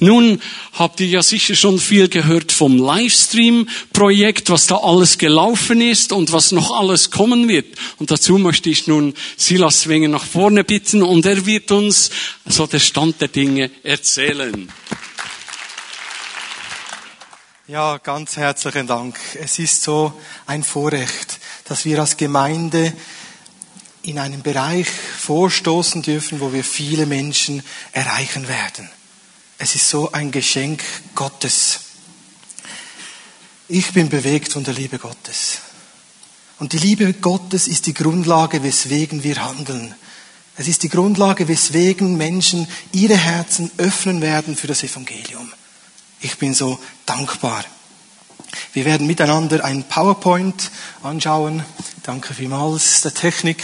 Nun 0.00 0.40
habt 0.72 1.00
ihr 1.00 1.06
ja 1.06 1.22
sicher 1.22 1.54
schon 1.54 1.78
viel 1.78 2.08
gehört 2.08 2.52
vom 2.52 2.78
Livestream-Projekt, 2.78 4.48
was 4.48 4.66
da 4.66 4.78
alles 4.78 5.18
gelaufen 5.18 5.82
ist 5.82 6.12
und 6.12 6.32
was 6.32 6.52
noch 6.52 6.70
alles 6.72 7.10
kommen 7.10 7.48
wird. 7.48 7.76
Und 7.98 8.10
dazu 8.10 8.38
möchte 8.38 8.70
ich 8.70 8.86
nun 8.86 9.14
Silas 9.36 9.88
Wenger 9.88 10.08
nach 10.08 10.24
vorne 10.24 10.64
bitten 10.64 11.02
und 11.02 11.26
er 11.26 11.44
wird 11.44 11.70
uns 11.70 12.10
so 12.46 12.66
der 12.66 12.78
Stand 12.78 13.20
der 13.20 13.28
Dinge 13.28 13.70
erzählen. 13.82 14.72
Ja, 17.68 17.98
ganz 17.98 18.38
herzlichen 18.38 18.86
Dank. 18.86 19.16
Es 19.38 19.58
ist 19.58 19.82
so 19.82 20.14
ein 20.46 20.64
Vorrecht, 20.64 21.38
dass 21.66 21.84
wir 21.84 22.00
als 22.00 22.16
Gemeinde 22.16 22.92
in 24.02 24.18
einen 24.18 24.42
Bereich 24.42 24.88
vorstoßen 24.88 26.00
dürfen, 26.00 26.40
wo 26.40 26.54
wir 26.54 26.64
viele 26.64 27.04
Menschen 27.04 27.62
erreichen 27.92 28.48
werden. 28.48 28.88
Es 29.62 29.74
ist 29.74 29.90
so 29.90 30.10
ein 30.12 30.30
Geschenk 30.30 30.82
Gottes. 31.14 31.80
Ich 33.68 33.92
bin 33.92 34.08
bewegt 34.08 34.54
von 34.54 34.64
der 34.64 34.72
Liebe 34.72 34.98
Gottes. 34.98 35.58
Und 36.58 36.72
die 36.72 36.78
Liebe 36.78 37.12
Gottes 37.12 37.68
ist 37.68 37.84
die 37.84 37.92
Grundlage, 37.92 38.62
weswegen 38.62 39.22
wir 39.22 39.44
handeln. 39.44 39.94
Es 40.56 40.66
ist 40.66 40.82
die 40.82 40.88
Grundlage, 40.88 41.46
weswegen 41.46 42.16
Menschen 42.16 42.66
ihre 42.92 43.18
Herzen 43.18 43.70
öffnen 43.76 44.22
werden 44.22 44.56
für 44.56 44.66
das 44.66 44.82
Evangelium. 44.82 45.52
Ich 46.22 46.38
bin 46.38 46.54
so 46.54 46.80
dankbar. 47.04 47.62
Wir 48.72 48.86
werden 48.86 49.06
miteinander 49.06 49.62
ein 49.62 49.84
PowerPoint 49.84 50.70
anschauen. 51.02 51.62
Danke 52.04 52.32
vielmals 52.32 53.02
der 53.02 53.12
Technik. 53.12 53.62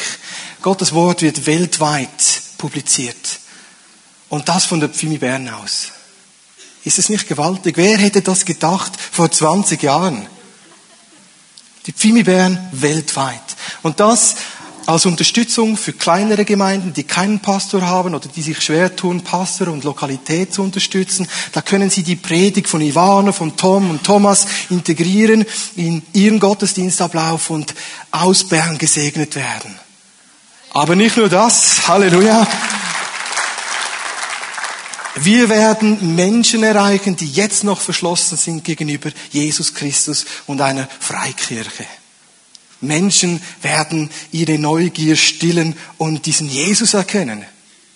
Gottes 0.60 0.92
Wort 0.92 1.22
wird 1.22 1.46
weltweit 1.46 2.42
publiziert. 2.58 3.45
Und 4.28 4.48
das 4.48 4.64
von 4.64 4.80
der 4.80 4.88
Pfimi 4.88 5.18
Bern 5.18 5.48
aus. 5.48 5.92
Ist 6.84 6.98
es 6.98 7.08
nicht 7.08 7.28
gewaltig? 7.28 7.76
Wer 7.76 7.98
hätte 7.98 8.22
das 8.22 8.44
gedacht 8.44 8.92
vor 9.12 9.30
20 9.30 9.82
Jahren? 9.82 10.26
Die 11.86 11.92
Pfimi 11.92 12.22
Bern 12.22 12.68
weltweit. 12.72 13.42
Und 13.82 14.00
das 14.00 14.36
als 14.86 15.04
Unterstützung 15.04 15.76
für 15.76 15.92
kleinere 15.92 16.44
Gemeinden, 16.44 16.92
die 16.92 17.02
keinen 17.02 17.40
Pastor 17.40 17.82
haben 17.82 18.14
oder 18.14 18.28
die 18.28 18.42
sich 18.42 18.60
schwer 18.62 18.94
tun, 18.94 19.22
Pastor 19.22 19.68
und 19.68 19.82
Lokalität 19.82 20.54
zu 20.54 20.62
unterstützen. 20.62 21.28
Da 21.52 21.60
können 21.60 21.90
Sie 21.90 22.04
die 22.04 22.14
Predigt 22.14 22.68
von 22.68 22.80
Ivana, 22.80 23.32
von 23.32 23.56
Tom 23.56 23.90
und 23.90 24.04
Thomas 24.04 24.46
integrieren 24.70 25.44
in 25.74 26.02
Ihren 26.12 26.38
Gottesdienstablauf 26.38 27.50
und 27.50 27.74
aus 28.12 28.44
Bern 28.44 28.78
gesegnet 28.78 29.34
werden. 29.34 29.76
Aber 30.70 30.94
nicht 30.94 31.16
nur 31.16 31.28
das. 31.28 31.88
Halleluja. 31.88 32.46
Wir 35.18 35.48
werden 35.48 36.14
Menschen 36.14 36.62
erreichen, 36.62 37.16
die 37.16 37.30
jetzt 37.30 37.64
noch 37.64 37.80
verschlossen 37.80 38.36
sind 38.36 38.64
gegenüber 38.64 39.10
Jesus 39.30 39.72
Christus 39.72 40.26
und 40.46 40.60
einer 40.60 40.88
Freikirche. 41.00 41.86
Menschen 42.82 43.40
werden 43.62 44.10
ihre 44.30 44.58
Neugier 44.58 45.16
stillen 45.16 45.74
und 45.96 46.26
diesen 46.26 46.50
Jesus 46.50 46.92
erkennen. 46.92 47.46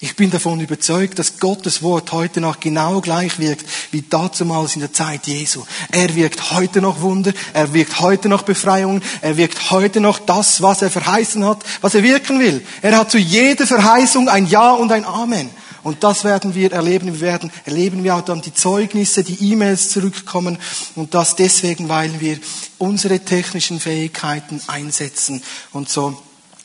Ich 0.03 0.17
bin 0.17 0.31
davon 0.31 0.61
überzeugt, 0.61 1.19
dass 1.19 1.39
Gottes 1.39 1.83
Wort 1.83 2.11
heute 2.13 2.41
noch 2.41 2.59
genau 2.59 3.03
gleich 3.03 3.39
wirkt 3.39 3.67
wie 3.93 4.01
damals 4.01 4.75
in 4.75 4.81
der 4.81 4.95
Zeit 4.95 5.27
Jesu. 5.27 5.67
Er 5.93 6.15
wirkt 6.15 6.53
heute 6.53 6.81
noch 6.81 7.03
Wunder, 7.03 7.35
er 7.53 7.75
wirkt 7.75 8.01
heute 8.01 8.31
noch 8.31 8.41
Befreiung, 8.41 9.03
er 9.21 9.37
wirkt 9.37 9.71
heute 9.71 10.01
noch 10.01 10.19
das, 10.19 10.63
was 10.63 10.81
er 10.81 10.91
verheißen 10.91 11.45
hat, 11.45 11.63
was 11.83 11.95
er 11.95 12.03
wirken 12.03 12.41
will. 12.41 12.65
Er 12.81 12.97
hat 12.97 13.11
zu 13.11 13.19
jeder 13.19 13.67
Verheißung 13.67 14.31
ein 14.31 14.47
Ja 14.47 14.73
und 14.73 14.91
ein 14.91 15.05
Amen. 15.05 15.51
Und 15.83 16.05
das 16.05 16.25
werden 16.25 16.55
wir 16.55 16.73
erleben. 16.73 17.06
Wir 17.14 17.20
werden 17.20 17.50
erleben, 17.64 18.05
wie 18.05 18.11
auch 18.11 18.20
dann 18.23 18.42
die 18.42 18.55
Zeugnisse, 18.55 19.25
die 19.25 19.53
E-Mails 19.53 19.91
zurückkommen. 19.91 20.59
Und 20.95 21.14
das 21.14 21.36
deswegen, 21.36 21.89
weil 21.89 22.20
wir 22.20 22.39
unsere 22.78 23.20
technischen 23.20 23.81
Fähigkeiten 23.81 24.61
einsetzen. 24.67 25.42
Und 25.73 25.89
so 25.89 26.20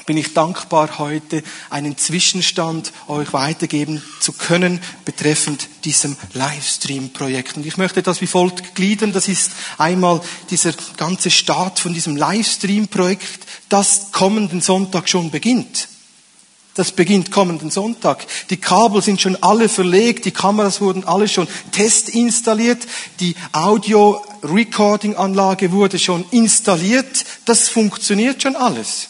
bin 0.06 0.18
ich 0.18 0.34
dankbar, 0.34 1.00
heute 1.00 1.44
einen 1.70 1.98
Zwischenstand 1.98 2.92
euch 3.08 3.34
weitergeben 3.34 4.04
zu 4.20 4.34
können 4.34 4.80
betreffend 5.04 5.68
diesem 5.84 6.16
Livestream-Projekt. 6.34 7.58
Und 7.58 7.66
ich 7.66 7.78
möchte 7.78 8.04
das 8.04 8.22
wie 8.22 8.28
folgt 8.28 8.76
gliedern. 8.76 9.14
Das 9.14 9.28
ist 9.28 9.52
einmal 9.78 10.22
dieser 10.52 10.74
ganze 10.98 11.32
Start 11.32 11.80
von 11.80 11.94
diesem 11.94 12.16
Livestream-Projekt, 12.16 13.48
das 13.70 14.12
kommenden 14.12 14.62
Sonntag 14.62 15.10
schon 15.10 15.32
beginnt. 15.32 15.88
Das 16.76 16.92
beginnt 16.92 17.32
kommenden 17.32 17.72
Sonntag. 17.72 18.28
Die 18.50 18.58
Kabel 18.58 19.02
sind 19.02 19.22
schon 19.22 19.42
alle 19.42 19.70
verlegt, 19.70 20.26
die 20.26 20.32
Kameras 20.32 20.82
wurden 20.82 21.06
alle 21.06 21.30
schon 21.30 21.48
testinstalliert, 21.72 22.86
die 23.22 23.34
Audio-Recording-Anlage 23.54 25.72
wurde 25.72 25.98
schon 25.98 26.26
installiert. 26.32 27.24
Das 27.46 27.70
funktioniert 27.70 28.44
schon 28.44 28.58
alles. 28.58 29.08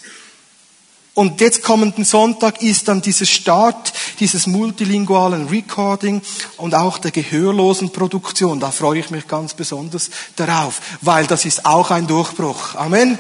Und 1.16 1.42
jetzt 1.42 1.64
kommenden 1.64 2.06
Sonntag 2.06 2.62
ist 2.62 2.88
dann 2.88 3.02
dieser 3.02 3.26
Start 3.26 3.94
dieses 4.20 4.46
multilingualen 4.48 5.48
Recording 5.48 6.22
und 6.58 6.76
auch 6.76 7.00
der 7.00 7.10
gehörlosen 7.12 7.92
Produktion. 7.92 8.60
Da 8.60 8.70
freue 8.70 9.00
ich 9.00 9.10
mich 9.10 9.28
ganz 9.28 9.56
besonders 9.56 10.12
darauf, 10.36 10.82
weil 11.02 11.26
das 11.26 11.46
ist 11.46 11.66
auch 11.66 11.90
ein 11.90 12.06
Durchbruch. 12.06 12.76
Amen. 12.76 13.18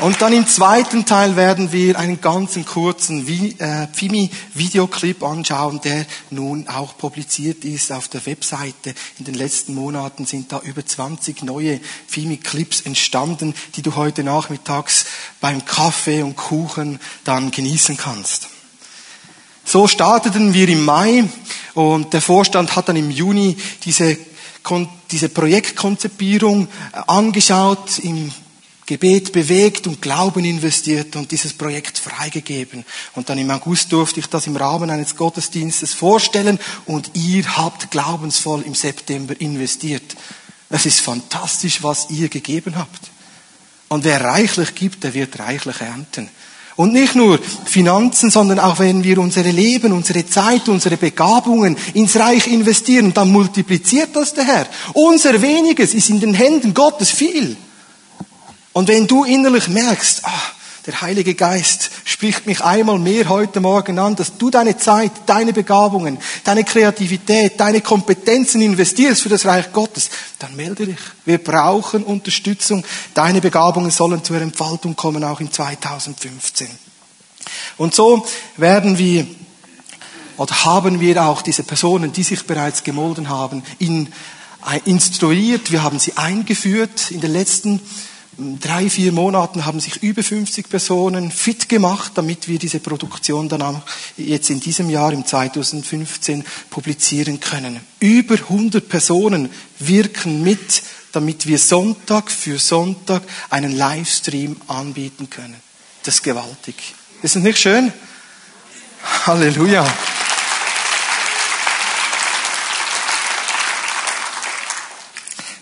Und 0.00 0.22
dann 0.22 0.32
im 0.32 0.46
zweiten 0.46 1.06
Teil 1.06 1.34
werden 1.34 1.72
wir 1.72 1.98
einen 1.98 2.20
ganzen 2.20 2.64
kurzen 2.64 3.26
äh, 3.58 3.88
Pfimi-Videoclip 3.88 5.24
anschauen, 5.24 5.80
der 5.82 6.06
nun 6.30 6.68
auch 6.68 6.96
publiziert 6.96 7.64
ist 7.64 7.90
auf 7.90 8.06
der 8.06 8.24
Webseite. 8.24 8.94
In 9.18 9.24
den 9.24 9.34
letzten 9.34 9.74
Monaten 9.74 10.24
sind 10.24 10.52
da 10.52 10.60
über 10.60 10.86
20 10.86 11.42
neue 11.42 11.80
Pfimi-Clips 12.06 12.82
entstanden, 12.82 13.54
die 13.74 13.82
du 13.82 13.96
heute 13.96 14.22
nachmittags 14.22 15.04
beim 15.40 15.64
Kaffee 15.64 16.22
und 16.22 16.36
Kuchen 16.36 17.00
dann 17.24 17.50
genießen 17.50 17.96
kannst. 17.96 18.50
So 19.64 19.88
starteten 19.88 20.54
wir 20.54 20.68
im 20.68 20.84
Mai 20.84 21.24
und 21.74 22.12
der 22.12 22.22
Vorstand 22.22 22.76
hat 22.76 22.88
dann 22.88 22.96
im 22.96 23.10
Juni 23.10 23.56
diese, 23.84 24.16
diese 25.10 25.28
Projektkonzipierung 25.28 26.68
äh, 26.68 27.00
angeschaut 27.08 27.98
im 27.98 28.30
Gebet 28.88 29.32
bewegt 29.32 29.86
und 29.86 30.00
Glauben 30.00 30.46
investiert 30.46 31.14
und 31.14 31.30
dieses 31.30 31.52
Projekt 31.52 31.98
freigegeben. 31.98 32.86
Und 33.14 33.28
dann 33.28 33.36
im 33.36 33.50
August 33.50 33.92
durfte 33.92 34.20
ich 34.20 34.28
das 34.28 34.46
im 34.46 34.56
Rahmen 34.56 34.88
eines 34.88 35.14
Gottesdienstes 35.14 35.92
vorstellen 35.92 36.58
und 36.86 37.10
ihr 37.12 37.44
habt 37.58 37.90
glaubensvoll 37.90 38.62
im 38.62 38.74
September 38.74 39.38
investiert. 39.38 40.16
Es 40.70 40.86
ist 40.86 41.00
fantastisch, 41.00 41.82
was 41.82 42.08
ihr 42.08 42.30
gegeben 42.30 42.76
habt. 42.76 43.10
Und 43.88 44.04
wer 44.04 44.22
reichlich 44.22 44.74
gibt, 44.74 45.04
der 45.04 45.12
wird 45.12 45.38
reichlich 45.38 45.82
ernten. 45.82 46.30
Und 46.76 46.94
nicht 46.94 47.14
nur 47.14 47.38
Finanzen, 47.66 48.30
sondern 48.30 48.58
auch 48.58 48.78
wenn 48.78 49.04
wir 49.04 49.18
unsere 49.18 49.50
Leben, 49.50 49.92
unsere 49.92 50.24
Zeit, 50.24 50.66
unsere 50.66 50.96
Begabungen 50.96 51.76
ins 51.92 52.16
Reich 52.16 52.46
investieren, 52.46 53.12
dann 53.12 53.30
multipliziert 53.32 54.16
das 54.16 54.32
der 54.32 54.44
Herr. 54.44 54.66
Unser 54.94 55.42
weniges 55.42 55.92
ist 55.92 56.08
in 56.08 56.20
den 56.20 56.32
Händen 56.32 56.72
Gottes 56.72 57.10
viel. 57.10 57.58
Und 58.78 58.86
wenn 58.86 59.08
du 59.08 59.24
innerlich 59.24 59.66
merkst, 59.66 60.24
ah, 60.24 60.40
der 60.86 61.00
Heilige 61.00 61.34
Geist 61.34 61.90
spricht 62.04 62.46
mich 62.46 62.62
einmal 62.62 63.00
mehr 63.00 63.28
heute 63.28 63.58
Morgen 63.58 63.98
an, 63.98 64.14
dass 64.14 64.38
du 64.38 64.50
deine 64.50 64.76
Zeit, 64.76 65.10
deine 65.26 65.52
Begabungen, 65.52 66.16
deine 66.44 66.62
Kreativität, 66.62 67.58
deine 67.58 67.80
Kompetenzen 67.80 68.60
investierst 68.60 69.22
für 69.22 69.30
das 69.30 69.46
Reich 69.46 69.72
Gottes, 69.72 70.10
dann 70.38 70.54
melde 70.54 70.86
dich. 70.86 70.98
Wir 71.24 71.38
brauchen 71.38 72.04
Unterstützung. 72.04 72.84
Deine 73.14 73.40
Begabungen 73.40 73.90
sollen 73.90 74.22
zur 74.22 74.40
Entfaltung 74.40 74.94
kommen, 74.94 75.24
auch 75.24 75.40
in 75.40 75.50
2015. 75.50 76.68
Und 77.78 77.96
so 77.96 78.24
werden 78.58 78.96
wir 78.96 79.26
oder 80.36 80.64
haben 80.66 81.00
wir 81.00 81.24
auch 81.24 81.42
diese 81.42 81.64
Personen, 81.64 82.12
die 82.12 82.22
sich 82.22 82.46
bereits 82.46 82.84
gemolden 82.84 83.28
haben, 83.28 83.64
in, 83.80 84.06
äh, 84.70 84.78
instruiert. 84.84 85.72
Wir 85.72 85.82
haben 85.82 85.98
sie 85.98 86.16
eingeführt 86.16 87.10
in 87.10 87.20
den 87.20 87.32
letzten 87.32 87.80
drei, 88.60 88.88
vier 88.88 89.12
Monaten 89.12 89.66
haben 89.66 89.80
sich 89.80 90.02
über 90.02 90.22
50 90.22 90.68
Personen 90.68 91.30
fit 91.30 91.68
gemacht, 91.68 92.12
damit 92.14 92.48
wir 92.48 92.58
diese 92.58 92.78
Produktion 92.78 93.48
dann 93.48 93.62
auch 93.62 93.82
jetzt 94.16 94.50
in 94.50 94.60
diesem 94.60 94.90
Jahr, 94.90 95.12
im 95.12 95.26
2015, 95.26 96.44
publizieren 96.70 97.40
können. 97.40 97.80
Über 98.00 98.36
100 98.36 98.88
Personen 98.88 99.50
wirken 99.78 100.42
mit, 100.42 100.82
damit 101.12 101.46
wir 101.46 101.58
Sonntag 101.58 102.30
für 102.30 102.58
Sonntag 102.58 103.22
einen 103.50 103.72
Livestream 103.72 104.56
anbieten 104.68 105.28
können. 105.28 105.56
Das 106.04 106.16
ist 106.16 106.22
gewaltig. 106.22 106.76
Ist 107.22 107.34
das 107.34 107.42
nicht 107.42 107.58
schön? 107.58 107.92
Halleluja. 109.26 109.86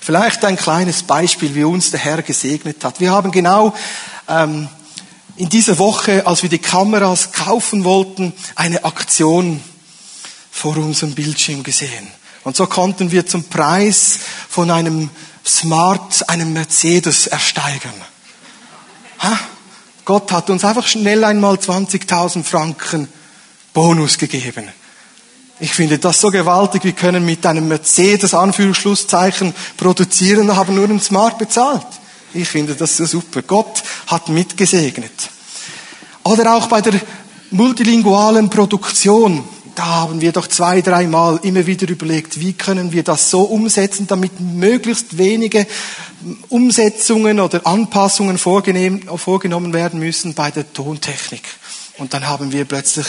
Vielleicht 0.06 0.44
ein 0.44 0.56
kleines 0.56 1.02
Beispiel, 1.02 1.56
wie 1.56 1.64
uns 1.64 1.90
der 1.90 1.98
Herr 1.98 2.22
gesegnet 2.22 2.84
hat. 2.84 3.00
Wir 3.00 3.10
haben 3.10 3.32
genau 3.32 3.74
ähm, 4.28 4.68
in 5.34 5.48
dieser 5.48 5.78
Woche, 5.78 6.24
als 6.28 6.44
wir 6.44 6.48
die 6.48 6.60
Kameras 6.60 7.32
kaufen 7.32 7.82
wollten, 7.82 8.32
eine 8.54 8.84
Aktion 8.84 9.60
vor 10.52 10.76
unserem 10.76 11.16
Bildschirm 11.16 11.64
gesehen. 11.64 12.06
Und 12.44 12.54
so 12.54 12.68
konnten 12.68 13.10
wir 13.10 13.26
zum 13.26 13.48
Preis 13.48 14.20
von 14.48 14.70
einem 14.70 15.10
Smart, 15.44 16.28
einem 16.28 16.52
Mercedes 16.52 17.26
ersteigern. 17.26 18.00
Ha? 19.24 19.40
Gott 20.04 20.30
hat 20.30 20.50
uns 20.50 20.64
einfach 20.64 20.86
schnell 20.86 21.24
einmal 21.24 21.56
20.000 21.56 22.44
Franken 22.44 23.08
Bonus 23.74 24.18
gegeben. 24.18 24.68
Ich 25.58 25.72
finde 25.72 25.98
das 25.98 26.20
so 26.20 26.30
gewaltig. 26.30 26.84
Wir 26.84 26.92
können 26.92 27.24
mit 27.24 27.46
einem 27.46 27.66
Mercedes 27.68 28.34
Anführungsschlusszeichen 28.34 29.54
produzieren 29.76 30.54
haben 30.54 30.74
nur 30.74 30.84
einen 30.84 31.00
Smart 31.00 31.38
bezahlt. 31.38 31.86
Ich 32.34 32.48
finde 32.48 32.74
das 32.74 32.98
so 32.98 33.06
super. 33.06 33.40
Gott 33.42 33.82
hat 34.06 34.28
mitgesegnet. 34.28 35.30
Oder 36.24 36.54
auch 36.54 36.66
bei 36.66 36.82
der 36.82 37.00
multilingualen 37.50 38.50
Produktion. 38.50 39.44
Da 39.74 39.84
haben 39.84 40.20
wir 40.20 40.32
doch 40.32 40.46
zwei, 40.46 40.82
dreimal 40.82 41.38
immer 41.42 41.66
wieder 41.66 41.88
überlegt, 41.88 42.40
wie 42.40 42.54
können 42.54 42.92
wir 42.92 43.02
das 43.02 43.30
so 43.30 43.42
umsetzen, 43.42 44.06
damit 44.06 44.40
möglichst 44.40 45.18
wenige 45.18 45.66
Umsetzungen 46.48 47.40
oder 47.40 47.66
Anpassungen 47.66 48.38
vorgenommen 48.38 49.72
werden 49.72 50.00
müssen 50.00 50.34
bei 50.34 50.50
der 50.50 50.70
Tontechnik. 50.72 51.44
Und 51.98 52.12
dann 52.14 52.26
haben 52.26 52.52
wir 52.52 52.64
plötzlich, 52.64 53.06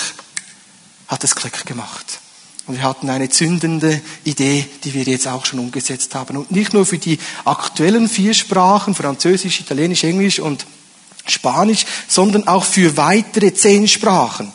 hat 1.07 1.23
es 1.23 1.35
Klick 1.35 1.65
gemacht. 1.65 2.19
Und 2.67 2.75
wir 2.75 2.83
hatten 2.83 3.09
eine 3.09 3.29
zündende 3.29 4.01
Idee, 4.25 4.65
die 4.83 4.93
wir 4.93 5.03
jetzt 5.03 5.27
auch 5.27 5.45
schon 5.45 5.59
umgesetzt 5.59 6.13
haben. 6.15 6.35
Und 6.35 6.51
nicht 6.51 6.73
nur 6.73 6.85
für 6.85 6.97
die 6.97 7.17
aktuellen 7.45 8.09
vier 8.09 8.33
Sprachen, 8.33 8.93
Französisch, 8.93 9.61
Italienisch, 9.61 10.03
Englisch 10.03 10.39
und 10.39 10.65
Spanisch, 11.25 11.85
sondern 12.09 12.47
auch 12.47 12.65
für 12.65 12.97
weitere 12.97 13.53
zehn 13.53 13.87
Sprachen. 13.87 14.51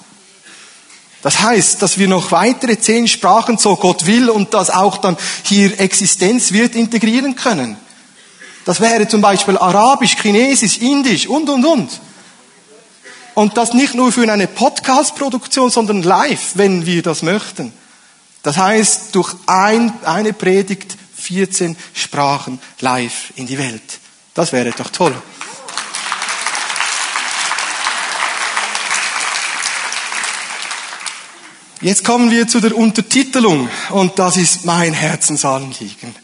Das 1.22 1.40
heißt, 1.40 1.80
dass 1.80 1.98
wir 1.98 2.08
noch 2.08 2.32
weitere 2.32 2.78
zehn 2.78 3.08
Sprachen, 3.08 3.56
so 3.56 3.76
Gott 3.76 4.06
will, 4.06 4.28
und 4.28 4.52
das 4.52 4.70
auch 4.70 4.98
dann 4.98 5.16
hier 5.44 5.80
Existenz 5.80 6.52
wird, 6.52 6.74
integrieren 6.74 7.34
können. 7.36 7.76
Das 8.64 8.80
wäre 8.80 9.08
zum 9.08 9.22
Beispiel 9.22 9.56
Arabisch, 9.56 10.16
Chinesisch, 10.20 10.78
Indisch 10.78 11.26
und, 11.26 11.48
und, 11.48 11.64
und. 11.64 12.00
Und 13.34 13.56
das 13.56 13.72
nicht 13.72 13.94
nur 13.94 14.12
für 14.12 14.30
eine 14.30 14.46
Podcast-Produktion, 14.46 15.70
sondern 15.70 16.02
live, 16.02 16.52
wenn 16.54 16.84
wir 16.84 17.02
das 17.02 17.22
möchten. 17.22 17.72
Das 18.42 18.56
heißt, 18.56 19.14
durch 19.14 19.34
ein, 19.46 19.92
eine 20.04 20.32
Predigt 20.32 20.96
14 21.16 21.76
Sprachen 21.94 22.58
live 22.80 23.32
in 23.36 23.46
die 23.46 23.58
Welt. 23.58 24.00
Das 24.34 24.52
wäre 24.52 24.72
doch 24.72 24.90
toll. 24.90 25.14
Jetzt 31.80 32.04
kommen 32.04 32.30
wir 32.30 32.46
zu 32.46 32.60
der 32.60 32.76
Untertitelung 32.76 33.68
und 33.90 34.18
das 34.18 34.36
ist 34.36 34.64
mein 34.64 34.92
Herzensanliegen. 34.92 36.14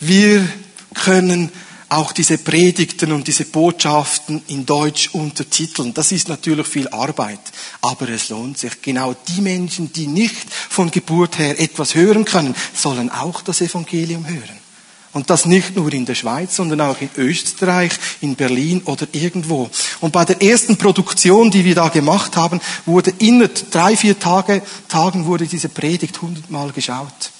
Wir 0.00 0.48
können 0.94 1.52
auch 1.88 2.12
diese 2.12 2.38
Predigten 2.38 3.12
und 3.12 3.26
diese 3.28 3.44
Botschaften 3.44 4.42
in 4.48 4.66
Deutsch 4.66 5.10
untertiteln. 5.12 5.94
Das 5.94 6.10
ist 6.12 6.28
natürlich 6.28 6.66
viel 6.66 6.88
Arbeit, 6.88 7.40
aber 7.80 8.08
es 8.08 8.28
lohnt 8.28 8.58
sich. 8.58 8.82
Genau 8.82 9.14
die 9.28 9.40
Menschen, 9.40 9.92
die 9.92 10.06
nicht 10.06 10.50
von 10.50 10.90
Geburt 10.90 11.38
her 11.38 11.60
etwas 11.60 11.94
hören 11.94 12.24
können, 12.24 12.54
sollen 12.74 13.10
auch 13.10 13.40
das 13.42 13.60
Evangelium 13.60 14.26
hören. 14.26 14.66
Und 15.12 15.30
das 15.30 15.46
nicht 15.46 15.74
nur 15.74 15.90
in 15.94 16.04
der 16.04 16.14
Schweiz, 16.14 16.56
sondern 16.56 16.82
auch 16.82 17.00
in 17.00 17.08
Österreich, 17.16 17.92
in 18.20 18.36
Berlin 18.36 18.82
oder 18.84 19.06
irgendwo. 19.12 19.70
Und 20.02 20.12
bei 20.12 20.26
der 20.26 20.42
ersten 20.42 20.76
Produktion, 20.76 21.50
die 21.50 21.64
wir 21.64 21.74
da 21.74 21.88
gemacht 21.88 22.36
haben, 22.36 22.60
wurde 22.84 23.14
innerhalb 23.18 23.70
drei, 23.70 23.96
vier 23.96 24.18
Tage, 24.18 24.60
Tagen 24.88 25.24
wurde 25.24 25.46
diese 25.46 25.70
Predigt 25.70 26.20
hundertmal 26.20 26.70
geschaut. 26.72 27.30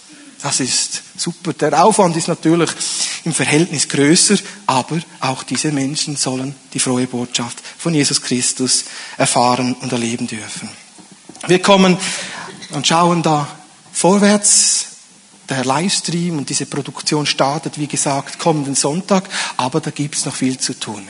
Das 0.46 0.60
ist 0.60 1.02
super. 1.16 1.54
Der 1.54 1.84
Aufwand 1.84 2.16
ist 2.16 2.28
natürlich 2.28 2.70
im 3.24 3.32
Verhältnis 3.34 3.88
größer, 3.88 4.36
aber 4.68 5.00
auch 5.18 5.42
diese 5.42 5.72
Menschen 5.72 6.14
sollen 6.14 6.54
die 6.72 6.78
frohe 6.78 7.08
Botschaft 7.08 7.60
von 7.76 7.92
Jesus 7.92 8.22
Christus 8.22 8.84
erfahren 9.16 9.74
und 9.80 9.90
erleben 9.90 10.28
dürfen. 10.28 10.68
Wir 11.48 11.60
kommen 11.60 11.98
und 12.70 12.86
schauen 12.86 13.24
da 13.24 13.48
vorwärts. 13.92 14.86
Der 15.48 15.64
Livestream 15.64 16.38
und 16.38 16.48
diese 16.48 16.66
Produktion 16.66 17.26
startet, 17.26 17.80
wie 17.80 17.88
gesagt, 17.88 18.38
kommenden 18.38 18.76
Sonntag, 18.76 19.28
aber 19.56 19.80
da 19.80 19.90
gibt's 19.90 20.26
noch 20.26 20.36
viel 20.36 20.58
zu 20.58 20.78
tun. 20.78 21.08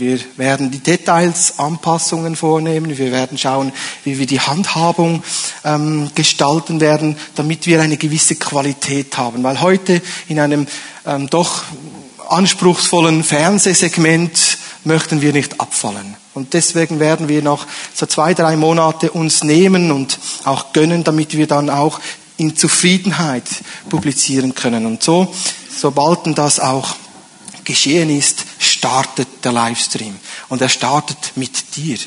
Wir 0.00 0.18
werden 0.38 0.70
die 0.70 0.78
Details, 0.78 1.58
Anpassungen 1.58 2.34
vornehmen. 2.34 2.96
Wir 2.96 3.12
werden 3.12 3.36
schauen, 3.36 3.70
wie 4.02 4.18
wir 4.18 4.26
die 4.26 4.40
Handhabung 4.40 5.22
ähm, 5.62 6.10
gestalten 6.14 6.80
werden, 6.80 7.16
damit 7.34 7.66
wir 7.66 7.82
eine 7.82 7.98
gewisse 7.98 8.36
Qualität 8.36 9.18
haben. 9.18 9.42
Weil 9.42 9.60
heute 9.60 10.00
in 10.28 10.40
einem 10.40 10.66
ähm, 11.06 11.28
doch 11.28 11.64
anspruchsvollen 12.30 13.22
Fernsehsegment 13.22 14.56
möchten 14.84 15.20
wir 15.20 15.34
nicht 15.34 15.60
abfallen. 15.60 16.16
Und 16.32 16.54
deswegen 16.54 16.98
werden 16.98 17.28
wir 17.28 17.42
noch 17.42 17.66
so 17.92 18.06
zwei, 18.06 18.32
drei 18.32 18.56
Monate 18.56 19.10
uns 19.10 19.44
nehmen 19.44 19.92
und 19.92 20.18
auch 20.44 20.72
gönnen, 20.72 21.04
damit 21.04 21.36
wir 21.36 21.46
dann 21.46 21.68
auch 21.68 22.00
in 22.38 22.56
Zufriedenheit 22.56 23.44
publizieren 23.90 24.54
können. 24.54 24.86
Und 24.86 25.02
so, 25.02 25.30
sobald 25.76 26.20
das 26.38 26.58
auch 26.58 26.96
geschehen 27.70 28.10
ist, 28.10 28.44
startet 28.58 29.28
der 29.44 29.52
Livestream. 29.52 30.18
Und 30.48 30.60
er 30.60 30.68
startet 30.68 31.36
mit 31.36 31.76
dir. 31.76 31.98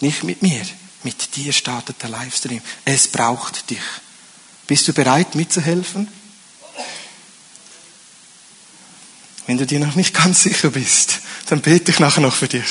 Nicht 0.00 0.22
mit 0.22 0.42
mir. 0.42 0.62
Mit 1.02 1.36
dir 1.36 1.52
startet 1.52 2.02
der 2.02 2.10
Livestream. 2.10 2.60
Es 2.84 3.08
braucht 3.08 3.70
dich. 3.70 3.80
Bist 4.66 4.86
du 4.88 4.92
bereit 4.92 5.34
mitzuhelfen? 5.34 6.08
Wenn 9.46 9.58
du 9.58 9.66
dir 9.66 9.78
noch 9.78 9.94
nicht 9.94 10.12
ganz 10.12 10.42
sicher 10.42 10.70
bist, 10.70 11.20
dann 11.48 11.60
bete 11.60 11.92
ich 11.92 12.00
nachher 12.00 12.20
noch 12.20 12.34
für 12.34 12.48
dich. 12.48 12.66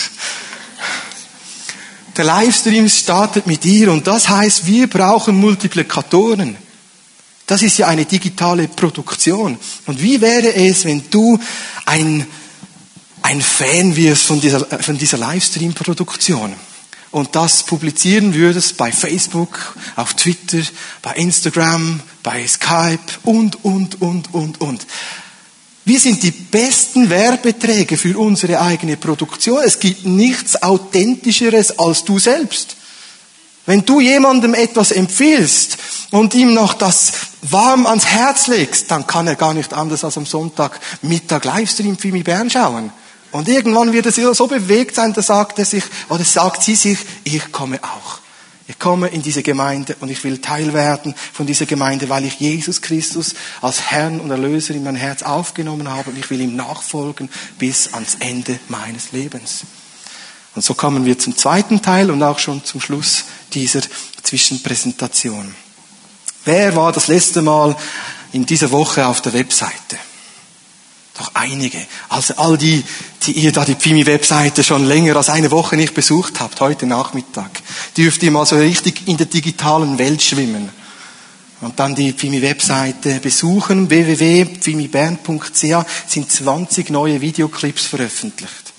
Der 2.18 2.25
Livestream 2.25 2.88
startet 2.89 3.48
mit 3.48 3.63
dir 3.63 3.92
und 3.92 4.06
das 4.07 4.30
heißt, 4.30 4.66
wir 4.66 4.89
brauchen 4.89 5.38
Multiplikatoren. 5.38 6.57
Das 7.47 7.62
ist 7.62 7.77
ja 7.77 7.88
eine 7.88 8.06
digitale 8.06 8.68
Produktion. 8.68 9.57
Und 9.86 10.01
wie 10.01 10.19
wäre 10.19 10.53
es, 10.56 10.86
wenn 10.86 11.03
du 11.09 11.39
ein, 11.86 12.25
ein 13.21 13.42
Fan 13.42 13.95
wirst 13.95 14.24
von 14.24 14.42
dieser, 14.42 14.65
von 14.65 14.97
dieser 14.97 15.18
Livestream-Produktion? 15.18 16.53
Und 17.12 17.36
das 17.36 17.63
publizieren 17.63 18.33
würdest 18.33 18.75
bei 18.77 18.92
Facebook, 18.92 19.78
auf 19.95 20.16
Twitter, 20.16 20.61
bei 21.02 21.14
Instagram, 21.14 22.02
bei 22.23 22.45
Skype 22.45 22.99
und, 23.23 23.64
und, 23.64 24.02
und, 24.02 24.33
und, 24.33 24.59
und. 24.59 24.85
Wir 25.85 25.99
sind 25.99 26.23
die 26.23 26.31
besten 26.31 27.09
Werbeträger 27.11 27.95
für 27.95 28.18
unsere 28.18 28.59
eigene 28.59 28.97
Produktion. 28.97 29.61
Es 29.64 29.80
gibt 29.80 30.04
nichts 30.04 30.61
Authentischeres 30.61 31.78
als 31.78 32.04
du 32.04 32.18
selbst. 32.18 32.75
Wenn 33.68 33.85
du 33.85 33.99
jemandem 33.99 34.56
etwas 34.56 34.92
empfiehlst 34.92 35.78
und 36.12 36.33
ihm 36.33 36.54
noch 36.54 36.74
das 36.74 37.14
warm 37.42 37.85
ans 37.85 38.06
Herz 38.06 38.47
legst, 38.47 38.92
dann 38.92 39.07
kann 39.07 39.28
er 39.28 39.35
gar 39.35 39.54
nicht 39.54 39.74
anders 39.74 40.04
als 40.04 40.18
am 40.18 40.26
Sonntag 40.26 40.80
Mittag 41.02 41.45
Livestream 41.45 41.97
für 41.97 42.12
mich 42.12 42.24
Bern 42.24 42.50
schauen. 42.50 42.92
Und 43.31 43.50
irgendwann 43.50 43.92
wird 43.92 44.06
er 44.06 44.33
so 44.33 44.47
bewegt 44.47 44.95
sein, 44.95 45.14
da 45.14 45.21
sagt 45.21 45.59
er 45.59 45.66
sich, 45.66 45.83
oder 46.09 46.24
sagt 46.24 46.64
sie 46.64 46.76
sich, 46.76 47.00
ich 47.24 47.52
komme 47.52 47.80
auch. 47.83 48.19
Ich 48.68 48.80
komme 48.80 49.09
in 49.09 49.21
diese 49.21 49.44
Gemeinde 49.44 49.95
und 50.00 50.09
ich 50.09 50.24
will 50.24 50.40
Teil 50.40 50.74
werden 50.74 51.14
von 51.33 51.45
dieser 51.45 51.68
Gemeinde, 51.68 52.09
weil 52.09 52.26
ich 52.26 52.40
Jesus 52.40 52.81
Christus 52.81 53.35
als 53.62 53.92
Herrn 53.92 54.19
und 54.19 54.31
Erlöser 54.31 54.74
in 54.74 54.83
mein 54.83 54.95
Herz 54.95 55.21
aufgenommen 55.21 55.90
habe 55.92 56.09
und 56.09 56.18
ich 56.18 56.30
will 56.31 56.42
ihm 56.42 56.56
nachfolgen 56.56 57.30
bis 57.59 57.94
ans 57.94 58.16
Ende 58.19 58.57
meines 58.69 59.12
Lebens. 59.12 59.66
Und 60.56 60.64
so 60.64 60.74
kommen 60.74 61.06
wir 61.06 61.19
zum 61.19 61.38
zweiten 61.38 61.81
Teil 61.81 62.09
und 62.09 62.24
auch 62.24 62.40
schon 62.40 62.64
zum 62.64 62.81
Schluss 62.81 63.26
dieser 63.54 63.81
Zwischenpräsentation. 64.24 65.54
Wer 66.45 66.75
war 66.75 66.92
das 66.92 67.07
letzte 67.07 67.42
Mal 67.42 67.75
in 68.31 68.45
dieser 68.45 68.71
Woche 68.71 69.06
auf 69.07 69.21
der 69.21 69.33
Webseite? 69.33 69.97
Doch 71.18 71.31
einige. 71.33 71.80
Also 72.09 72.35
all 72.35 72.57
die, 72.57 72.83
die 73.23 73.31
ihr 73.31 73.52
da 73.52 73.66
die 73.66 73.75
Pimi-Webseite 73.75 74.64
schon 74.64 74.85
länger 74.85 75.16
als 75.16 75.30
eine 75.30 75.49
Woche 75.49 75.75
nicht 75.75 75.94
besucht 75.94 76.40
habt, 76.40 76.59
heute 76.61 76.85
Nachmittag, 76.85 77.49
dürft 77.97 78.21
ihr 78.21 78.31
mal 78.31 78.45
so 78.45 78.57
richtig 78.57 79.07
in 79.07 79.18
der 79.18 79.25
digitalen 79.25 79.97
Welt 79.97 80.21
schwimmen. 80.21 80.69
Und 81.61 81.80
dann 81.80 81.95
die 81.95 82.11
Pimi-Webseite 82.11 83.21
besuchen, 83.21 83.90
www.pimibern.ch 83.90 85.85
sind 86.07 86.31
20 86.31 86.90
neue 86.92 87.21
Videoclips 87.21 87.85
veröffentlicht. 87.85 88.73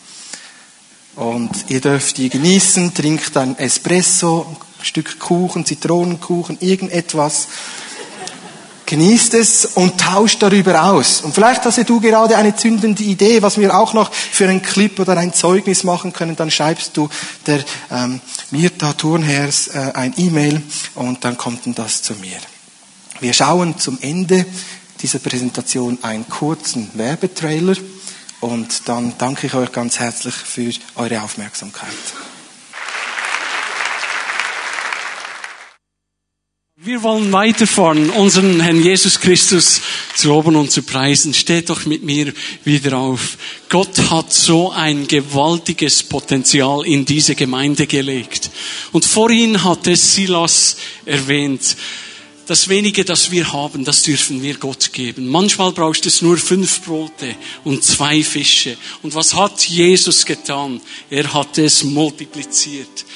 Und 1.16 1.50
ihr 1.68 1.80
dürft 1.80 2.18
die 2.18 2.28
genießen, 2.28 2.92
trinkt 2.92 3.34
ein 3.38 3.58
Espresso, 3.58 4.56
Stück 4.82 5.18
Kuchen, 5.18 5.64
Zitronenkuchen, 5.64 6.58
irgendetwas. 6.60 7.48
Genießt 8.86 9.34
es 9.34 9.66
und 9.66 10.00
tauscht 10.00 10.40
darüber 10.42 10.84
aus. 10.84 11.20
Und 11.22 11.34
vielleicht 11.34 11.64
hast 11.64 11.88
du 11.88 12.00
gerade 12.00 12.36
eine 12.36 12.54
zündende 12.54 13.02
Idee, 13.02 13.42
was 13.42 13.58
wir 13.58 13.76
auch 13.76 13.94
noch 13.94 14.12
für 14.12 14.48
einen 14.48 14.62
Clip 14.62 15.00
oder 15.00 15.16
ein 15.16 15.34
Zeugnis 15.34 15.82
machen 15.82 16.12
können. 16.12 16.36
Dann 16.36 16.52
schreibst 16.52 16.96
du 16.96 17.08
der 17.46 17.64
ähm, 17.90 18.20
Mirta 18.52 18.92
Turnhers 18.92 19.68
äh, 19.68 19.90
ein 19.94 20.14
E-Mail 20.16 20.62
und 20.94 21.24
dann 21.24 21.36
kommt 21.36 21.62
das 21.76 22.02
zu 22.02 22.14
mir. 22.14 22.38
Wir 23.18 23.32
schauen 23.32 23.76
zum 23.78 23.98
Ende 24.00 24.46
dieser 25.00 25.18
Präsentation 25.18 25.98
einen 26.02 26.28
kurzen 26.28 26.90
Werbetrailer 26.94 27.74
und 28.40 28.88
dann 28.88 29.14
danke 29.18 29.46
ich 29.46 29.54
euch 29.54 29.72
ganz 29.72 29.98
herzlich 29.98 30.34
für 30.34 30.70
eure 30.96 31.22
Aufmerksamkeit. 31.22 31.88
Wir 36.84 37.02
wollen 37.02 37.32
weiterfahren, 37.32 38.10
unseren 38.10 38.60
Herrn 38.60 38.82
Jesus 38.82 39.18
Christus 39.18 39.80
zu 40.14 40.28
loben 40.28 40.56
und 40.56 40.70
zu 40.70 40.82
preisen. 40.82 41.32
Steht 41.32 41.70
doch 41.70 41.86
mit 41.86 42.02
mir 42.02 42.34
wieder 42.64 42.98
auf. 42.98 43.38
Gott 43.70 44.10
hat 44.10 44.30
so 44.30 44.72
ein 44.72 45.08
gewaltiges 45.08 46.02
Potenzial 46.02 46.84
in 46.84 47.06
diese 47.06 47.34
Gemeinde 47.34 47.86
gelegt. 47.86 48.50
Und 48.92 49.06
vorhin 49.06 49.64
hat 49.64 49.86
es 49.86 50.14
Silas 50.14 50.76
erwähnt. 51.06 51.78
Das 52.46 52.68
wenige, 52.68 53.06
das 53.06 53.30
wir 53.30 53.54
haben, 53.54 53.86
das 53.86 54.02
dürfen 54.02 54.42
wir 54.42 54.58
Gott 54.58 54.92
geben. 54.92 55.28
Manchmal 55.28 55.72
brauchst 55.72 56.04
es 56.04 56.20
nur 56.20 56.36
fünf 56.36 56.82
Brote 56.82 57.36
und 57.64 57.84
zwei 57.84 58.22
Fische. 58.22 58.76
Und 59.00 59.14
was 59.14 59.32
hat 59.34 59.66
Jesus 59.66 60.26
getan? 60.26 60.82
Er 61.08 61.32
hat 61.32 61.56
es 61.56 61.84
multipliziert. 61.84 63.06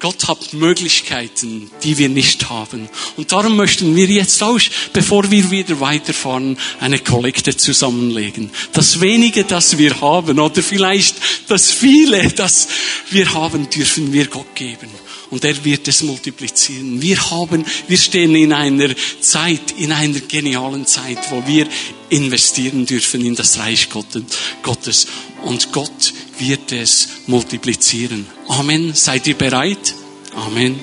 Gott 0.00 0.28
hat 0.28 0.52
Möglichkeiten, 0.52 1.70
die 1.82 1.98
wir 1.98 2.08
nicht 2.08 2.48
haben. 2.48 2.88
Und 3.16 3.32
darum 3.32 3.56
möchten 3.56 3.96
wir 3.96 4.06
jetzt 4.06 4.42
auch, 4.42 4.60
bevor 4.92 5.30
wir 5.30 5.50
wieder 5.50 5.80
weiterfahren, 5.80 6.56
eine 6.80 6.98
Kollekte 6.98 7.56
zusammenlegen. 7.56 8.50
Das 8.72 9.00
wenige, 9.00 9.44
das 9.44 9.78
wir 9.78 10.00
haben, 10.00 10.38
oder 10.38 10.62
vielleicht 10.62 11.16
das 11.48 11.70
viele, 11.70 12.28
das 12.30 12.68
wir 13.10 13.34
haben, 13.34 13.68
dürfen 13.70 14.12
wir 14.12 14.26
Gott 14.26 14.54
geben 14.54 14.88
und 15.30 15.44
er 15.44 15.64
wird 15.64 15.88
es 15.88 16.02
multiplizieren. 16.02 17.00
Wir 17.02 17.30
haben, 17.30 17.64
wir 17.86 17.98
stehen 17.98 18.34
in 18.34 18.52
einer 18.52 18.94
Zeit, 19.20 19.72
in 19.76 19.92
einer 19.92 20.20
genialen 20.20 20.86
Zeit, 20.86 21.18
wo 21.30 21.46
wir 21.46 21.66
investieren 22.08 22.86
dürfen 22.86 23.24
in 23.24 23.34
das 23.34 23.58
Reich 23.58 23.88
Gottes 23.90 25.06
und 25.44 25.72
Gott 25.72 26.12
wird 26.38 26.72
es 26.72 27.08
multiplizieren. 27.26 28.26
Amen. 28.48 28.94
Seid 28.94 29.26
ihr 29.26 29.34
bereit? 29.34 29.94
Amen. 30.34 30.78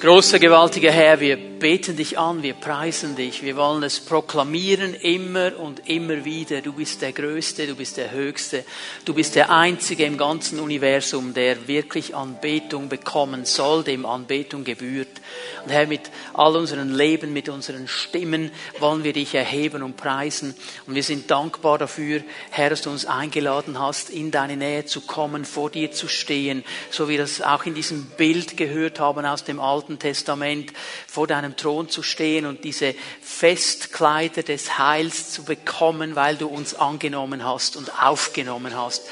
Großer, 0.00 0.38
gewaltiger 0.38 0.92
Herr, 0.92 1.20
wir 1.20 1.49
beten 1.60 1.96
dich 1.96 2.18
an, 2.18 2.42
wir 2.42 2.54
preisen 2.54 3.14
dich, 3.14 3.42
wir 3.42 3.54
wollen 3.54 3.82
es 3.84 4.00
proklamieren 4.00 4.94
immer 4.94 5.56
und 5.58 5.88
immer 5.88 6.24
wieder. 6.24 6.62
Du 6.62 6.72
bist 6.72 7.02
der 7.02 7.12
Größte, 7.12 7.66
du 7.68 7.76
bist 7.76 7.98
der 7.98 8.10
Höchste, 8.10 8.64
du 9.04 9.14
bist 9.14 9.36
der 9.36 9.50
Einzige 9.50 10.04
im 10.06 10.16
ganzen 10.16 10.58
Universum, 10.58 11.34
der 11.34 11.68
wirklich 11.68 12.16
Anbetung 12.16 12.88
bekommen 12.88 13.44
soll, 13.44 13.84
dem 13.84 14.06
Anbetung 14.06 14.64
gebührt. 14.64 15.20
Und 15.64 15.70
Herr, 15.70 15.86
mit 15.86 16.10
all 16.32 16.56
unseren 16.56 16.94
Leben, 16.94 17.32
mit 17.32 17.48
unseren 17.48 17.86
Stimmen 17.86 18.50
wollen 18.78 19.04
wir 19.04 19.12
dich 19.12 19.34
erheben 19.34 19.82
und 19.82 19.96
preisen. 19.96 20.54
Und 20.86 20.94
wir 20.94 21.02
sind 21.02 21.30
dankbar 21.30 21.76
dafür, 21.76 22.22
Herr, 22.50 22.70
dass 22.70 22.82
du 22.82 22.90
uns 22.90 23.04
eingeladen 23.04 23.78
hast, 23.78 24.08
in 24.08 24.30
deine 24.30 24.56
Nähe 24.56 24.86
zu 24.86 25.02
kommen, 25.02 25.44
vor 25.44 25.70
dir 25.70 25.92
zu 25.92 26.08
stehen, 26.08 26.64
so 26.90 27.06
wie 27.06 27.10
wir 27.10 27.18
das 27.18 27.42
auch 27.42 27.66
in 27.66 27.74
diesem 27.74 28.06
Bild 28.16 28.56
gehört 28.56 28.98
haben 28.98 29.26
aus 29.26 29.44
dem 29.44 29.60
Alten 29.60 29.98
Testament, 29.98 30.72
vor 31.06 31.26
deinem 31.26 31.49
deinem 31.50 31.56
Thron 31.56 31.88
zu 31.88 32.02
stehen 32.02 32.46
und 32.46 32.64
diese 32.64 32.94
Festkleider 33.20 34.42
des 34.42 34.78
Heils 34.78 35.32
zu 35.32 35.44
bekommen, 35.44 36.14
weil 36.14 36.36
du 36.36 36.48
uns 36.48 36.74
angenommen 36.74 37.44
hast 37.44 37.76
und 37.76 38.02
aufgenommen 38.02 38.76
hast. 38.76 39.02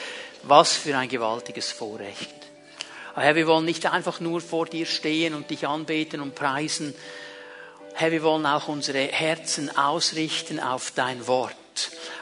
Was 0.45 0.75
für 0.75 0.97
ein 0.97 1.09
gewaltiges 1.09 1.73
Vorrecht. 1.73 2.35
Herr, 3.15 3.35
wir 3.35 3.49
wollen 3.49 3.65
nicht 3.65 3.87
einfach 3.87 4.21
nur 4.21 4.41
vor 4.41 4.67
dir 4.67 4.87
stehen 4.87 5.35
und 5.35 5.51
dich 5.51 5.67
anbeten 5.67 6.21
und 6.21 6.37
preisen. 6.37 6.95
Herr, 7.95 8.13
wir 8.13 8.23
wollen 8.23 8.47
auch 8.47 8.69
unsere 8.69 9.01
Herzen 9.01 9.77
ausrichten 9.77 10.61
auf 10.61 10.93
dein 10.95 11.27
Wort, 11.27 11.57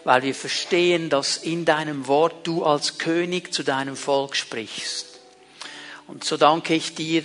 weil 0.04 0.23
wir 0.23 0.35
verstehen, 0.35 1.11
dass 1.11 1.37
in 1.37 1.66
deinem 1.66 2.06
Wort 2.06 2.46
du 2.46 2.64
als 2.64 2.96
König 2.96 3.52
zu 3.52 3.62
deinem 3.62 3.96
Volk 3.96 4.35
sprichst. 4.35 5.20
Und 6.06 6.25
so 6.25 6.38
danke 6.38 6.75
ich 6.75 6.94
dir, 6.94 7.25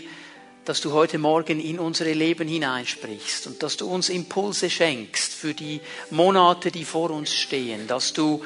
dass 0.65 0.81
du 0.81 0.91
heute 0.93 1.17
Morgen 1.17 1.59
in 1.59 1.79
unsere 1.79 2.13
Leben 2.13 2.47
hineinsprichst 2.47 3.47
und 3.47 3.63
dass 3.63 3.77
du 3.77 3.87
uns 3.87 4.09
Impulse 4.09 4.69
schenkst 4.69 5.33
für 5.33 5.53
die 5.53 5.81
Monate, 6.11 6.71
die 6.71 6.85
vor 6.85 7.09
uns 7.09 7.33
stehen, 7.33 7.87
dass 7.87 8.13
du 8.13 8.43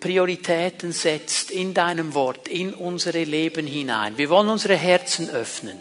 Prioritäten 0.00 0.92
setzt 0.92 1.50
in 1.50 1.74
deinem 1.74 2.14
Wort, 2.14 2.46
in 2.46 2.72
unsere 2.72 3.24
Leben 3.24 3.66
hinein. 3.66 4.16
Wir 4.16 4.30
wollen 4.30 4.48
unsere 4.48 4.76
Herzen 4.76 5.28
öffnen. 5.28 5.78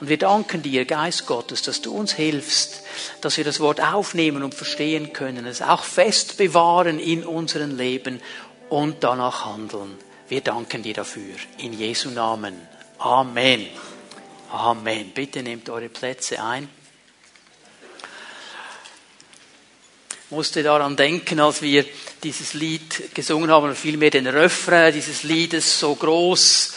Und 0.00 0.08
wir 0.08 0.18
danken 0.18 0.62
dir, 0.62 0.84
Geist 0.84 1.26
Gottes, 1.26 1.62
dass 1.62 1.82
du 1.82 1.92
uns 1.92 2.12
hilfst, 2.12 2.84
dass 3.20 3.36
wir 3.36 3.42
das 3.42 3.58
Wort 3.58 3.80
aufnehmen 3.80 4.44
und 4.44 4.54
verstehen 4.54 5.12
können, 5.12 5.44
es 5.44 5.60
auch 5.60 5.82
fest 5.82 6.36
bewahren 6.36 7.00
in 7.00 7.24
unserem 7.24 7.76
Leben 7.76 8.20
und 8.68 9.02
danach 9.02 9.44
handeln. 9.44 9.98
Wir 10.28 10.40
danken 10.40 10.84
dir 10.84 10.94
dafür. 10.94 11.34
In 11.58 11.72
Jesu 11.72 12.10
Namen. 12.10 12.54
Amen. 12.98 13.66
Amen. 14.50 15.10
Bitte 15.10 15.42
nehmt 15.42 15.68
eure 15.68 15.90
Plätze 15.90 16.42
ein. 16.42 16.70
Ich 20.10 20.30
musste 20.30 20.62
daran 20.62 20.96
denken, 20.96 21.38
als 21.38 21.60
wir 21.60 21.84
dieses 22.22 22.54
Lied 22.54 23.14
gesungen 23.14 23.50
haben, 23.50 23.66
oder 23.66 23.74
vielmehr 23.74 24.10
den 24.10 24.26
Refrain 24.26 24.94
dieses 24.94 25.22
Liedes, 25.22 25.78
so 25.78 25.94
groß 25.94 26.74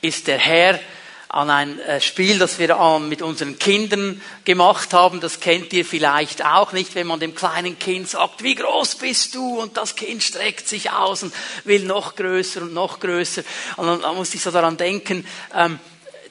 ist 0.00 0.26
der 0.26 0.38
Herr, 0.38 0.80
an 1.28 1.48
ein 1.48 1.80
äh, 1.80 2.00
Spiel, 2.00 2.38
das 2.38 2.58
wir 2.58 2.76
mit 2.98 3.22
unseren 3.22 3.58
Kindern 3.58 4.20
gemacht 4.44 4.92
haben. 4.92 5.20
Das 5.20 5.38
kennt 5.40 5.72
ihr 5.72 5.84
vielleicht 5.84 6.44
auch 6.44 6.72
nicht, 6.72 6.94
wenn 6.96 7.06
man 7.06 7.20
dem 7.20 7.34
kleinen 7.36 7.78
Kind 7.78 8.08
sagt, 8.08 8.42
wie 8.42 8.56
groß 8.56 8.96
bist 8.96 9.34
du? 9.36 9.60
Und 9.60 9.76
das 9.76 9.94
Kind 9.94 10.22
streckt 10.22 10.68
sich 10.68 10.90
aus 10.90 11.22
und 11.22 11.32
will 11.64 11.84
noch 11.84 12.16
größer 12.16 12.62
und 12.62 12.74
noch 12.74 13.00
größer. 13.00 13.44
Und 13.76 14.02
dann, 14.02 14.14
musste 14.16 14.36
ich 14.36 14.42
so 14.42 14.50
daran 14.50 14.76
denken, 14.76 15.26
ähm, 15.54 15.78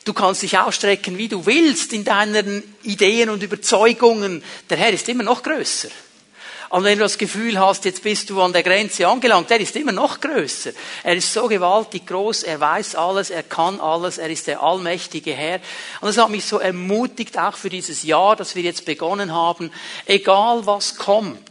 Du 0.03 0.13
kannst 0.13 0.41
dich 0.41 0.57
ausstrecken, 0.57 1.17
wie 1.17 1.27
du 1.27 1.45
willst 1.45 1.93
in 1.93 2.03
deinen 2.03 2.63
Ideen 2.83 3.29
und 3.29 3.43
Überzeugungen. 3.43 4.43
Der 4.69 4.77
Herr 4.77 4.91
ist 4.91 5.07
immer 5.09 5.23
noch 5.23 5.43
größer. 5.43 5.89
Und 6.71 6.85
wenn 6.85 6.97
du 6.97 7.03
das 7.03 7.17
Gefühl 7.17 7.59
hast, 7.59 7.83
jetzt 7.83 8.01
bist 8.01 8.29
du 8.29 8.41
an 8.41 8.53
der 8.53 8.63
Grenze 8.63 9.05
angelangt, 9.05 9.49
der 9.49 9.59
ist 9.59 9.75
immer 9.75 9.91
noch 9.91 10.21
größer. 10.21 10.71
Er 11.03 11.15
ist 11.15 11.33
so 11.33 11.49
gewaltig 11.49 12.07
groß, 12.07 12.43
er 12.43 12.61
weiß 12.61 12.95
alles, 12.95 13.29
er 13.29 13.43
kann 13.43 13.81
alles, 13.81 14.17
er 14.17 14.29
ist 14.29 14.47
der 14.47 14.63
allmächtige 14.63 15.33
Herr. 15.33 15.59
Und 15.99 16.07
das 16.07 16.17
hat 16.17 16.29
mich 16.29 16.45
so 16.45 16.59
ermutigt, 16.59 17.37
auch 17.37 17.57
für 17.57 17.69
dieses 17.69 18.03
Jahr, 18.03 18.37
das 18.37 18.55
wir 18.55 18.63
jetzt 18.63 18.85
begonnen 18.85 19.33
haben, 19.33 19.69
egal 20.05 20.65
was 20.65 20.95
kommt, 20.95 21.41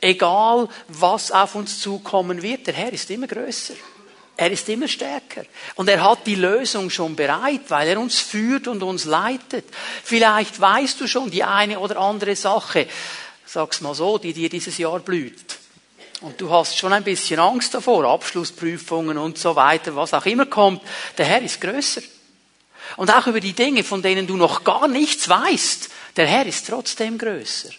egal 0.00 0.70
was 0.88 1.30
auf 1.30 1.54
uns 1.54 1.78
zukommen 1.78 2.40
wird, 2.40 2.66
der 2.66 2.74
Herr 2.74 2.94
ist 2.94 3.10
immer 3.10 3.26
größer. 3.26 3.74
Er 4.36 4.50
ist 4.50 4.68
immer 4.68 4.88
stärker. 4.88 5.44
Und 5.74 5.88
er 5.88 6.02
hat 6.02 6.26
die 6.26 6.34
Lösung 6.34 6.90
schon 6.90 7.14
bereit, 7.14 7.62
weil 7.68 7.88
er 7.88 8.00
uns 8.00 8.20
führt 8.20 8.66
und 8.66 8.82
uns 8.82 9.04
leitet. 9.04 9.66
Vielleicht 10.02 10.58
weißt 10.60 11.00
du 11.00 11.06
schon 11.06 11.30
die 11.30 11.44
eine 11.44 11.78
oder 11.78 11.98
andere 11.98 12.34
Sache, 12.34 12.86
sag's 13.44 13.82
mal 13.82 13.94
so, 13.94 14.18
die 14.18 14.32
dir 14.32 14.48
dieses 14.48 14.78
Jahr 14.78 15.00
blüht. 15.00 15.58
Und 16.22 16.40
du 16.40 16.50
hast 16.50 16.78
schon 16.78 16.92
ein 16.92 17.04
bisschen 17.04 17.40
Angst 17.40 17.74
davor, 17.74 18.04
Abschlussprüfungen 18.04 19.18
und 19.18 19.38
so 19.38 19.56
weiter, 19.56 19.94
was 19.96 20.14
auch 20.14 20.24
immer 20.24 20.46
kommt. 20.46 20.80
Der 21.18 21.26
Herr 21.26 21.42
ist 21.42 21.60
größer. 21.60 22.02
Und 22.96 23.10
auch 23.10 23.26
über 23.26 23.40
die 23.40 23.52
Dinge, 23.52 23.84
von 23.84 24.02
denen 24.02 24.26
du 24.26 24.36
noch 24.36 24.64
gar 24.64 24.88
nichts 24.88 25.28
weißt, 25.28 25.90
der 26.16 26.26
Herr 26.26 26.46
ist 26.46 26.66
trotzdem 26.66 27.18
größer. 27.18 27.70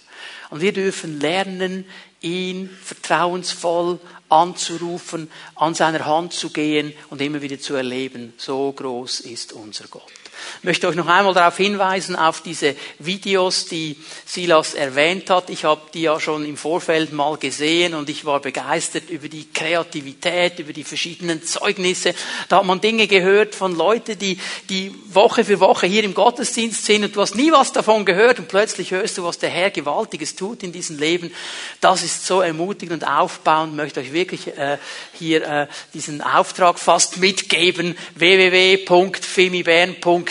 Und 0.50 0.62
wir 0.62 0.74
dürfen 0.74 1.20
lernen, 1.20 1.86
ihn 2.24 2.70
vertrauensvoll 2.70 4.00
anzurufen, 4.30 5.30
an 5.56 5.76
seiner 5.76 6.06
Hand 6.06 6.34
zu 6.34 6.50
gehen 6.50 6.94
und 7.10 7.22
immer 7.22 7.42
wieder 7.42 7.60
zu 7.60 7.76
erleben, 7.76 8.34
so 8.38 8.72
groß 8.72 9.20
ist 9.22 9.54
unser 9.54 9.88
Gott. 9.88 10.23
Ich 10.60 10.64
möchte 10.64 10.88
euch 10.88 10.96
noch 10.96 11.08
einmal 11.08 11.34
darauf 11.34 11.58
hinweisen, 11.58 12.16
auf 12.16 12.42
diese 12.42 12.76
Videos, 13.00 13.66
die 13.66 13.98
Silas 14.26 14.74
erwähnt 14.74 15.30
hat. 15.30 15.50
Ich 15.50 15.66
habe 15.66 15.82
die 15.94 16.04
ja 16.04 16.20
schon 16.20 16.46
im 16.46 16.58
Vorfeld 16.58 17.12
mal 17.14 17.38
gesehen 17.38 17.94
und 17.94 18.10
ich 18.10 18.26
war 18.26 18.40
begeistert 18.40 19.10
über 19.10 19.28
die 19.28 19.50
Kreativität, 19.52 20.60
über 20.60 20.74
die 20.74 20.84
verschiedenen 20.84 21.44
Zeugnisse. 21.44 22.14
Da 22.50 22.58
hat 22.58 22.66
man 22.66 22.82
Dinge 22.82 23.08
gehört 23.08 23.56
von 23.56 23.76
Leuten, 23.76 24.18
die, 24.18 24.38
die 24.70 24.94
Woche 25.10 25.44
für 25.44 25.60
Woche 25.60 25.88
hier 25.88 26.04
im 26.04 26.14
Gottesdienst 26.14 26.86
sind 26.86 27.04
und 27.04 27.16
du 27.16 27.22
hast 27.22 27.36
nie 27.36 27.52
was 27.52 27.72
davon 27.72 28.06
gehört 28.06 28.40
und 28.40 28.48
plötzlich 28.48 28.92
hörst 28.92 29.18
du, 29.18 29.24
was 29.24 29.40
der 29.40 29.50
Herr 29.50 29.72
Gewaltiges 29.72 30.36
tut 30.36 30.64
in 30.64 30.72
diesem 30.72 30.98
Leben. 30.98 31.32
Das 31.82 32.04
ist 32.04 32.26
so 32.26 32.42
ermutigend 32.42 33.04
und 33.04 33.10
aufbauend. 33.10 33.74
Ich 33.74 33.78
möchte 33.78 34.00
euch 34.00 34.14
wirklich 34.14 34.48
äh, 34.48 34.78
hier 35.14 35.44
äh, 35.48 35.68
diesen 35.94 36.22
Auftrag 36.22 36.80
fast 36.80 37.18
mitgeben. 37.18 37.96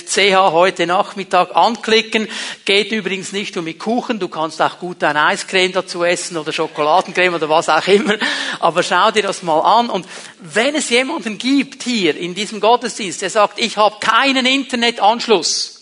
www.femibern.ch 0.02 0.52
heute 0.52 0.86
Nachmittag 0.86 1.54
anklicken. 1.54 2.28
Geht 2.64 2.92
übrigens 2.92 3.32
nicht 3.32 3.54
nur 3.54 3.64
mit 3.64 3.78
Kuchen, 3.78 4.18
du 4.18 4.28
kannst 4.28 4.60
auch 4.60 4.78
gut 4.78 5.02
ein 5.04 5.16
Eiscreme 5.16 5.72
dazu 5.72 6.04
essen 6.04 6.36
oder 6.36 6.52
Schokoladencreme 6.52 7.34
oder 7.34 7.48
was 7.48 7.68
auch 7.68 7.86
immer. 7.86 8.16
Aber 8.60 8.82
schau 8.82 9.10
dir 9.10 9.22
das 9.22 9.42
mal 9.42 9.60
an. 9.60 9.90
Und 9.90 10.06
wenn 10.40 10.74
es 10.74 10.90
jemanden 10.90 11.38
gibt 11.38 11.82
hier 11.82 12.16
in 12.16 12.34
diesem 12.34 12.60
Gottesdienst, 12.60 13.22
der 13.22 13.30
sagt, 13.30 13.58
ich 13.58 13.76
habe 13.76 13.96
keinen 14.00 14.46
Internetanschluss, 14.46 15.81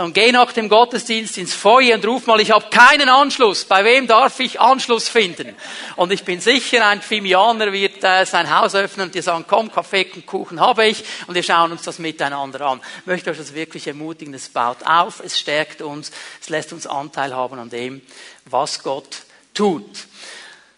dann 0.00 0.14
geh 0.14 0.32
nach 0.32 0.50
dem 0.52 0.70
Gottesdienst 0.70 1.36
ins 1.36 1.52
Feuer 1.52 1.96
und 1.96 2.06
ruf 2.06 2.26
mal, 2.26 2.40
ich 2.40 2.52
habe 2.52 2.70
keinen 2.70 3.10
Anschluss. 3.10 3.66
Bei 3.66 3.84
wem 3.84 4.06
darf 4.06 4.40
ich 4.40 4.58
Anschluss 4.58 5.10
finden? 5.10 5.54
Und 5.96 6.10
ich 6.10 6.24
bin 6.24 6.40
sicher, 6.40 6.86
ein 6.86 7.02
Phimianer 7.02 7.70
wird 7.70 8.02
äh, 8.02 8.24
sein 8.24 8.48
Haus 8.48 8.74
öffnen 8.74 9.08
und 9.08 9.14
dir 9.14 9.22
sagen, 9.22 9.44
komm, 9.46 9.70
Kaffee 9.70 10.10
und 10.14 10.24
Kuchen 10.24 10.58
habe 10.58 10.86
ich 10.86 11.04
und 11.26 11.34
wir 11.34 11.42
schauen 11.42 11.70
uns 11.70 11.82
das 11.82 11.98
miteinander 11.98 12.62
an. 12.62 12.80
Ich 13.00 13.06
möchte 13.06 13.30
euch 13.30 13.36
das 13.36 13.52
wirklich 13.52 13.86
ermutigen. 13.88 14.32
Es 14.32 14.48
baut 14.48 14.78
auf, 14.86 15.20
es 15.22 15.38
stärkt 15.38 15.82
uns, 15.82 16.12
es 16.40 16.48
lässt 16.48 16.72
uns 16.72 16.86
Anteil 16.86 17.36
haben 17.36 17.58
an 17.58 17.68
dem, 17.68 18.00
was 18.46 18.82
Gott 18.82 19.18
tut. 19.52 19.84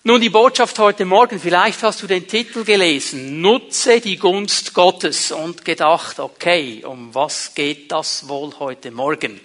Nun 0.04 0.20
die 0.20 0.30
Botschaft 0.30 0.80
heute 0.80 1.04
Morgen, 1.04 1.38
vielleicht 1.38 1.84
hast 1.84 2.02
du 2.02 2.08
den 2.08 2.26
Titel 2.26 2.64
gelesen, 2.64 3.40
nutze 3.40 4.00
die 4.00 4.16
Gunst 4.16 4.74
Gottes 4.74 5.30
und 5.30 5.64
gedacht, 5.64 6.18
okay, 6.18 6.84
um 6.84 7.14
was 7.14 7.54
geht 7.54 7.92
das 7.92 8.26
wohl 8.26 8.52
heute 8.58 8.90
Morgen? 8.90 9.40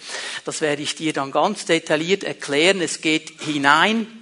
Das 0.45 0.61
werde 0.61 0.81
ich 0.81 0.95
dir 0.95 1.13
dann 1.13 1.31
ganz 1.31 1.65
detailliert 1.65 2.23
erklären. 2.23 2.81
Es 2.81 3.01
geht 3.01 3.39
hinein 3.41 4.16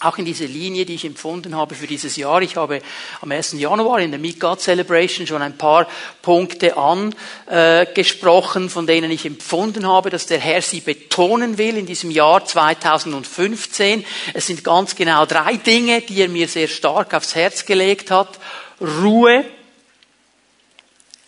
auch 0.00 0.16
in 0.16 0.24
diese 0.24 0.46
Linie, 0.46 0.86
die 0.86 0.94
ich 0.94 1.04
empfunden 1.04 1.54
habe 1.54 1.74
für 1.74 1.86
dieses 1.86 2.16
Jahr. 2.16 2.40
Ich 2.40 2.56
habe 2.56 2.80
am 3.20 3.30
1. 3.30 3.52
Januar 3.52 4.00
in 4.00 4.10
der 4.10 4.18
Meet 4.18 4.40
God 4.40 4.58
Celebration 4.58 5.26
schon 5.26 5.42
ein 5.42 5.58
paar 5.58 5.86
Punkte 6.22 6.74
angesprochen, 6.78 8.70
von 8.70 8.86
denen 8.86 9.10
ich 9.10 9.26
empfunden 9.26 9.86
habe, 9.86 10.08
dass 10.08 10.24
der 10.24 10.38
Herr 10.38 10.62
sie 10.62 10.80
betonen 10.80 11.58
will 11.58 11.76
in 11.76 11.84
diesem 11.84 12.10
Jahr 12.10 12.42
2015. 12.42 14.06
Es 14.32 14.46
sind 14.46 14.64
ganz 14.64 14.96
genau 14.96 15.26
drei 15.26 15.56
Dinge, 15.56 16.00
die 16.00 16.22
er 16.22 16.28
mir 16.28 16.48
sehr 16.48 16.68
stark 16.68 17.12
aufs 17.12 17.34
Herz 17.34 17.66
gelegt 17.66 18.10
hat. 18.10 18.38
Ruhe, 18.80 19.44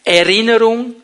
Erinnerung 0.02 0.94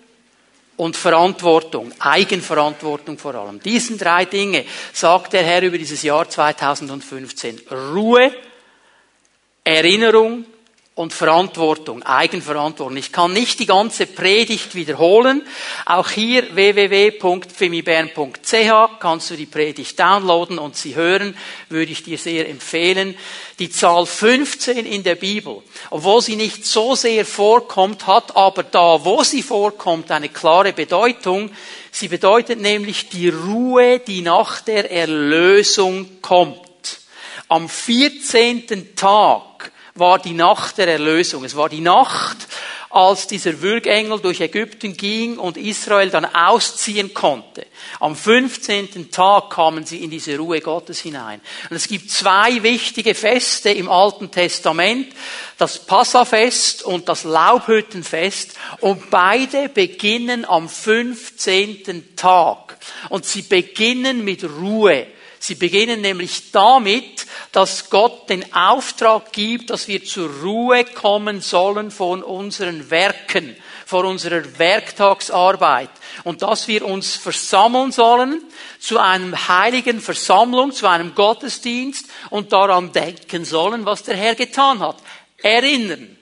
und 0.78 0.96
Verantwortung, 0.96 1.92
Eigenverantwortung 1.98 3.18
vor 3.18 3.34
allem. 3.34 3.60
Diesen 3.60 3.98
drei 3.98 4.24
Dinge 4.24 4.64
sagt 4.92 5.32
der 5.32 5.42
Herr 5.42 5.62
über 5.62 5.76
dieses 5.76 6.02
Jahr 6.02 6.28
2015. 6.28 7.60
Ruhe, 7.92 8.32
Erinnerung 9.64 10.46
und 10.98 11.12
Verantwortung, 11.12 12.02
Eigenverantwortung. 12.02 12.96
Ich 12.96 13.12
kann 13.12 13.32
nicht 13.32 13.60
die 13.60 13.66
ganze 13.66 14.06
Predigt 14.06 14.74
wiederholen. 14.74 15.42
Auch 15.86 16.10
hier 16.10 16.56
www.femibern.ch 16.56 18.98
kannst 18.98 19.30
du 19.30 19.36
die 19.36 19.46
Predigt 19.46 20.00
downloaden 20.00 20.58
und 20.58 20.74
sie 20.74 20.96
hören, 20.96 21.36
würde 21.68 21.92
ich 21.92 22.02
dir 22.02 22.18
sehr 22.18 22.48
empfehlen. 22.48 23.16
Die 23.60 23.70
Zahl 23.70 24.06
15 24.06 24.86
in 24.86 25.04
der 25.04 25.14
Bibel, 25.14 25.62
obwohl 25.90 26.20
sie 26.20 26.34
nicht 26.34 26.66
so 26.66 26.96
sehr 26.96 27.24
vorkommt, 27.24 28.08
hat 28.08 28.36
aber 28.36 28.64
da, 28.64 29.04
wo 29.04 29.22
sie 29.22 29.44
vorkommt, 29.44 30.10
eine 30.10 30.30
klare 30.30 30.72
Bedeutung. 30.72 31.52
Sie 31.92 32.08
bedeutet 32.08 32.60
nämlich 32.60 33.08
die 33.08 33.28
Ruhe, 33.28 34.00
die 34.00 34.22
nach 34.22 34.62
der 34.62 34.90
Erlösung 34.90 36.20
kommt. 36.22 36.58
Am 37.46 37.68
14. 37.68 38.96
Tag 38.96 39.57
war 39.98 40.18
die 40.18 40.34
Nacht 40.34 40.78
der 40.78 40.88
Erlösung. 40.88 41.44
Es 41.44 41.56
war 41.56 41.68
die 41.68 41.80
Nacht, 41.80 42.48
als 42.90 43.26
dieser 43.26 43.60
Würgengel 43.60 44.18
durch 44.18 44.40
Ägypten 44.40 44.96
ging 44.96 45.38
und 45.38 45.56
Israel 45.56 46.08
dann 46.08 46.24
ausziehen 46.24 47.12
konnte. 47.12 47.66
Am 48.00 48.16
15. 48.16 49.10
Tag 49.10 49.50
kamen 49.50 49.84
sie 49.84 50.02
in 50.02 50.10
diese 50.10 50.36
Ruhe 50.38 50.60
Gottes 50.60 51.00
hinein. 51.00 51.40
Und 51.68 51.76
es 51.76 51.86
gibt 51.86 52.10
zwei 52.10 52.62
wichtige 52.62 53.14
Feste 53.14 53.70
im 53.70 53.90
Alten 53.90 54.30
Testament, 54.30 55.12
das 55.58 55.84
Passafest 55.84 56.82
und 56.82 57.08
das 57.08 57.24
Laubhüttenfest. 57.24 58.54
Und 58.80 59.10
beide 59.10 59.68
beginnen 59.68 60.46
am 60.46 60.68
15. 60.68 62.16
Tag. 62.16 62.78
Und 63.10 63.26
sie 63.26 63.42
beginnen 63.42 64.24
mit 64.24 64.44
Ruhe. 64.44 65.06
Sie 65.40 65.54
beginnen 65.54 66.00
nämlich 66.00 66.50
damit, 66.52 67.26
dass 67.58 67.90
Gott 67.90 68.30
den 68.30 68.54
Auftrag 68.54 69.32
gibt, 69.32 69.70
dass 69.70 69.88
wir 69.88 70.04
zur 70.04 70.30
Ruhe 70.42 70.84
kommen 70.84 71.40
sollen 71.40 71.90
von 71.90 72.22
unseren 72.22 72.88
Werken, 72.88 73.56
von 73.84 74.06
unserer 74.06 74.60
Werktagsarbeit 74.60 75.90
und 76.22 76.42
dass 76.42 76.68
wir 76.68 76.84
uns 76.84 77.16
versammeln 77.16 77.90
sollen 77.90 78.44
zu 78.78 78.98
einem 78.98 79.48
heiligen 79.48 80.00
Versammlung, 80.00 80.70
zu 80.70 80.86
einem 80.86 81.16
Gottesdienst 81.16 82.06
und 82.30 82.52
daran 82.52 82.92
denken 82.92 83.44
sollen, 83.44 83.84
was 83.84 84.04
der 84.04 84.14
Herr 84.14 84.36
getan 84.36 84.78
hat. 84.78 84.98
Erinnern. 85.38 86.16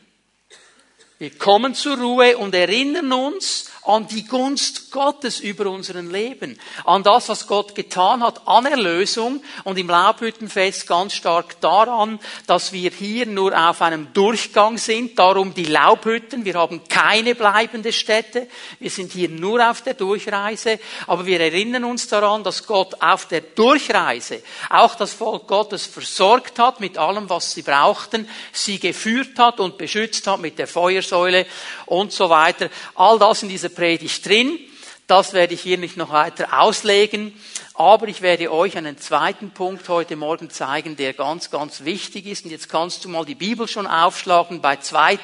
Wir 1.19 1.37
kommen 1.37 1.75
zur 1.75 1.99
Ruhe 1.99 2.39
und 2.39 2.55
erinnern 2.55 3.13
uns 3.13 3.71
an 3.87 4.09
die 4.09 4.27
Gunst 4.27 4.91
Gottes 4.91 5.41
über 5.41 5.71
unseren 5.71 6.11
Leben, 6.11 6.59
an 6.85 7.03
das, 7.03 7.29
was 7.29 7.47
Gott 7.47 7.75
getan 7.75 8.23
hat, 8.23 8.47
an 8.47 8.67
Erlösung. 8.67 9.43
Und 9.65 9.79
im 9.79 9.89
Laubhüttenfest 9.89 10.87
ganz 10.87 11.15
stark 11.15 11.61
daran, 11.61 12.19
dass 12.47 12.73
wir 12.73 12.91
hier 12.91 13.27
nur 13.27 13.57
auf 13.57 13.83
einem 13.83 14.13
Durchgang 14.13 14.77
sind, 14.79 15.19
darum 15.19 15.55
die 15.55 15.65
Laubhütten, 15.65 16.45
wir 16.45 16.55
haben 16.55 16.83
keine 16.89 17.35
bleibende 17.35 17.93
Stätte, 17.93 18.49
wir 18.81 18.91
sind 18.91 19.13
hier 19.13 19.29
nur 19.29 19.71
auf 19.71 19.83
der 19.83 19.95
Durchreise, 19.95 20.81
aber 21.07 21.27
wir 21.27 21.41
erinnern 21.41 21.85
uns 21.85 22.09
daran, 22.09 22.43
dass 22.43 22.67
Gott 22.67 23.01
auf 23.01 23.27
der 23.27 23.41
Durchreise 23.41 24.43
auch 24.69 24.95
das 24.97 25.13
Volk 25.13 25.47
Gottes 25.47 25.87
versorgt 25.87 26.59
hat 26.59 26.81
mit 26.81 26.99
allem, 26.99 27.29
was 27.31 27.53
sie 27.53 27.63
brauchten, 27.63 28.29
sie 28.53 28.81
geführt 28.81 29.39
hat 29.39 29.61
und 29.61 29.79
beschützt 29.79 30.27
hat 30.27 30.41
mit 30.41 30.59
der 30.59 30.67
Feuersäule 30.67 31.47
und 31.87 32.13
so 32.13 32.29
weiter. 32.31 32.69
All 32.95 33.19
das 33.19 33.43
in 33.43 33.49
dieser 33.49 33.69
Predigt 33.77 34.27
drin. 34.27 34.59
Das 35.07 35.35
werde 35.35 35.55
ich 35.55 35.61
hier 35.61 35.79
nicht 35.79 35.97
noch 35.97 36.11
weiter 36.11 36.61
auslegen. 36.61 37.33
Aber 37.75 38.09
ich 38.09 38.23
werde 38.23 38.51
euch 38.51 38.77
einen 38.77 38.99
zweiten 38.99 39.51
Punkt 39.51 39.89
heute 39.89 40.17
Morgen 40.17 40.51
zeigen, 40.51 40.97
der 40.97 41.13
ganz, 41.13 41.51
ganz 41.51 41.85
wichtig 41.85 42.27
ist. 42.27 42.45
Und 42.45 42.51
jetzt 42.51 42.69
kannst 42.69 43.05
du 43.05 43.09
mal 43.09 43.25
die 43.25 43.35
Bibel 43.35 43.69
schon 43.69 43.87
aufschlagen 43.87 44.61
bei 44.61 44.77
2. 44.77 45.19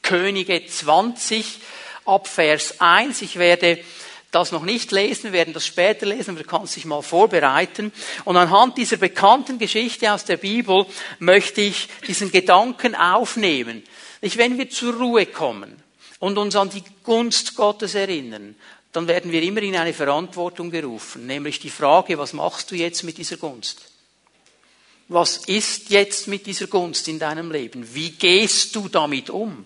Könige 0.00 0.64
20 0.64 1.58
ab 2.06 2.26
Vers 2.26 2.76
1. 2.80 3.20
Ich 3.20 3.36
werde 3.36 3.78
das 4.30 4.52
noch 4.52 4.62
nicht 4.62 4.92
lesen, 4.92 5.24
wir 5.24 5.32
werden 5.32 5.54
das 5.54 5.66
später 5.66 6.06
lesen, 6.06 6.30
aber 6.30 6.42
du 6.42 6.48
kannst 6.48 6.76
dich 6.76 6.84
mal 6.84 7.02
vorbereiten. 7.02 7.92
Und 8.24 8.36
anhand 8.36 8.76
dieser 8.76 8.98
bekannten 8.98 9.58
Geschichte 9.58 10.12
aus 10.12 10.24
der 10.24 10.36
Bibel 10.36 10.86
möchte 11.18 11.62
ich 11.62 11.88
diesen 12.06 12.30
Gedanken 12.30 12.94
aufnehmen. 12.94 13.82
Nicht, 14.20 14.36
wenn 14.36 14.58
wir 14.58 14.68
zur 14.70 14.94
Ruhe 14.94 15.26
kommen, 15.26 15.82
und 16.18 16.38
uns 16.38 16.56
an 16.56 16.70
die 16.70 16.82
Gunst 17.04 17.54
Gottes 17.54 17.94
erinnern, 17.94 18.54
dann 18.92 19.06
werden 19.06 19.32
wir 19.32 19.42
immer 19.42 19.62
in 19.62 19.76
eine 19.76 19.92
Verantwortung 19.92 20.70
gerufen, 20.70 21.26
nämlich 21.26 21.60
die 21.60 21.70
Frage, 21.70 22.18
was 22.18 22.32
machst 22.32 22.70
du 22.70 22.74
jetzt 22.74 23.04
mit 23.04 23.18
dieser 23.18 23.36
Gunst? 23.36 23.82
Was 25.08 25.38
ist 25.46 25.90
jetzt 25.90 26.28
mit 26.28 26.46
dieser 26.46 26.66
Gunst 26.66 27.08
in 27.08 27.18
deinem 27.18 27.50
Leben? 27.50 27.94
Wie 27.94 28.10
gehst 28.10 28.76
du 28.76 28.88
damit 28.88 29.30
um? 29.30 29.64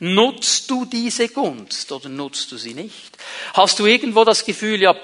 Nutzt 0.00 0.70
du 0.70 0.84
diese 0.84 1.28
Gunst 1.28 1.92
oder 1.92 2.08
nutzt 2.08 2.52
du 2.52 2.56
sie 2.58 2.74
nicht? 2.74 3.16
Hast 3.54 3.78
du 3.78 3.86
irgendwo 3.86 4.24
das 4.24 4.44
Gefühl, 4.44 4.82
ja, 4.82 4.94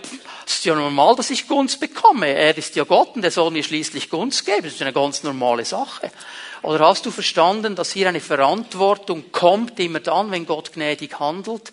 es 0.45 0.55
ist 0.55 0.65
ja 0.65 0.75
normal, 0.75 1.15
dass 1.15 1.31
ich 1.31 1.47
Gunst 1.47 1.79
bekomme. 1.79 2.27
Er 2.27 2.57
ist 2.57 2.75
ja 2.75 2.85
Gott 2.85 3.17
und 3.17 3.25
er 3.25 3.31
soll 3.31 3.51
mir 3.51 3.63
schließlich 3.63 4.11
Gunst 4.11 4.45
geben. 4.45 4.65
Das 4.65 4.75
ist 4.75 4.83
eine 4.83 4.93
ganz 4.93 5.23
normale 5.23 5.65
Sache. 5.65 6.11
Oder 6.63 6.87
hast 6.87 7.07
du 7.07 7.11
verstanden, 7.11 7.77
dass 7.77 7.93
hier 7.93 8.09
eine 8.09 8.21
Verantwortung 8.21 9.31
kommt, 9.33 9.79
immer 9.81 10.01
dann, 10.01 10.31
wenn 10.31 10.47
Gott 10.47 10.73
gnädig 10.73 11.19
handelt, 11.19 11.73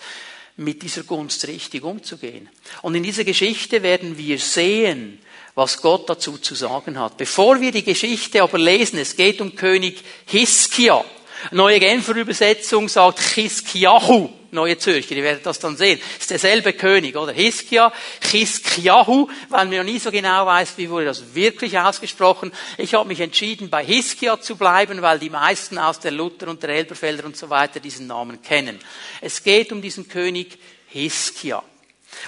mit 0.57 0.83
dieser 0.83 1.03
Gunst 1.03 1.47
richtig 1.47 1.83
umzugehen? 1.83 2.49
Und 2.81 2.95
in 2.95 3.03
dieser 3.03 3.23
Geschichte 3.23 3.83
werden 3.83 4.17
wir 4.17 4.39
sehen, 4.39 5.19
was 5.55 5.81
Gott 5.81 6.09
dazu 6.09 6.37
zu 6.37 6.53
sagen 6.53 6.99
hat. 6.99 7.17
Bevor 7.17 7.61
wir 7.61 7.71
die 7.71 7.83
Geschichte 7.83 8.43
aber 8.43 8.57
lesen, 8.57 8.99
es 8.99 9.15
geht 9.15 9.41
um 9.41 9.55
König 9.55 10.03
Hiskia. 10.25 11.03
Neue 11.51 11.79
Genfer 11.79 12.15
Übersetzung 12.15 12.89
sagt 12.89 13.19
Chiskiahu. 13.19 14.29
Neue 14.55 14.77
Zürcher, 14.77 15.15
ihr 15.15 15.23
werdet 15.23 15.45
das 15.45 15.59
dann 15.59 15.77
sehen. 15.77 15.99
Ist 16.19 16.31
derselbe 16.31 16.73
König, 16.73 17.15
oder? 17.15 17.33
Hiskia, 17.33 17.93
Hiskiahu, 18.31 19.27
weil 19.49 19.65
man 19.65 19.73
ja 19.73 19.83
nie 19.83 19.99
so 19.99 20.09
genau 20.09 20.45
weiß, 20.45 20.73
wie 20.77 20.89
wurde 20.89 21.05
das 21.05 21.35
wirklich 21.35 21.77
ausgesprochen. 21.77 22.51
Ich 22.77 22.93
habe 22.95 23.07
mich 23.07 23.19
entschieden, 23.19 23.69
bei 23.69 23.85
Hiskia 23.85 24.41
zu 24.41 24.55
bleiben, 24.55 25.01
weil 25.01 25.19
die 25.19 25.29
meisten 25.29 25.77
aus 25.77 25.99
der 25.99 26.11
Luther 26.11 26.47
und 26.47 26.63
der 26.63 26.71
Elberfelder 26.71 27.25
und 27.25 27.37
so 27.37 27.49
weiter 27.49 27.79
diesen 27.79 28.07
Namen 28.07 28.41
kennen. 28.41 28.79
Es 29.21 29.43
geht 29.43 29.71
um 29.71 29.81
diesen 29.81 30.07
König 30.07 30.57
Hiskia. 30.87 31.63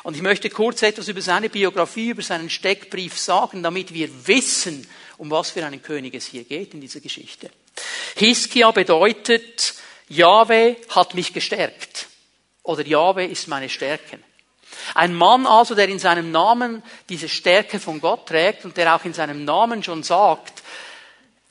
Und 0.04 0.16
ich 0.16 0.22
möchte 0.22 0.50
kurz 0.50 0.82
etwas 0.82 1.08
über 1.08 1.22
seine 1.22 1.50
Biografie, 1.50 2.10
über 2.10 2.22
seinen 2.22 2.50
Steckbrief 2.50 3.18
sagen, 3.18 3.64
damit 3.64 3.94
wir 3.94 4.10
wissen, 4.28 4.88
um 5.18 5.32
was 5.32 5.52
für 5.52 5.66
einen 5.66 5.82
König 5.82 6.14
es 6.14 6.26
hier 6.26 6.44
geht 6.44 6.74
in 6.74 6.82
dieser 6.82 7.00
Geschichte. 7.00 7.50
Hiskia 8.16 8.72
bedeutet, 8.72 9.76
Jahwe 10.10 10.78
hat 10.90 11.14
mich 11.14 11.34
gestärkt 11.34 12.07
oder 12.68 12.86
Jahwe 12.86 13.26
ist 13.26 13.48
meine 13.48 13.70
Stärke. 13.70 14.20
Ein 14.94 15.16
Mann 15.16 15.48
also, 15.48 15.76
der 15.76 15.88
in 15.88 16.00
seinem 16.00 16.32
Namen 16.32 16.84
diese 17.10 17.30
Stärke 17.30 17.80
von 17.80 18.02
Gott 18.02 18.28
trägt 18.28 18.66
und 18.66 18.76
der 18.78 18.94
auch 18.96 19.06
in 19.06 19.14
seinem 19.14 19.46
Namen 19.46 19.82
schon 19.84 20.04
sagt, 20.04 20.64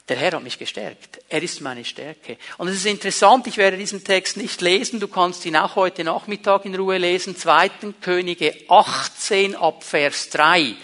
der 0.08 0.16
Herr 0.18 0.32
hat 0.32 0.42
mich 0.42 0.58
gestärkt. 0.58 1.20
Er 1.28 1.42
ist 1.42 1.60
meine 1.60 1.84
Stärke. 1.84 2.36
Und 2.58 2.68
es 2.68 2.76
ist 2.76 2.86
interessant, 2.86 3.46
ich 3.48 3.56
werde 3.56 3.76
diesen 3.76 4.04
Text 4.04 4.36
nicht 4.36 4.60
lesen, 4.60 5.00
du 5.00 5.08
kannst 5.08 5.44
ihn 5.46 5.56
auch 5.56 5.74
heute 5.74 6.04
Nachmittag 6.04 6.64
in 6.64 6.76
Ruhe 6.76 6.98
lesen, 6.98 7.36
2. 7.36 7.70
Könige 8.00 8.54
18 8.68 9.56
ab 9.56 9.82
Vers 9.82 10.30
3. 10.30 10.76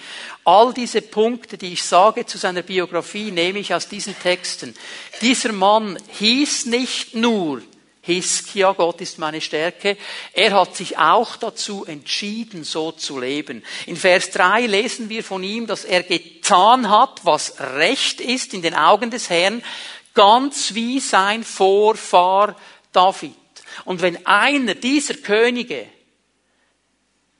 All 0.44 0.74
diese 0.74 1.02
Punkte, 1.02 1.56
die 1.56 1.74
ich 1.74 1.84
sage 1.84 2.26
zu 2.26 2.36
seiner 2.36 2.62
Biografie, 2.62 3.30
nehme 3.30 3.60
ich 3.60 3.74
aus 3.74 3.86
diesen 3.86 4.18
Texten. 4.18 4.74
Dieser 5.20 5.52
Mann 5.52 5.96
hieß 6.18 6.66
nicht 6.66 7.14
nur 7.14 7.62
Hiskia, 8.04 8.72
Gott 8.72 9.00
ist 9.00 9.18
meine 9.18 9.40
Stärke. 9.40 9.96
Er 10.32 10.52
hat 10.52 10.74
sich 10.74 10.98
auch 10.98 11.36
dazu 11.36 11.84
entschieden, 11.84 12.64
so 12.64 12.90
zu 12.90 13.20
leben. 13.20 13.62
In 13.86 13.96
Vers 13.96 14.30
3 14.30 14.66
lesen 14.66 15.08
wir 15.08 15.22
von 15.22 15.44
ihm, 15.44 15.68
dass 15.68 15.84
er 15.84 16.02
getan 16.02 16.90
hat, 16.90 17.24
was 17.24 17.60
recht 17.60 18.20
ist 18.20 18.54
in 18.54 18.62
den 18.62 18.74
Augen 18.74 19.10
des 19.12 19.30
Herrn, 19.30 19.62
ganz 20.14 20.74
wie 20.74 20.98
sein 20.98 21.44
Vorfahr 21.44 22.56
David. 22.92 23.34
Und 23.84 24.02
wenn 24.02 24.26
einer 24.26 24.74
dieser 24.74 25.14
Könige 25.14 25.86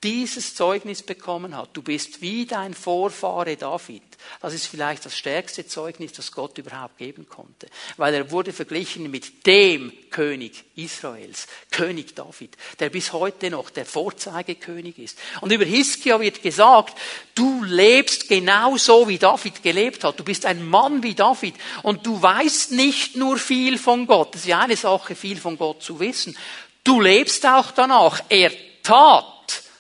dieses 0.03 0.55
Zeugnis 0.55 1.03
bekommen 1.03 1.57
hat, 1.57 1.71
du 1.73 1.83
bist 1.83 2.23
wie 2.23 2.47
dein 2.47 2.75
Vorfahre 2.75 3.57
David, 3.57 4.03
das 4.41 4.55
ist 4.55 4.67
vielleicht 4.67 5.05
das 5.05 5.17
stärkste 5.17 5.67
Zeugnis, 5.67 6.13
das 6.13 6.33
Gott 6.33 6.59
überhaupt 6.59 6.99
geben 6.99 7.29
konnte. 7.29 7.69
Weil 7.97 8.15
er 8.15 8.31
wurde 8.31 8.53
verglichen 8.53 9.11
mit 9.11 9.47
dem 9.47 9.93
König 10.11 10.65
Israels, 10.77 11.47
König 11.71 12.15
David, 12.15 12.57
der 12.81 12.91
bis 12.91 13.13
heute 13.13 13.51
noch 13.51 13.71
der 13.71 13.87
Vorzeigekönig 13.87 14.99
ist. 14.99 15.19
Und 15.41 15.53
über 15.53 15.65
Hiskia 15.65 16.21
wird 16.21 16.43
gesagt, 16.43 16.99
du 17.35 17.63
lebst 17.65 18.29
genauso 18.29 19.09
wie 19.09 19.19
David 19.19 19.63
gelebt 19.63 20.05
hat. 20.05 20.19
Du 20.19 20.25
bist 20.25 20.47
ein 20.47 20.67
Mann 20.67 21.03
wie 21.03 21.15
David 21.15 21.55
und 21.83 22.07
du 22.07 22.21
weißt 22.21 22.73
nicht 22.73 23.17
nur 23.17 23.39
viel 23.39 23.79
von 23.79 24.07
Gott. 24.07 24.35
Das 24.35 24.43
ist 24.43 24.49
ja 24.49 24.61
eine 24.61 24.77
Sache, 24.77 25.15
viel 25.15 25.39
von 25.39 25.57
Gott 25.57 25.83
zu 25.83 26.01
wissen. 26.01 26.37
Du 26.85 27.01
lebst 27.01 27.47
auch 27.47 27.71
danach. 27.71 28.23
Er 28.29 28.51
tat 28.83 29.32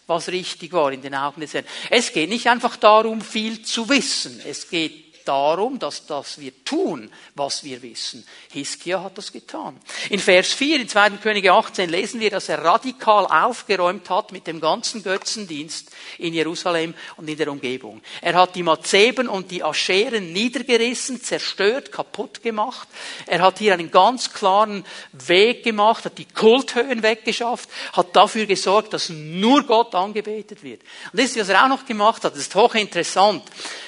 was 0.06 0.28
richtig 0.28 0.72
war 0.72 0.92
in 0.92 1.02
den 1.02 1.14
Augen 1.14 1.40
des 1.40 1.54
Herrn. 1.54 1.64
Es 1.90 2.12
geht 2.12 2.28
nicht 2.28 2.46
einfach 2.48 2.76
darum, 2.76 3.20
viel 3.20 3.62
zu 3.62 3.88
wissen. 3.88 4.40
Es 4.46 4.68
geht 4.68 5.11
darum, 5.24 5.78
dass 5.78 6.06
das 6.06 6.38
wir 6.38 6.52
tun, 6.64 7.10
was 7.34 7.64
wir 7.64 7.82
wissen. 7.82 8.26
Hiskia 8.52 9.02
hat 9.02 9.18
das 9.18 9.32
getan. 9.32 9.78
In 10.10 10.20
Vers 10.20 10.52
4 10.52 10.80
in 10.80 10.88
2. 10.88 11.10
Könige 11.22 11.52
18 11.52 11.88
lesen 11.88 12.20
wir, 12.20 12.30
dass 12.30 12.48
er 12.48 12.64
radikal 12.64 13.26
aufgeräumt 13.26 14.08
hat 14.10 14.32
mit 14.32 14.46
dem 14.46 14.60
ganzen 14.60 15.02
Götzendienst 15.02 15.90
in 16.18 16.34
Jerusalem 16.34 16.94
und 17.16 17.28
in 17.28 17.36
der 17.36 17.48
Umgebung. 17.48 18.00
Er 18.20 18.34
hat 18.34 18.54
die 18.54 18.62
Mazeben 18.62 19.28
und 19.28 19.50
die 19.50 19.62
Ascheren 19.62 20.32
niedergerissen, 20.32 21.22
zerstört, 21.22 21.92
kaputt 21.92 22.42
gemacht. 22.42 22.88
Er 23.26 23.42
hat 23.42 23.58
hier 23.58 23.74
einen 23.74 23.90
ganz 23.90 24.32
klaren 24.32 24.84
Weg 25.12 25.64
gemacht, 25.64 26.04
hat 26.04 26.18
die 26.18 26.26
Kulthöhen 26.26 27.02
weggeschafft, 27.02 27.68
hat 27.92 28.14
dafür 28.14 28.46
gesorgt, 28.46 28.92
dass 28.92 29.08
nur 29.08 29.62
Gott 29.64 29.94
angebetet 29.94 30.62
wird. 30.62 30.82
Und 31.12 31.20
das 31.20 31.30
ist, 31.30 31.40
was 31.40 31.48
er 31.48 31.64
auch 31.64 31.68
noch 31.68 31.86
gemacht 31.86 32.24
hat, 32.24 32.32
das 32.32 32.42
ist 32.42 32.54
hochinteressant. 32.54 33.42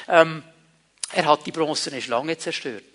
Ähm, 0.08 0.42
er 1.12 1.26
hat 1.26 1.46
die 1.46 1.52
bronzene 1.52 2.00
Schlange 2.00 2.38
zerstört. 2.38 2.94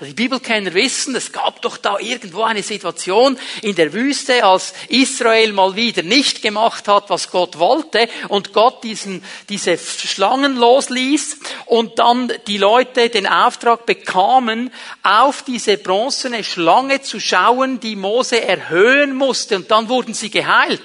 Also 0.00 0.12
die 0.12 0.22
Bibelkenner 0.22 0.72
wissen, 0.72 1.14
es 1.14 1.30
gab 1.30 1.60
doch 1.60 1.76
da 1.76 1.98
irgendwo 1.98 2.42
eine 2.42 2.62
Situation 2.62 3.38
in 3.60 3.74
der 3.74 3.92
Wüste, 3.92 4.44
als 4.44 4.72
Israel 4.88 5.52
mal 5.52 5.76
wieder 5.76 6.02
nicht 6.02 6.40
gemacht 6.40 6.88
hat, 6.88 7.10
was 7.10 7.30
Gott 7.30 7.58
wollte 7.58 8.08
und 8.28 8.54
Gott 8.54 8.82
diesen, 8.82 9.22
diese 9.50 9.76
Schlangen 9.76 10.56
losließ 10.56 11.40
und 11.66 11.98
dann 11.98 12.32
die 12.46 12.56
Leute 12.56 13.10
den 13.10 13.26
Auftrag 13.26 13.84
bekamen, 13.84 14.72
auf 15.02 15.42
diese 15.42 15.76
bronzene 15.76 16.44
Schlange 16.44 17.02
zu 17.02 17.20
schauen, 17.20 17.78
die 17.78 17.96
Mose 17.96 18.42
erhöhen 18.42 19.14
musste 19.14 19.56
und 19.56 19.70
dann 19.70 19.90
wurden 19.90 20.14
sie 20.14 20.30
geheilt. 20.30 20.80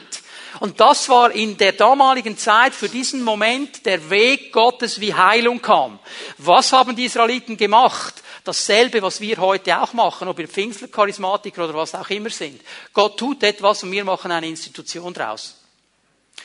Und 0.60 0.80
das 0.80 1.10
war 1.10 1.32
in 1.32 1.58
der 1.58 1.74
damaligen 1.74 2.38
Zeit 2.38 2.74
für 2.74 2.90
diesen 2.90 3.24
Moment 3.24 3.86
der 3.86 4.10
Weg 4.10 4.52
Gottes, 4.52 5.00
wie 5.02 5.14
Heilung 5.14 5.62
kam. 5.62 6.00
Was 6.38 6.72
haben 6.72 6.96
die 6.96 7.06
Israeliten 7.06 7.58
gemacht? 7.58 8.22
Dasselbe, 8.44 9.02
was 9.02 9.20
wir 9.20 9.38
heute 9.38 9.82
auch 9.82 9.94
machen, 9.94 10.28
ob 10.28 10.38
wir 10.38 10.48
Pfingstler-Charismatiker 10.48 11.66
oder 11.66 11.74
was 11.74 11.96
auch 11.96 12.10
immer 12.10 12.30
sind. 12.30 12.62
Gott 12.94 13.18
tut 13.18 13.44
etwas 13.44 13.84
und 13.84 13.92
wir 13.92 14.06
machen 14.06 14.32
eine 14.32 14.48
Institution 14.48 15.14
draus. 15.14 15.56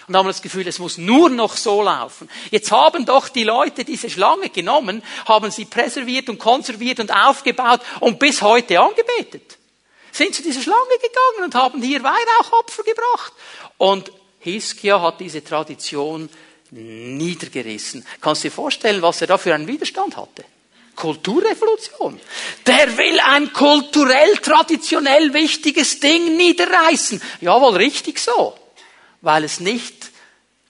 Und 0.09 0.17
haben 0.17 0.27
das 0.27 0.43
Gefühl, 0.43 0.67
es 0.67 0.79
muss 0.79 0.99
nur 0.99 1.29
noch 1.29 1.57
so 1.57 1.83
laufen. 1.83 2.29
Jetzt 2.51 2.73
haben 2.73 3.05
doch 3.05 3.29
die 3.29 3.45
Leute 3.45 3.85
diese 3.85 4.11
Schlange 4.11 4.49
genommen, 4.49 5.03
haben 5.27 5.51
sie 5.51 5.67
präserviert 5.67 6.29
und 6.29 6.39
konserviert 6.39 7.01
und 7.01 7.13
aufgebaut 7.13 7.81
und 8.01 8.19
bis 8.19 8.43
heute 8.43 8.81
angebetet. 8.81 9.59
Sind 10.13 10.35
zu 10.35 10.43
dieser 10.43 10.63
Schlange 10.63 10.97
gegangen 11.01 11.45
und 11.45 11.55
haben 11.55 11.83
hier 11.83 12.03
Weihrauchopfer 12.03 12.83
gebracht. 12.83 13.33
Und 13.81 14.13
Hiskia 14.41 15.01
hat 15.01 15.21
diese 15.21 15.43
Tradition 15.43 16.29
niedergerissen. 16.71 18.05
Kannst 18.21 18.45
du 18.45 18.49
dir 18.49 18.55
vorstellen, 18.55 19.01
was 19.01 19.23
er 19.23 19.27
da 19.27 19.39
für 19.39 19.55
einen 19.55 19.67
Widerstand 19.67 20.19
hatte? 20.19 20.45
Kulturrevolution. 20.95 22.21
Der 22.67 22.99
will 22.99 23.19
ein 23.21 23.55
kulturell, 23.55 24.37
traditionell 24.37 25.33
wichtiges 25.33 25.99
Ding 25.99 26.37
niederreißen. 26.37 27.23
Jawohl, 27.41 27.77
richtig 27.77 28.19
so. 28.19 28.55
Weil 29.23 29.45
es 29.45 29.61
nicht 29.61 30.11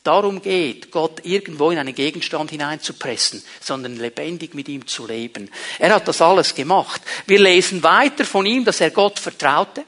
darum 0.05 0.41
geht, 0.41 0.93
Gott 0.93 1.25
irgendwo 1.25 1.73
in 1.73 1.79
einen 1.79 1.97
Gegenstand 1.97 2.53
hineinzupressen, 2.53 3.43
sondern 3.61 3.97
lebendig 3.97 4.55
mit 4.55 4.69
ihm 4.69 4.87
zu 4.87 5.09
leben. 5.09 5.51
Er 5.81 5.97
hat 5.97 6.07
das 6.07 6.23
alles 6.23 6.55
gemacht. 6.55 7.03
Wir 7.27 7.41
lesen 7.41 7.83
weiter 7.83 8.25
von 8.25 8.47
ihm, 8.47 8.65
dass 8.65 8.81
er 8.81 8.93
Gott 8.93 9.19
vertraute. 9.19 9.85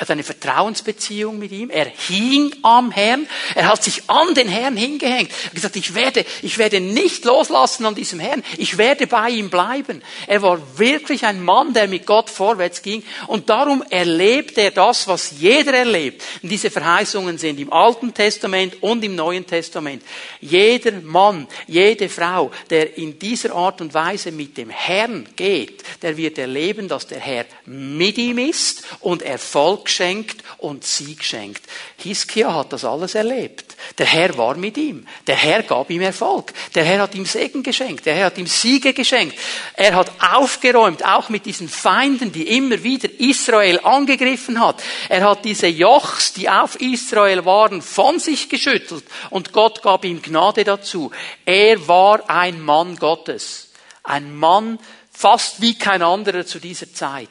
Er 0.00 0.04
hat 0.04 0.12
eine 0.12 0.22
Vertrauensbeziehung 0.22 1.38
mit 1.38 1.52
ihm. 1.52 1.68
Er 1.68 1.84
hing 1.84 2.56
am 2.62 2.90
Herrn. 2.90 3.28
Er 3.54 3.68
hat 3.68 3.84
sich 3.84 4.08
an 4.08 4.32
den 4.32 4.48
Herrn 4.48 4.74
hingehängt. 4.74 5.30
Er 5.30 5.46
hat 5.48 5.54
gesagt, 5.54 5.76
ich 5.76 5.94
werde, 5.94 6.24
ich 6.40 6.56
werde 6.56 6.80
nicht 6.80 7.26
loslassen 7.26 7.84
an 7.84 7.94
diesem 7.94 8.18
Herrn. 8.18 8.42
Ich 8.56 8.78
werde 8.78 9.06
bei 9.06 9.28
ihm 9.28 9.50
bleiben. 9.50 10.00
Er 10.26 10.40
war 10.40 10.58
wirklich 10.78 11.26
ein 11.26 11.44
Mann, 11.44 11.74
der 11.74 11.86
mit 11.86 12.06
Gott 12.06 12.30
vorwärts 12.30 12.80
ging. 12.80 13.02
Und 13.26 13.50
darum 13.50 13.84
erlebt 13.90 14.56
er 14.56 14.70
das, 14.70 15.06
was 15.06 15.32
jeder 15.38 15.74
erlebt. 15.74 16.22
Und 16.42 16.48
diese 16.48 16.70
Verheißungen 16.70 17.36
sind 17.36 17.60
im 17.60 17.70
Alten 17.70 18.14
Testament 18.14 18.82
und 18.82 19.04
im 19.04 19.14
Neuen 19.14 19.46
Testament. 19.46 20.02
Jeder 20.40 20.92
Mann, 21.02 21.46
jede 21.66 22.08
Frau, 22.08 22.50
der 22.70 22.96
in 22.96 23.18
dieser 23.18 23.54
Art 23.54 23.82
und 23.82 23.92
Weise 23.92 24.32
mit 24.32 24.56
dem 24.56 24.70
Herrn 24.70 25.28
geht, 25.36 25.82
der 26.00 26.16
wird 26.16 26.38
erleben, 26.38 26.88
dass 26.88 27.06
der 27.06 27.20
Herr 27.20 27.44
mit 27.66 28.16
ihm 28.16 28.38
ist 28.38 28.82
und 29.00 29.20
Erfolg 29.20 29.89
geschenkt 29.90 30.44
und 30.58 30.84
Sieg 30.84 31.24
schenkt. 31.24 31.64
Hiskia 31.96 32.54
hat 32.54 32.72
das 32.72 32.84
alles 32.84 33.16
erlebt. 33.16 33.76
Der 33.98 34.06
Herr 34.06 34.38
war 34.38 34.54
mit 34.54 34.76
ihm. 34.76 35.06
Der 35.26 35.34
Herr 35.34 35.64
gab 35.64 35.90
ihm 35.90 36.00
Erfolg. 36.00 36.52
Der 36.76 36.84
Herr 36.84 37.02
hat 37.02 37.14
ihm 37.16 37.26
Segen 37.26 37.64
geschenkt. 37.64 38.06
Der 38.06 38.14
Herr 38.14 38.26
hat 38.26 38.38
ihm 38.38 38.46
Siege 38.46 38.94
geschenkt. 38.94 39.36
Er 39.74 39.96
hat 39.96 40.12
aufgeräumt, 40.20 41.04
auch 41.04 41.28
mit 41.28 41.44
diesen 41.44 41.68
Feinden, 41.68 42.30
die 42.30 42.56
immer 42.56 42.84
wieder 42.84 43.08
Israel 43.18 43.80
angegriffen 43.82 44.60
hat. 44.60 44.80
Er 45.08 45.28
hat 45.28 45.44
diese 45.44 45.66
Jochs, 45.66 46.34
die 46.34 46.48
auf 46.48 46.80
Israel 46.80 47.44
waren, 47.44 47.82
von 47.82 48.20
sich 48.20 48.48
geschüttelt 48.48 49.04
und 49.30 49.52
Gott 49.52 49.82
gab 49.82 50.04
ihm 50.04 50.22
Gnade 50.22 50.62
dazu. 50.62 51.10
Er 51.44 51.88
war 51.88 52.30
ein 52.30 52.60
Mann 52.60 52.96
Gottes. 52.96 53.72
Ein 54.04 54.36
Mann 54.36 54.78
fast 55.10 55.60
wie 55.60 55.76
kein 55.76 56.02
anderer 56.02 56.46
zu 56.46 56.60
dieser 56.60 56.92
Zeit. 56.92 57.28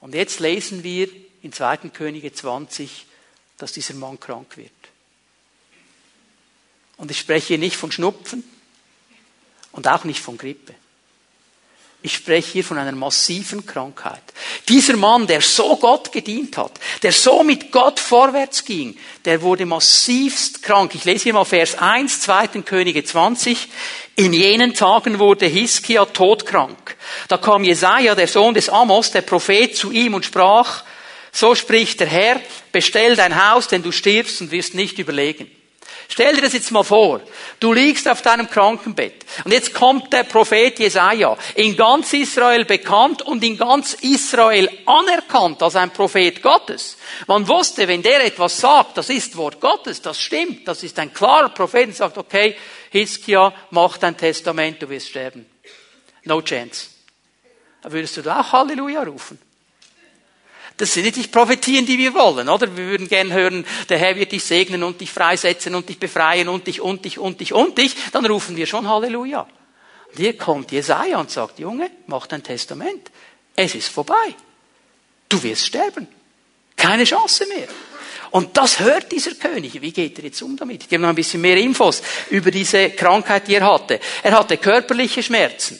Und 0.00 0.14
jetzt 0.14 0.40
lesen 0.40 0.82
wir 0.82 1.08
in 1.42 1.52
2. 1.52 1.76
Könige 1.92 2.32
20, 2.32 3.06
dass 3.58 3.72
dieser 3.72 3.94
Mann 3.94 4.18
krank 4.18 4.56
wird. 4.56 4.70
Und 6.96 7.10
ich 7.10 7.18
spreche 7.18 7.48
hier 7.48 7.58
nicht 7.58 7.76
von 7.76 7.92
Schnupfen 7.92 8.44
und 9.72 9.88
auch 9.88 10.04
nicht 10.04 10.20
von 10.20 10.36
Grippe. 10.36 10.74
Ich 12.02 12.14
spreche 12.14 12.52
hier 12.52 12.64
von 12.64 12.78
einer 12.78 12.92
massiven 12.92 13.66
Krankheit. 13.66 14.22
Dieser 14.70 14.96
Mann, 14.96 15.26
der 15.26 15.42
so 15.42 15.76
Gott 15.76 16.12
gedient 16.12 16.56
hat, 16.56 16.72
der 17.02 17.12
so 17.12 17.42
mit 17.42 17.70
Gott 17.70 18.00
vorwärts 18.00 18.64
ging, 18.64 18.96
der 19.26 19.42
wurde 19.42 19.66
massivst 19.66 20.62
krank. 20.62 20.94
Ich 20.94 21.04
lese 21.04 21.24
hier 21.24 21.34
mal 21.34 21.44
Vers 21.44 21.76
1, 21.76 22.20
2. 22.22 22.46
Könige 22.62 23.04
20. 23.04 23.68
In 24.16 24.32
jenen 24.32 24.72
Tagen 24.72 25.18
wurde 25.18 25.44
Hiskia 25.44 26.06
todkrank. 26.06 26.96
Da 27.28 27.36
kam 27.36 27.64
Jesaja, 27.64 28.14
der 28.14 28.28
Sohn 28.28 28.54
des 28.54 28.70
Amos, 28.70 29.10
der 29.10 29.22
Prophet, 29.22 29.76
zu 29.76 29.90
ihm 29.90 30.14
und 30.14 30.24
sprach, 30.24 30.84
so 31.32 31.54
spricht 31.54 32.00
der 32.00 32.08
Herr, 32.08 32.40
bestell 32.72 33.16
dein 33.16 33.50
Haus, 33.50 33.68
denn 33.68 33.82
du 33.82 33.92
stirbst 33.92 34.40
und 34.40 34.50
wirst 34.50 34.74
nicht 34.74 34.98
überlegen. 34.98 35.50
Stell 36.10 36.34
dir 36.34 36.42
das 36.42 36.54
jetzt 36.54 36.72
mal 36.72 36.82
vor. 36.82 37.20
Du 37.60 37.72
liegst 37.72 38.08
auf 38.08 38.20
deinem 38.20 38.50
Krankenbett. 38.50 39.24
Und 39.44 39.52
jetzt 39.52 39.72
kommt 39.72 40.12
der 40.12 40.24
Prophet 40.24 40.76
Jesaja. 40.80 41.36
In 41.54 41.76
ganz 41.76 42.12
Israel 42.12 42.64
bekannt 42.64 43.22
und 43.22 43.44
in 43.44 43.56
ganz 43.56 43.94
Israel 43.94 44.68
anerkannt 44.86 45.62
als 45.62 45.76
ein 45.76 45.92
Prophet 45.92 46.42
Gottes. 46.42 46.96
Man 47.28 47.46
wusste, 47.46 47.86
wenn 47.86 48.02
der 48.02 48.24
etwas 48.24 48.58
sagt, 48.58 48.98
das 48.98 49.08
ist 49.08 49.36
Wort 49.36 49.60
Gottes, 49.60 50.02
das 50.02 50.20
stimmt, 50.20 50.66
das 50.66 50.82
ist 50.82 50.98
ein 50.98 51.14
klarer 51.14 51.50
Prophet 51.50 51.86
und 51.86 51.96
sagt, 51.96 52.18
okay, 52.18 52.56
Hiskia, 52.90 53.54
mach 53.70 53.96
dein 53.96 54.16
Testament, 54.16 54.82
du 54.82 54.88
wirst 54.88 55.10
sterben. 55.10 55.46
No 56.24 56.42
chance. 56.42 56.88
Würdest 57.84 58.16
du 58.16 58.22
da 58.22 58.40
auch 58.40 58.52
Halleluja 58.52 59.04
rufen? 59.04 59.38
Das 60.80 60.94
sind 60.94 61.04
nicht 61.04 61.16
die 61.16 61.26
Prophetien, 61.26 61.84
die 61.84 61.98
wir 61.98 62.14
wollen, 62.14 62.48
oder? 62.48 62.74
Wir 62.74 62.86
würden 62.86 63.06
gern 63.06 63.30
hören, 63.30 63.66
der 63.90 63.98
Herr 63.98 64.16
wird 64.16 64.32
dich 64.32 64.42
segnen 64.42 64.82
und 64.82 64.98
dich 64.98 65.12
freisetzen 65.12 65.74
und 65.74 65.86
dich 65.86 65.98
befreien 65.98 66.48
und 66.48 66.66
dich 66.66 66.80
und 66.80 67.04
dich 67.04 67.18
und 67.18 67.38
dich 67.38 67.52
und 67.52 67.76
dich. 67.76 67.94
Dann 68.12 68.24
rufen 68.24 68.56
wir 68.56 68.66
schon 68.66 68.88
Halleluja. 68.88 69.42
Und 69.42 70.16
hier 70.16 70.38
kommt 70.38 70.72
Jesaja 70.72 71.20
und 71.20 71.30
sagt, 71.30 71.58
Junge, 71.58 71.90
mach 72.06 72.26
dein 72.26 72.42
Testament. 72.42 73.10
Es 73.54 73.74
ist 73.74 73.88
vorbei. 73.88 74.34
Du 75.28 75.42
wirst 75.42 75.66
sterben. 75.66 76.08
Keine 76.76 77.04
Chance 77.04 77.44
mehr. 77.46 77.68
Und 78.30 78.56
das 78.56 78.80
hört 78.80 79.12
dieser 79.12 79.34
König. 79.34 79.82
Wie 79.82 79.92
geht 79.92 80.18
er 80.18 80.24
jetzt 80.24 80.40
um 80.40 80.56
damit? 80.56 80.84
Ich 80.84 80.88
gebe 80.88 81.02
noch 81.02 81.10
ein 81.10 81.14
bisschen 81.14 81.42
mehr 81.42 81.58
Infos 81.58 82.00
über 82.30 82.50
diese 82.50 82.88
Krankheit, 82.88 83.48
die 83.48 83.56
er 83.56 83.70
hatte. 83.70 84.00
Er 84.22 84.32
hatte 84.32 84.56
körperliche 84.56 85.22
Schmerzen. 85.22 85.78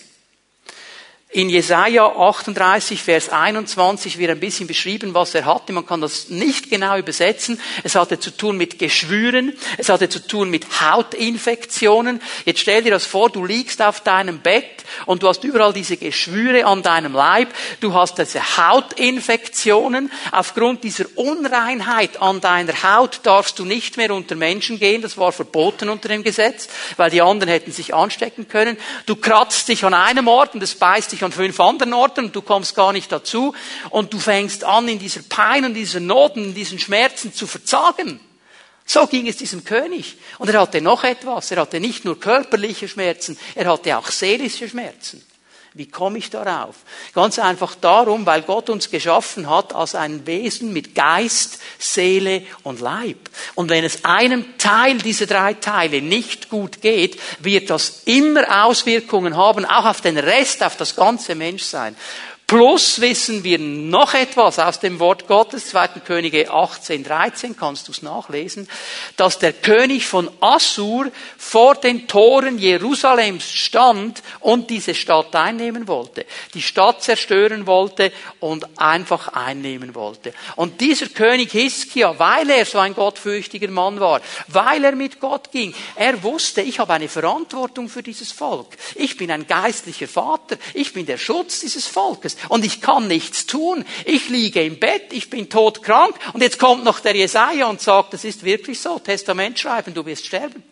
In 1.33 1.49
Jesaja 1.49 2.07
38, 2.07 3.01
Vers 3.01 3.29
21 3.29 4.19
wird 4.19 4.33
ein 4.33 4.41
bisschen 4.41 4.67
beschrieben, 4.67 5.15
was 5.15 5.33
er 5.33 5.45
hatte. 5.45 5.73
Man 5.73 5.87
kann 5.87 6.01
das 6.01 6.29
nicht 6.29 6.71
genau 6.71 6.99
übersetzen. 6.99 7.61
Es 7.85 7.95
hatte 7.95 8.19
zu 8.19 8.37
tun 8.37 8.57
mit 8.57 8.81
Geschwüren. 8.81 9.57
Es 9.79 9.89
hatte 9.91 10.09
zu 10.09 10.27
tun 10.27 10.51
mit 10.51 10.67
Hautinfektionen. 10.81 12.21
Jetzt 12.47 12.59
stell 12.59 12.83
dir 12.83 12.91
das 12.91 13.07
vor, 13.07 13.31
du 13.31 13.45
liegst 13.45 13.81
auf 13.81 14.01
deinem 14.01 14.41
Bett 14.41 14.65
und 15.07 15.23
du 15.23 15.29
hast 15.29 15.45
überall 15.45 15.73
diese 15.73 15.97
Geschwüre 15.97 16.67
an 16.67 16.83
deinem 16.83 17.13
Leib. 17.13 17.55
Du 17.79 17.95
hast 17.95 18.19
diese 18.19 18.57
Hautinfektionen. 18.57 20.11
Aufgrund 20.33 20.83
dieser 20.83 21.05
Unreinheit 21.15 22.21
an 22.21 22.41
deiner 22.41 22.83
Haut 22.83 23.21
darfst 23.23 23.57
du 23.61 23.65
nicht 23.65 23.97
mehr 23.97 24.13
unter 24.13 24.35
Menschen 24.35 24.81
gehen. 24.81 25.01
Das 25.01 25.17
war 25.17 25.31
verboten 25.31 25.91
unter 25.91 26.09
dem 26.09 26.25
Gesetz, 26.25 26.69
weil 26.97 27.11
die 27.11 27.23
anderen 27.23 27.53
hätten 27.53 27.71
sich 27.71 27.95
anstecken 27.95 28.49
können. 28.49 28.77
Du 29.07 29.15
kratzt 29.15 29.69
dich 29.69 29.85
an 29.85 29.95
einem 29.95 30.27
Ort 30.27 30.55
und 30.55 30.63
es 30.65 30.75
beißt 30.75 31.13
dich 31.13 31.20
dich 31.21 31.25
an 31.25 31.33
fünf 31.33 31.61
anderen 31.61 31.93
Orten 31.93 32.27
und 32.27 32.37
du 32.37 32.43
kommst 32.43 32.75
gar 32.75 32.93
nicht 32.93 33.13
dazu 33.13 33.55
und 33.91 34.13
du 34.13 34.19
fängst 34.19 34.65
an, 34.65 34.89
in 34.89 34.99
dieser 34.99 35.23
Pein 35.23 35.65
und 35.65 35.75
dieser 35.75 36.01
Not 36.01 36.37
in 36.37 36.55
diesen 36.55 36.79
Schmerzen 36.79 37.33
zu 37.33 37.47
verzagen. 37.47 38.21
So 38.87 39.07
ging 39.07 39.29
es 39.29 39.37
diesem 39.37 39.65
König. 39.65 40.17
Und 40.39 40.49
er 40.49 40.61
hatte 40.61 40.81
noch 40.81 41.05
etwas. 41.05 41.51
Er 41.51 41.61
hatte 41.61 41.79
nicht 41.79 42.05
nur 42.05 42.19
körperliche 42.19 42.89
Schmerzen, 42.89 43.39
er 43.55 43.71
hatte 43.71 43.97
auch 43.97 44.09
seelische 44.09 44.69
Schmerzen. 44.69 45.25
Wie 45.73 45.87
komme 45.87 46.19
ich 46.19 46.31
darauf? 46.31 46.75
Ganz 47.15 47.39
einfach 47.39 47.77
darum, 47.77 48.27
weil 48.27 48.43
Gott 48.43 48.69
uns 48.71 48.91
geschaffen 48.91 49.49
hat 49.49 49.73
als 49.73 49.95
ein 49.95 50.27
Wesen 50.27 50.73
mit 50.73 50.97
Geist, 50.97 51.61
Seele 51.79 52.43
und 52.65 52.81
Leib. 52.81 53.31
Und 53.55 53.71
wenn 53.71 53.85
es 53.85 54.05
einem 54.05 54.59
Teil 54.59 54.99
dieser 54.99 55.27
drei 55.27 55.55
Teile 55.55 56.03
nicht 56.03 56.49
gut 56.49 56.83
geht, 56.83 57.21
wird 57.39 57.71
das 57.71 58.03
immer 58.07 58.65
Auswirkungen 58.65 59.37
haben, 59.37 59.65
auch 59.65 59.85
auf 59.85 60.01
den 60.01 60.19
Rest, 60.19 60.65
auf 60.65 60.77
das 60.77 60.97
ganze 60.97 61.37
Menschsein. 61.37 61.95
Plus 62.51 63.01
wissen 63.01 63.45
wir 63.45 63.61
noch 63.61 64.13
etwas 64.13 64.59
aus 64.59 64.81
dem 64.81 64.99
Wort 64.99 65.29
Gottes, 65.29 65.69
2. 65.69 66.01
Könige 66.05 66.51
18, 66.51 67.05
13, 67.05 67.57
kannst 67.57 67.87
du 67.87 67.93
es 67.93 68.03
nachlesen, 68.03 68.69
dass 69.17 69.39
der 69.39 69.53
König 69.53 70.05
von 70.09 70.29
Assur 70.41 71.13
vor 71.39 71.77
den 71.77 72.09
Toren 72.09 72.59
Jerusalems 72.59 73.49
stand 73.49 74.21
und 74.41 74.69
diese 74.69 74.97
Stadt 74.97 75.33
einnehmen 75.37 75.87
wollte. 75.87 76.27
Die 76.53 76.61
Stadt 76.61 77.05
zerstören 77.05 77.69
wollte 77.69 78.11
und 78.41 78.67
einfach 78.81 79.29
einnehmen 79.29 79.95
wollte. 79.95 80.35
Und 80.57 80.81
dieser 80.81 81.07
König 81.07 81.53
Hiskia, 81.53 82.19
weil 82.19 82.51
er 82.51 82.65
so 82.65 82.79
ein 82.79 82.97
gottfürchtiger 82.97 83.71
Mann 83.71 84.01
war, 84.01 84.23
weil 84.49 84.83
er 84.83 84.97
mit 84.97 85.21
Gott 85.21 85.53
ging, 85.53 85.73
er 85.95 86.21
wusste, 86.25 86.63
ich 86.63 86.81
habe 86.81 86.95
eine 86.95 87.09
Verantwortung 87.09 87.89
für 87.89 88.03
dieses 88.03 88.33
Volk. 88.33 88.77
Ich 88.97 89.17
bin 89.17 89.31
ein 89.31 89.47
geistlicher 89.47 90.09
Vater. 90.09 90.57
Ich 90.75 90.93
bin 90.93 91.07
der 91.07 91.17
Schutz 91.17 91.61
dieses 91.61 91.87
Volkes 91.87 92.40
und 92.49 92.65
ich 92.65 92.81
kann 92.81 93.07
nichts 93.07 93.47
tun. 93.47 93.85
Ich 94.05 94.29
liege 94.29 94.63
im 94.63 94.79
Bett, 94.79 95.13
ich 95.13 95.31
bin 95.31 95.51
todkrank 95.51 96.17
und 96.33 96.43
jetzt 96.43 96.59
kommt 96.59 96.85
noch 96.85 97.01
der 97.01 97.15
Jesaja 97.15 97.67
und 97.67 97.81
sagt, 97.81 98.15
das 98.15 98.25
ist 98.25 98.45
wirklich 98.45 98.81
so, 98.81 98.99
Testament 98.99 99.59
schreiben, 99.59 99.95
du 99.95 100.05
wirst 100.07 100.27
sterben. 100.27 100.63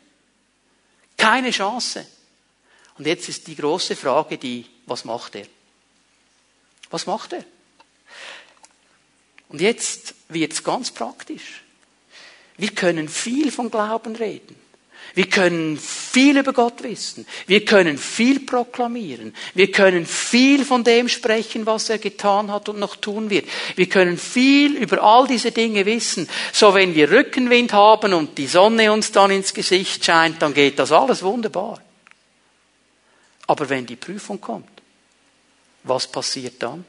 Keine 1.16 1.50
Chance. 1.50 2.06
Und 2.96 3.06
jetzt 3.06 3.28
ist 3.28 3.46
die 3.46 3.56
große 3.56 3.96
Frage 3.96 4.38
die, 4.38 4.66
was 4.86 5.04
macht 5.04 5.36
er? 5.36 5.46
Was 6.90 7.06
macht 7.06 7.32
er? 7.32 7.44
Und 9.48 9.60
jetzt 9.60 10.14
wird 10.28 10.52
es 10.52 10.64
ganz 10.64 10.90
praktisch. 10.90 11.62
Wir 12.56 12.70
können 12.70 13.08
viel 13.08 13.52
von 13.52 13.70
Glauben 13.70 14.16
reden. 14.16 14.56
Wir 15.18 15.28
können 15.28 15.76
viel 15.76 16.38
über 16.38 16.52
Gott 16.52 16.84
wissen. 16.84 17.26
Wir 17.48 17.64
können 17.64 17.98
viel 17.98 18.38
proklamieren. 18.38 19.34
Wir 19.52 19.72
können 19.72 20.06
viel 20.06 20.64
von 20.64 20.84
dem 20.84 21.08
sprechen, 21.08 21.66
was 21.66 21.90
er 21.90 21.98
getan 21.98 22.52
hat 22.52 22.68
und 22.68 22.78
noch 22.78 22.94
tun 22.94 23.28
wird. 23.28 23.48
Wir 23.74 23.88
können 23.88 24.16
viel 24.16 24.76
über 24.76 25.02
all 25.02 25.26
diese 25.26 25.50
Dinge 25.50 25.86
wissen. 25.86 26.28
So 26.52 26.72
wenn 26.72 26.94
wir 26.94 27.10
Rückenwind 27.10 27.72
haben 27.72 28.14
und 28.14 28.38
die 28.38 28.46
Sonne 28.46 28.92
uns 28.92 29.10
dann 29.10 29.32
ins 29.32 29.52
Gesicht 29.52 30.04
scheint, 30.04 30.40
dann 30.40 30.54
geht 30.54 30.78
das 30.78 30.92
alles 30.92 31.24
wunderbar. 31.24 31.82
Aber 33.48 33.68
wenn 33.68 33.86
die 33.86 33.96
Prüfung 33.96 34.40
kommt, 34.40 34.70
was 35.82 36.06
passiert 36.06 36.62
dann? 36.62 36.84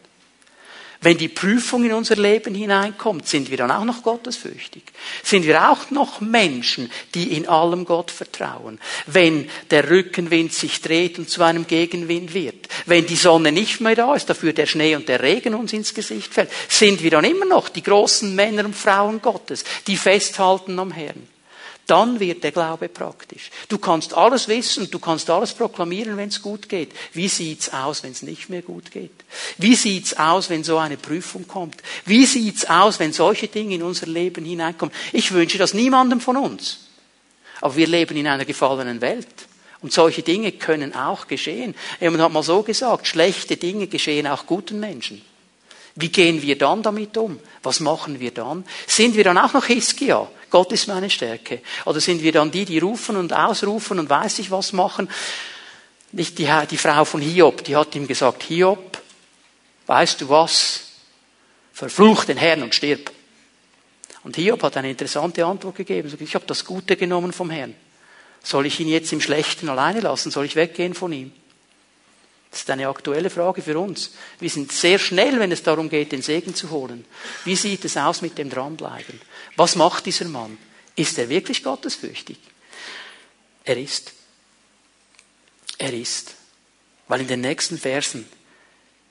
Wenn 1.01 1.17
die 1.17 1.29
Prüfung 1.29 1.85
in 1.85 1.93
unser 1.93 2.17
Leben 2.17 2.53
hineinkommt, 2.53 3.25
sind 3.25 3.49
wir 3.49 3.55
dann 3.55 3.71
auch 3.71 3.85
noch 3.85 4.03
gottesfürchtig? 4.03 4.83
Sind 5.23 5.45
wir 5.45 5.71
auch 5.71 5.91
noch 5.91 6.19
Menschen, 6.19 6.91
die 7.15 7.37
in 7.37 7.47
allem 7.47 7.85
Gott 7.85 8.11
vertrauen? 8.11 8.81
Wenn 9.05 9.49
der 9.71 9.89
Rückenwind 9.89 10.53
sich 10.53 10.81
dreht 10.81 11.17
und 11.17 11.29
zu 11.29 11.41
einem 11.41 11.67
Gegenwind 11.67 12.33
wird? 12.33 12.67
Wenn 12.85 13.05
die 13.05 13.15
Sonne 13.15 13.53
nicht 13.53 13.79
mehr 13.79 13.95
da 13.95 14.13
ist, 14.13 14.29
dafür 14.29 14.51
der 14.51 14.65
Schnee 14.65 14.93
und 14.97 15.07
der 15.07 15.21
Regen 15.21 15.53
uns 15.53 15.71
ins 15.71 15.93
Gesicht 15.93 16.33
fällt? 16.33 16.51
Sind 16.67 17.01
wir 17.01 17.11
dann 17.11 17.23
immer 17.23 17.45
noch 17.45 17.69
die 17.69 17.83
großen 17.83 18.35
Männer 18.35 18.65
und 18.65 18.75
Frauen 18.75 19.21
Gottes, 19.21 19.63
die 19.87 19.95
festhalten 19.95 20.77
am 20.79 20.91
Herrn? 20.91 21.27
Dann 21.89 22.19
wird 22.19 22.43
der 22.43 22.51
Glaube 22.51 22.89
praktisch. 22.89 23.49
Du 23.67 23.77
kannst 23.77 24.13
alles 24.13 24.47
wissen, 24.47 24.89
du 24.91 24.99
kannst 24.99 25.29
alles 25.29 25.53
proklamieren, 25.53 26.17
wenn 26.17 26.29
es 26.29 26.41
gut 26.41 26.69
geht. 26.69 26.91
Wie 27.13 27.27
sieht's 27.27 27.73
aus, 27.73 28.03
wenn 28.03 28.11
es 28.11 28.21
nicht 28.21 28.49
mehr 28.49 28.61
gut 28.61 28.91
geht? 28.91 29.11
Wie 29.57 29.75
sieht's 29.75 30.17
aus, 30.17 30.49
wenn 30.49 30.63
so 30.63 30.77
eine 30.77 30.97
Prüfung 30.97 31.47
kommt? 31.47 31.77
Wie 32.05 32.25
sieht's 32.25 32.69
aus, 32.69 32.99
wenn 32.99 33.13
solche 33.13 33.47
Dinge 33.47 33.75
in 33.75 33.83
unser 33.83 34.07
Leben 34.07 34.45
hineinkommen? 34.45 34.93
Ich 35.11 35.31
wünsche 35.31 35.57
das 35.57 35.73
niemandem 35.73 36.21
von 36.21 36.37
uns. 36.37 36.79
Aber 37.61 37.75
wir 37.75 37.87
leben 37.87 38.15
in 38.17 38.27
einer 38.27 38.45
gefallenen 38.45 39.01
Welt. 39.01 39.27
Und 39.81 39.93
solche 39.93 40.23
Dinge 40.23 40.51
können 40.51 40.93
auch 40.93 41.27
geschehen. 41.27 41.73
Jemand 42.01 42.21
hat 42.21 42.31
mal 42.33 42.43
so 42.43 42.63
gesagt, 42.63 43.07
schlechte 43.07 43.57
Dinge 43.57 43.87
geschehen 43.87 44.27
auch 44.27 44.45
guten 44.45 44.79
Menschen. 44.79 45.21
Wie 45.95 46.09
gehen 46.09 46.41
wir 46.41 46.57
dann 46.57 46.83
damit 46.83 47.17
um? 47.17 47.39
Was 47.63 47.79
machen 47.79 48.19
wir 48.19 48.31
dann? 48.31 48.63
Sind 48.87 49.15
wir 49.15 49.23
dann 49.23 49.37
auch 49.37 49.53
noch 49.53 49.65
Hiskia? 49.65 50.29
Gott 50.49 50.71
ist 50.71 50.87
meine 50.87 51.09
Stärke. 51.09 51.61
Oder 51.85 51.99
sind 51.99 52.21
wir 52.23 52.31
dann 52.31 52.51
die, 52.51 52.65
die 52.65 52.79
rufen 52.79 53.15
und 53.15 53.33
ausrufen 53.33 53.99
und 53.99 54.09
weiß 54.09 54.39
ich 54.39 54.51
was 54.51 54.73
machen? 54.73 55.09
Nicht 56.11 56.39
die, 56.39 56.49
die 56.69 56.77
Frau 56.77 57.05
von 57.05 57.21
Hiob, 57.21 57.63
die 57.63 57.75
hat 57.75 57.95
ihm 57.95 58.07
gesagt, 58.07 58.43
Hiob, 58.43 58.99
weißt 59.85 60.21
du 60.21 60.29
was? 60.29 60.83
Verfluch 61.73 62.25
den 62.25 62.37
Herrn 62.37 62.63
und 62.63 62.73
stirb. 62.75 63.11
Und 64.23 64.35
Hiob 64.35 64.61
hat 64.63 64.77
eine 64.77 64.89
interessante 64.89 65.45
Antwort 65.45 65.75
gegeben. 65.75 66.11
Ich 66.19 66.35
habe 66.35 66.45
das 66.45 66.65
Gute 66.65 66.97
genommen 66.97 67.31
vom 67.31 67.49
Herrn. 67.49 67.75
Soll 68.43 68.65
ich 68.65 68.79
ihn 68.79 68.87
jetzt 68.87 69.13
im 69.13 69.21
Schlechten 69.21 69.69
alleine 69.69 70.01
lassen? 70.01 70.31
Soll 70.31 70.45
ich 70.45 70.55
weggehen 70.55 70.93
von 70.93 71.11
ihm? 71.11 71.31
Das 72.51 72.61
ist 72.61 72.69
eine 72.69 72.87
aktuelle 72.87 73.29
Frage 73.29 73.61
für 73.61 73.77
uns. 73.77 74.11
Wir 74.39 74.49
sind 74.49 74.71
sehr 74.71 74.97
schnell, 74.97 75.39
wenn 75.39 75.51
es 75.51 75.61
darum 75.61 75.89
geht, 75.89 76.11
den 76.11 76.23
Segen 76.23 76.55
zu 76.55 76.71
holen. 76.71 77.05
Wie 77.45 77.55
sieht 77.55 77.85
es 77.85 77.95
aus 77.95 78.21
mit 78.21 78.37
dem 78.37 78.49
Dranbleiben? 78.49 79.21
Was 79.55 79.75
macht 79.75 80.05
dieser 80.07 80.25
Mann? 80.25 80.57
Ist 80.95 81.17
er 81.19 81.29
wirklich 81.29 81.63
gottesfürchtig? 81.63 82.37
Er 83.63 83.77
ist. 83.77 84.13
Er 85.77 85.93
ist. 85.93 86.33
Weil 87.07 87.21
in 87.21 87.27
den 87.27 87.41
nächsten 87.41 87.77
Versen 87.77 88.27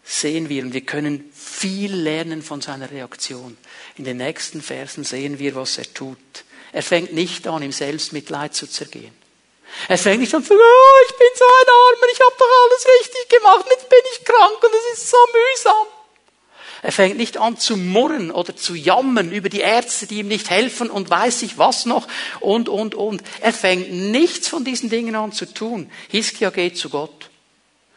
sehen 0.04 0.48
wir, 0.48 0.64
und 0.64 0.72
wir 0.72 0.80
können 0.80 1.30
viel 1.32 1.94
lernen 1.94 2.42
von 2.42 2.60
seiner 2.60 2.90
Reaktion. 2.90 3.56
In 3.96 4.04
den 4.04 4.16
nächsten 4.16 4.62
Versen 4.62 5.04
sehen 5.04 5.38
wir, 5.38 5.54
was 5.54 5.78
er 5.78 5.92
tut. 5.94 6.18
Er 6.72 6.82
fängt 6.82 7.12
nicht 7.12 7.46
an, 7.46 7.62
im 7.62 7.72
Selbstmitleid 7.72 8.54
zu 8.54 8.66
zergehen. 8.66 9.14
Er 9.88 9.98
fängt 9.98 10.20
nicht 10.20 10.34
an 10.34 10.42
zu 10.42 10.48
sagen, 10.48 10.60
oh, 10.60 11.04
ich 11.08 11.16
bin 11.16 11.28
so 11.34 11.44
ein 11.44 11.68
Armer, 11.68 12.12
ich 12.12 12.20
habe 12.20 12.34
doch 12.38 12.46
alles 12.64 12.86
richtig 13.00 13.28
gemacht, 13.28 13.66
jetzt 13.70 13.88
bin 13.88 13.98
ich 14.12 14.24
krank 14.24 14.62
und 14.62 14.70
es 14.74 14.98
ist 14.98 15.10
so 15.10 15.16
mühsam. 15.32 15.86
Er 16.82 16.92
fängt 16.92 17.16
nicht 17.16 17.36
an 17.38 17.56
zu 17.56 17.76
murren 17.76 18.30
oder 18.30 18.54
zu 18.54 18.74
jammern 18.74 19.32
über 19.32 19.48
die 19.48 19.60
Ärzte, 19.60 20.06
die 20.06 20.18
ihm 20.18 20.28
nicht 20.28 20.48
helfen 20.50 20.90
und 20.90 21.10
weiß 21.10 21.42
ich 21.42 21.58
was 21.58 21.86
noch 21.86 22.06
und, 22.40 22.68
und, 22.68 22.94
und. 22.94 23.22
Er 23.40 23.52
fängt 23.52 23.92
nichts 23.92 24.48
von 24.48 24.64
diesen 24.64 24.88
Dingen 24.88 25.16
an 25.16 25.32
zu 25.32 25.52
tun. 25.52 25.90
Hiskia 26.08 26.50
geht 26.50 26.78
zu 26.78 26.88
Gott 26.88 27.30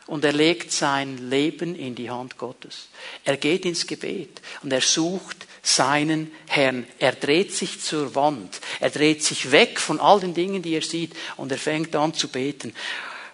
und 0.08 0.26
er 0.26 0.34
legt 0.34 0.72
sein 0.72 1.30
Leben 1.30 1.76
in 1.76 1.94
die 1.94 2.10
Hand 2.10 2.38
Gottes. 2.38 2.90
Er 3.24 3.38
geht 3.38 3.66
ins 3.66 3.86
Gebet 3.86 4.42
und 4.64 4.74
er 4.74 4.82
sucht 4.82 5.46
seinen 5.62 6.32
Herrn. 6.47 6.88
Er 7.00 7.13
dreht 7.13 7.54
sich 7.54 7.82
zur 7.82 8.15
Wand. 8.15 8.62
Er 8.80 8.89
dreht 8.89 9.24
sich 9.24 9.52
weg 9.52 9.80
von 9.80 10.00
all 10.00 10.19
den 10.19 10.34
Dingen, 10.34 10.62
die 10.62 10.74
er 10.74 10.82
sieht 10.82 11.13
und 11.38 11.52
er 11.52 11.58
fängt 11.58 11.95
an 11.95 12.13
zu 12.13 12.28
beten. 12.28 12.74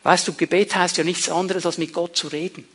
Weißt 0.04 0.28
du, 0.28 0.34
Gebet 0.34 0.76
heißt 0.76 0.98
ja 0.98 1.04
nichts 1.04 1.30
anderes, 1.30 1.66
als 1.66 1.78
mit 1.78 1.94
Gott 1.94 2.16
zu 2.16 2.28
reden. 2.28 2.68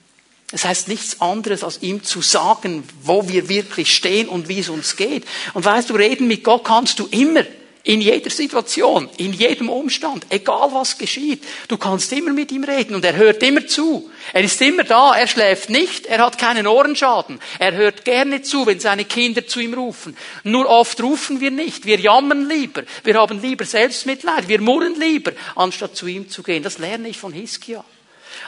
Es 0.52 0.66
heißt 0.66 0.88
nichts 0.88 1.20
anderes, 1.22 1.64
als 1.64 1.80
ihm 1.80 2.02
zu 2.02 2.20
sagen, 2.20 2.84
wo 3.02 3.26
wir 3.28 3.48
wirklich 3.48 3.94
stehen 3.94 4.28
und 4.28 4.48
wie 4.48 4.60
es 4.60 4.68
uns 4.68 4.96
geht. 4.96 5.24
Und 5.54 5.64
weißt 5.64 5.90
du, 5.90 5.94
reden 5.94 6.28
mit 6.28 6.44
Gott 6.44 6.64
kannst 6.64 6.98
du 6.98 7.06
immer. 7.06 7.44
In 7.84 8.00
jeder 8.00 8.30
Situation, 8.30 9.08
in 9.16 9.32
jedem 9.32 9.68
Umstand, 9.68 10.26
egal 10.30 10.72
was 10.72 10.98
geschieht. 10.98 11.42
Du 11.66 11.76
kannst 11.76 12.12
immer 12.12 12.32
mit 12.32 12.52
ihm 12.52 12.62
reden 12.62 12.94
und 12.94 13.04
er 13.04 13.16
hört 13.16 13.42
immer 13.42 13.66
zu. 13.66 14.08
Er 14.32 14.42
ist 14.42 14.60
immer 14.62 14.84
da, 14.84 15.16
er 15.16 15.26
schläft 15.26 15.68
nicht, 15.68 16.06
er 16.06 16.24
hat 16.24 16.38
keinen 16.38 16.68
Ohrenschaden. 16.68 17.40
Er 17.58 17.72
hört 17.72 18.04
gerne 18.04 18.42
zu, 18.42 18.66
wenn 18.66 18.78
seine 18.78 19.04
Kinder 19.04 19.48
zu 19.48 19.58
ihm 19.58 19.74
rufen. 19.74 20.16
Nur 20.44 20.68
oft 20.68 21.02
rufen 21.02 21.40
wir 21.40 21.50
nicht, 21.50 21.84
wir 21.84 21.98
jammern 21.98 22.48
lieber, 22.48 22.84
wir 23.02 23.14
haben 23.14 23.42
lieber 23.42 23.64
Selbstmitleid, 23.64 24.46
wir 24.46 24.60
murren 24.60 24.94
lieber, 25.00 25.32
anstatt 25.56 25.96
zu 25.96 26.06
ihm 26.06 26.30
zu 26.30 26.44
gehen. 26.44 26.62
Das 26.62 26.78
lerne 26.78 27.08
ich 27.08 27.18
von 27.18 27.32
Hiskia. 27.32 27.84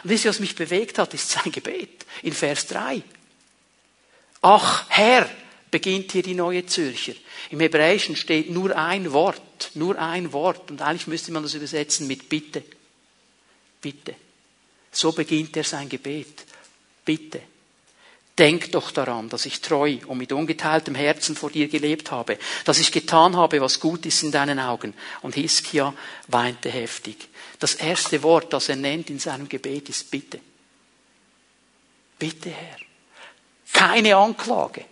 Und 0.05 0.11
wisst 0.11 0.27
ihr, 0.27 0.29
was 0.29 0.39
mich 0.39 0.55
bewegt 0.55 0.99
hat, 0.99 1.13
ist 1.13 1.31
sein 1.31 1.51
Gebet 1.51 2.07
in 2.23 2.33
Vers 2.33 2.69
3. 2.69 3.03
Ach 4.43 4.85
Herr, 4.89 5.29
beginnt 5.75 6.13
hier 6.13 6.23
die 6.23 6.35
neue 6.35 6.65
Zürcher. 6.67 7.15
Im 7.51 7.59
Hebräischen 7.59 8.15
steht 8.15 8.49
nur 8.49 8.77
ein 8.77 9.11
Wort, 9.11 9.73
nur 9.75 9.99
ein 9.99 10.33
Wort. 10.33 10.71
Und 10.71 10.81
eigentlich 10.81 11.09
müsste 11.09 11.33
man 11.33 11.43
das 11.43 11.55
übersetzen 11.55 12.07
mit 12.07 12.29
Bitte. 12.29 12.63
Bitte. 13.81 14.15
So 14.93 15.11
beginnt 15.11 15.57
er 15.57 15.65
sein 15.65 15.89
Gebet. 15.89 16.45
Bitte. 17.05 17.41
Denk 18.39 18.71
doch 18.71 18.93
daran, 18.93 19.29
dass 19.29 19.47
ich 19.47 19.63
treu 19.63 19.99
und 20.07 20.19
mit 20.19 20.31
ungeteiltem 20.31 20.95
Herzen 20.95 21.35
vor 21.35 21.51
dir 21.51 21.67
gelebt 21.67 22.13
habe, 22.13 22.39
dass 22.65 22.79
ich 22.79 22.93
getan 22.93 23.35
habe, 23.35 23.61
was 23.61 23.81
gut 23.81 24.07
ist 24.07 24.23
in 24.23 24.31
deinen 24.31 24.61
Augen. 24.61 24.95
Und 25.23 25.35
Hiskia 25.35 25.93
weinte 26.29 26.71
heftig. 26.71 27.17
Das 27.59 27.75
erste 27.75 28.23
Wort, 28.23 28.53
das 28.53 28.69
er 28.69 28.77
nennt 28.77 29.11
in 29.11 29.19
seinem 29.19 29.49
Gebet, 29.49 29.89
ist 29.89 30.09
Bitte. 30.09 30.39
Bitte, 32.17 32.51
Herr. 32.51 32.79
Keine 33.73 34.15
Anklage. 34.15 34.85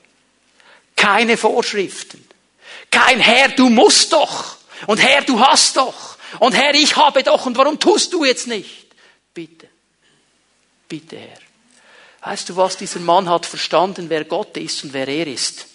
Keine 1.03 1.37
Vorschriften. 1.37 2.25
Kein 2.89 3.19
Herr, 3.19 3.49
du 3.49 3.69
musst 3.69 4.13
doch. 4.13 4.57
Und 4.87 4.99
Herr, 4.99 5.23
du 5.23 5.41
hast 5.41 5.77
doch. 5.77 6.17
Und 6.39 6.53
Herr, 6.53 6.75
ich 6.75 6.95
habe 6.95 7.25
doch. 7.25 7.45
Und 7.45 7.57
warum 7.57 7.81
tust 7.81 8.13
du 8.13 8.25
jetzt 8.25 8.47
nicht? 8.47 8.87
Bitte. 9.35 9.69
Bitte, 10.89 11.17
Herr. 11.17 12.31
Weißt 12.31 12.49
du 12.49 12.55
was? 12.55 12.77
Dieser 12.77 13.01
Mann 13.01 13.29
hat 13.29 13.47
verstanden, 13.47 14.11
wer 14.11 14.25
Gott 14.25 14.57
ist 14.57 14.85
und 14.85 14.93
wer 14.93 15.09
er 15.09 15.27
ist. 15.27 15.67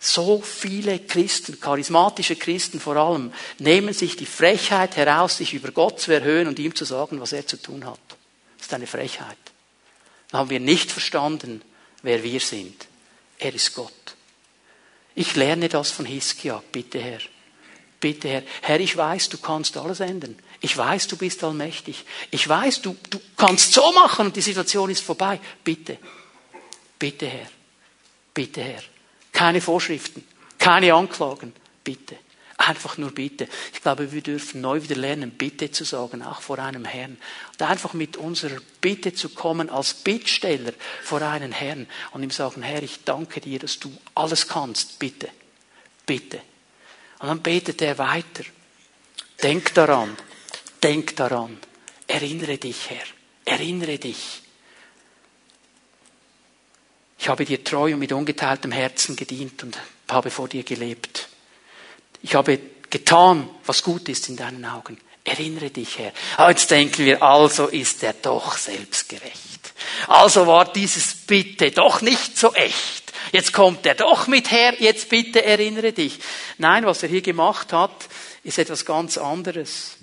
So 0.00 0.42
viele 0.42 0.98
Christen, 0.98 1.60
charismatische 1.60 2.34
Christen 2.34 2.80
vor 2.80 2.96
allem, 2.96 3.32
nehmen 3.60 3.94
sich 3.94 4.16
die 4.16 4.26
Frechheit 4.26 4.96
heraus, 4.96 5.36
sich 5.36 5.54
über 5.54 5.70
Gott 5.70 6.00
zu 6.00 6.10
erhöhen 6.10 6.48
und 6.48 6.58
ihm 6.58 6.74
zu 6.74 6.84
sagen, 6.84 7.20
was 7.20 7.32
er 7.32 7.46
zu 7.46 7.56
tun 7.56 7.86
hat. 7.86 8.00
Das 8.58 8.66
ist 8.66 8.74
eine 8.74 8.88
Frechheit. 8.88 9.38
Dann 10.32 10.40
haben 10.40 10.50
wir 10.50 10.58
nicht 10.58 10.90
verstanden, 10.90 11.62
wer 12.02 12.24
wir 12.24 12.40
sind. 12.40 12.88
Er 13.42 13.54
ist 13.54 13.74
Gott. 13.74 13.92
Ich 15.16 15.34
lerne 15.34 15.68
das 15.68 15.90
von 15.90 16.06
Hiskia, 16.06 16.62
bitte 16.70 17.00
Herr. 17.00 17.18
Bitte 17.98 18.28
Herr. 18.28 18.42
Herr, 18.62 18.80
ich 18.80 18.96
weiß, 18.96 19.28
du 19.30 19.38
kannst 19.38 19.76
alles 19.76 20.00
ändern. 20.00 20.38
Ich 20.60 20.76
weiß, 20.76 21.08
du 21.08 21.16
bist 21.16 21.42
allmächtig. 21.42 22.04
Ich 22.30 22.48
weiß, 22.48 22.82
du, 22.82 22.96
du 23.10 23.20
kannst 23.36 23.72
so 23.72 23.92
machen 23.92 24.26
und 24.26 24.36
die 24.36 24.40
Situation 24.40 24.90
ist 24.90 25.02
vorbei. 25.02 25.40
Bitte. 25.64 25.98
Bitte 26.98 27.26
Herr. 27.26 27.48
Bitte 28.32 28.62
Herr. 28.62 28.82
Keine 29.32 29.60
Vorschriften. 29.60 30.24
Keine 30.58 30.94
Anklagen. 30.94 31.52
Bitte. 31.82 32.16
Einfach 32.64 32.96
nur 32.96 33.10
Bitte. 33.10 33.48
Ich 33.72 33.82
glaube, 33.82 34.12
wir 34.12 34.20
dürfen 34.20 34.60
neu 34.60 34.82
wieder 34.82 34.94
lernen, 34.94 35.32
Bitte 35.32 35.72
zu 35.72 35.82
sagen, 35.82 36.22
auch 36.22 36.42
vor 36.42 36.60
einem 36.60 36.84
Herrn. 36.84 37.16
Und 37.52 37.62
einfach 37.62 37.92
mit 37.92 38.16
unserer 38.16 38.60
Bitte 38.80 39.12
zu 39.14 39.30
kommen 39.30 39.68
als 39.68 39.94
Bittsteller 39.94 40.72
vor 41.02 41.22
einen 41.22 41.50
Herrn 41.50 41.88
und 42.12 42.22
ihm 42.22 42.30
sagen, 42.30 42.62
Herr, 42.62 42.82
ich 42.82 43.02
danke 43.04 43.40
dir, 43.40 43.58
dass 43.58 43.80
du 43.80 43.92
alles 44.14 44.46
kannst. 44.46 45.00
Bitte. 45.00 45.28
Bitte. 46.06 46.40
Und 47.18 47.28
dann 47.28 47.42
betet 47.42 47.82
er 47.82 47.98
weiter. 47.98 48.44
Denk 49.42 49.74
daran. 49.74 50.16
Denk 50.80 51.16
daran. 51.16 51.58
Erinnere 52.06 52.58
dich, 52.58 52.90
Herr. 52.90 53.06
Erinnere 53.44 53.98
dich. 53.98 54.42
Ich 57.18 57.28
habe 57.28 57.44
dir 57.44 57.64
treu 57.64 57.92
und 57.94 57.98
mit 57.98 58.12
ungeteiltem 58.12 58.70
Herzen 58.70 59.16
gedient 59.16 59.64
und 59.64 59.78
habe 60.08 60.30
vor 60.30 60.48
dir 60.48 60.62
gelebt. 60.62 61.28
Ich 62.22 62.34
habe 62.34 62.58
getan, 62.90 63.48
was 63.66 63.82
gut 63.82 64.08
ist 64.08 64.28
in 64.28 64.36
deinen 64.36 64.64
Augen. 64.64 64.98
Erinnere 65.24 65.70
dich, 65.70 65.98
Herr. 65.98 66.12
Aber 66.36 66.50
jetzt 66.50 66.70
denken 66.70 67.04
wir, 67.04 67.22
also 67.22 67.68
ist 67.68 68.02
er 68.02 68.12
doch 68.14 68.56
selbstgerecht. 68.56 69.72
Also 70.08 70.46
war 70.46 70.72
dieses 70.72 71.14
Bitte 71.14 71.70
doch 71.70 72.00
nicht 72.00 72.36
so 72.36 72.52
echt. 72.54 73.12
Jetzt 73.30 73.52
kommt 73.52 73.86
er 73.86 73.94
doch 73.94 74.26
mit 74.26 74.50
her, 74.50 74.74
jetzt 74.78 75.08
bitte 75.08 75.44
erinnere 75.44 75.92
dich. 75.92 76.18
Nein, 76.58 76.84
was 76.84 77.02
er 77.02 77.08
hier 77.08 77.22
gemacht 77.22 77.72
hat, 77.72 78.08
ist 78.42 78.58
etwas 78.58 78.84
ganz 78.84 79.16
anderes. 79.16 79.96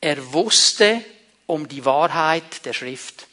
Er 0.00 0.32
wusste 0.32 1.04
um 1.46 1.68
die 1.68 1.84
Wahrheit 1.84 2.64
der 2.64 2.72
Schrift. 2.72 3.26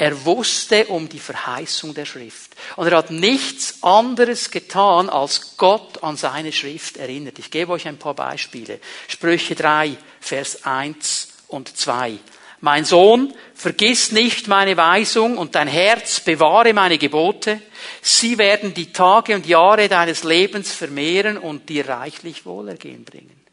Er 0.00 0.24
wusste 0.24 0.86
um 0.86 1.08
die 1.08 1.18
Verheißung 1.18 1.92
der 1.92 2.04
Schrift. 2.04 2.52
Und 2.76 2.86
er 2.86 2.98
hat 2.98 3.10
nichts 3.10 3.82
anderes 3.82 4.52
getan, 4.52 5.10
als 5.10 5.56
Gott 5.56 6.04
an 6.04 6.16
seine 6.16 6.52
Schrift 6.52 6.98
erinnert. 6.98 7.40
Ich 7.40 7.50
gebe 7.50 7.72
euch 7.72 7.88
ein 7.88 7.98
paar 7.98 8.14
Beispiele. 8.14 8.78
Sprüche 9.08 9.56
3, 9.56 9.96
Vers 10.20 10.64
1 10.64 11.28
und 11.48 11.76
2. 11.76 12.16
Mein 12.60 12.84
Sohn, 12.84 13.34
vergiss 13.54 14.12
nicht 14.12 14.46
meine 14.46 14.76
Weisung 14.76 15.36
und 15.36 15.56
dein 15.56 15.66
Herz 15.66 16.20
bewahre 16.20 16.72
meine 16.72 16.98
Gebote. 16.98 17.60
Sie 18.00 18.38
werden 18.38 18.74
die 18.74 18.92
Tage 18.92 19.34
und 19.34 19.46
Jahre 19.46 19.88
deines 19.88 20.22
Lebens 20.22 20.72
vermehren 20.72 21.38
und 21.38 21.68
dir 21.68 21.88
reichlich 21.88 22.46
Wohlergehen 22.46 23.04
bringen. 23.04 23.44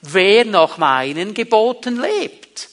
Wer 0.00 0.44
nach 0.44 0.78
meinen 0.78 1.34
Geboten 1.34 2.00
lebt, 2.00 2.68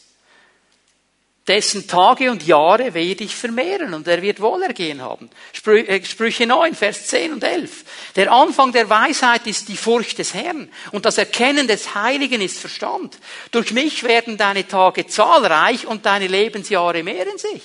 dessen 1.50 1.88
Tage 1.88 2.30
und 2.30 2.46
Jahre 2.46 2.94
werde 2.94 3.24
ich 3.24 3.36
vermehren 3.36 3.96
und 3.96 4.08
er 4.08 4.22
wird 4.22 4.40
Wohlergehen 4.40 5.02
haben. 5.02 5.32
Äh, 5.66 6.06
Sprüche 6.06 6.46
9, 6.46 6.76
Vers 6.76 7.08
10 7.08 7.34
und 7.34 7.44
11. 7.44 7.86
Der 8.16 8.32
Anfang 8.32 8.72
der 8.72 8.88
Weisheit 8.88 9.48
ist 9.48 9.68
die 9.68 9.76
Furcht 9.76 10.20
des 10.20 10.36
Herrn 10.36 10.70
und 10.92 11.06
das 11.06 11.18
Erkennen 11.18 11.68
des 11.68 11.96
Heiligen 11.96 12.40
ist 12.40 12.60
Verstand. 12.60 13.18
Durch 13.50 13.72
mich 13.72 14.04
werden 14.04 14.38
deine 14.38 14.68
Tage 14.68 15.08
zahlreich 15.08 15.88
und 15.88 16.06
deine 16.06 16.28
Lebensjahre 16.28 17.02
mehren 17.02 17.40
sich. 17.40 17.64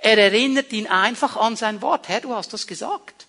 Er 0.00 0.16
erinnert 0.16 0.72
ihn 0.72 0.86
einfach 0.86 1.36
an 1.36 1.56
sein 1.56 1.82
Wort. 1.82 2.08
Herr, 2.08 2.20
du 2.20 2.32
hast 2.32 2.52
das 2.52 2.68
gesagt. 2.68 3.26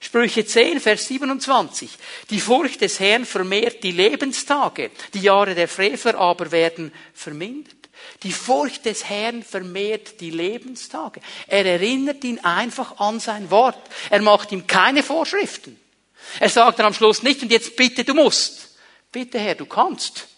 Sprüche 0.00 0.44
10, 0.44 0.80
Vers 0.80 1.08
27. 1.08 1.88
Die 2.28 2.40
Furcht 2.40 2.82
des 2.82 3.00
Herrn 3.00 3.24
vermehrt 3.24 3.82
die 3.82 3.92
Lebenstage, 3.92 4.90
die 5.14 5.20
Jahre 5.20 5.54
der 5.54 5.66
Frevler 5.66 6.16
aber 6.16 6.52
werden 6.52 6.92
vermindert. 7.14 7.77
Die 8.22 8.32
Furcht 8.32 8.84
des 8.84 9.04
Herrn 9.04 9.42
vermehrt 9.42 10.20
die 10.20 10.30
Lebenstage. 10.30 11.20
Er 11.46 11.64
erinnert 11.64 12.24
ihn 12.24 12.40
einfach 12.40 12.98
an 12.98 13.20
sein 13.20 13.50
Wort. 13.50 13.78
Er 14.10 14.22
macht 14.22 14.52
ihm 14.52 14.66
keine 14.66 15.02
Vorschriften. 15.02 15.78
Er 16.40 16.48
sagt 16.48 16.78
dann 16.78 16.86
am 16.86 16.94
Schluss 16.94 17.22
nicht, 17.22 17.42
und 17.42 17.50
jetzt 17.50 17.76
bitte, 17.76 18.04
du 18.04 18.14
musst. 18.14 18.76
Bitte 19.12 19.38
Herr, 19.38 19.54
du 19.54 19.66
kannst. 19.66 20.28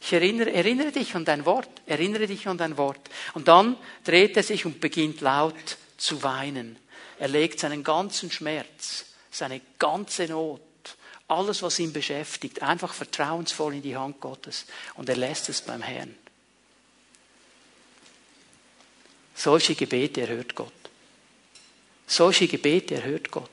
Ich 0.00 0.12
erinnere, 0.12 0.52
erinnere 0.52 0.92
dich 0.92 1.14
an 1.14 1.24
dein 1.24 1.44
Wort. 1.44 1.68
Erinnere 1.86 2.26
dich 2.26 2.46
an 2.46 2.58
dein 2.58 2.76
Wort. 2.76 3.00
Und 3.34 3.48
dann 3.48 3.76
dreht 4.04 4.36
er 4.36 4.42
sich 4.42 4.64
und 4.64 4.80
beginnt 4.80 5.20
laut 5.20 5.76
zu 5.96 6.22
weinen. 6.22 6.78
Er 7.18 7.28
legt 7.28 7.60
seinen 7.60 7.82
ganzen 7.82 8.30
Schmerz, 8.30 9.06
seine 9.30 9.60
ganze 9.78 10.26
Not, 10.26 10.60
alles, 11.28 11.62
was 11.62 11.78
ihn 11.78 11.92
beschäftigt, 11.92 12.62
einfach 12.62 12.92
vertrauensvoll 12.92 13.74
in 13.74 13.82
die 13.82 13.96
Hand 13.96 14.20
Gottes. 14.20 14.66
Und 14.94 15.08
er 15.08 15.16
lässt 15.16 15.48
es 15.48 15.60
beim 15.60 15.82
Herrn. 15.82 16.16
Solche 19.36 19.74
Gebete 19.74 20.22
erhört 20.22 20.54
Gott. 20.54 20.72
Solche 22.06 22.48
Gebete 22.48 22.94
erhört 22.94 23.30
Gott. 23.30 23.50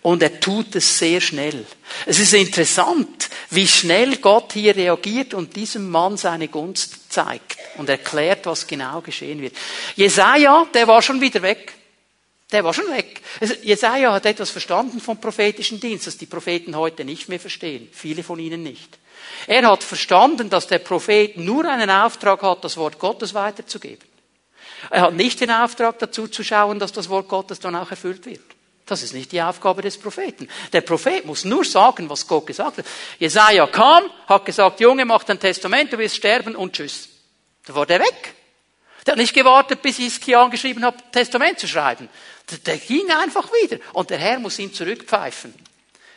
Und 0.00 0.22
er 0.22 0.40
tut 0.40 0.74
es 0.74 0.98
sehr 0.98 1.20
schnell. 1.20 1.64
Es 2.06 2.18
ist 2.18 2.34
interessant, 2.34 3.30
wie 3.50 3.68
schnell 3.68 4.16
Gott 4.16 4.52
hier 4.54 4.74
reagiert 4.74 5.34
und 5.34 5.54
diesem 5.54 5.88
Mann 5.88 6.16
seine 6.16 6.48
Gunst 6.48 7.12
zeigt 7.12 7.56
und 7.76 7.88
erklärt, 7.88 8.46
was 8.46 8.66
genau 8.66 9.00
geschehen 9.00 9.40
wird. 9.40 9.54
Jesaja, 9.94 10.66
der 10.74 10.88
war 10.88 11.02
schon 11.02 11.20
wieder 11.20 11.42
weg. 11.42 11.74
Der 12.50 12.64
war 12.64 12.74
schon 12.74 12.90
weg. 12.90 13.22
Jesaja 13.62 14.12
hat 14.12 14.26
etwas 14.26 14.50
verstanden 14.50 15.00
vom 15.00 15.20
prophetischen 15.20 15.78
Dienst, 15.78 16.06
das 16.06 16.18
die 16.18 16.26
Propheten 16.26 16.76
heute 16.76 17.04
nicht 17.04 17.28
mehr 17.28 17.40
verstehen. 17.40 17.88
Viele 17.92 18.24
von 18.24 18.38
ihnen 18.38 18.62
nicht. 18.62 18.98
Er 19.46 19.66
hat 19.68 19.84
verstanden, 19.84 20.50
dass 20.50 20.66
der 20.66 20.80
Prophet 20.80 21.36
nur 21.36 21.64
einen 21.64 21.88
Auftrag 21.90 22.42
hat, 22.42 22.64
das 22.64 22.76
Wort 22.76 22.98
Gottes 22.98 23.34
weiterzugeben. 23.34 24.11
Er 24.90 25.02
hat 25.02 25.14
nicht 25.14 25.40
den 25.40 25.50
Auftrag 25.50 25.98
dazu 25.98 26.28
zu 26.28 26.42
schauen, 26.42 26.78
dass 26.78 26.92
das 26.92 27.08
Wort 27.08 27.28
Gottes 27.28 27.60
dann 27.60 27.76
auch 27.76 27.90
erfüllt 27.90 28.26
wird. 28.26 28.42
Das 28.86 29.02
ist 29.02 29.14
nicht 29.14 29.32
die 29.32 29.40
Aufgabe 29.40 29.80
des 29.80 29.96
Propheten. 29.96 30.48
Der 30.72 30.80
Prophet 30.80 31.24
muss 31.24 31.44
nur 31.44 31.64
sagen, 31.64 32.10
was 32.10 32.26
Gott 32.26 32.46
gesagt 32.46 32.78
hat. 32.78 32.86
Jesaja 33.18 33.66
kam, 33.68 34.04
hat 34.26 34.44
gesagt, 34.44 34.80
Junge, 34.80 35.04
mach 35.04 35.24
dein 35.24 35.38
Testament, 35.38 35.92
du 35.92 35.98
wirst 35.98 36.16
sterben 36.16 36.56
und 36.56 36.72
tschüss. 36.72 37.08
Da 37.64 37.74
war 37.74 37.86
der 37.86 38.00
weg. 38.00 38.34
Der 39.06 39.12
hat 39.12 39.18
nicht 39.18 39.34
gewartet, 39.34 39.82
bis 39.82 39.98
Iskia 39.98 40.42
angeschrieben 40.42 40.84
hat, 40.84 41.12
Testament 41.12 41.58
zu 41.58 41.66
schreiben. 41.66 42.08
Der, 42.50 42.58
der 42.58 42.76
ging 42.78 43.10
einfach 43.10 43.48
wieder. 43.62 43.78
Und 43.92 44.10
der 44.10 44.18
Herr 44.18 44.38
muss 44.38 44.58
ihn 44.58 44.72
zurückpfeifen. 44.72 45.54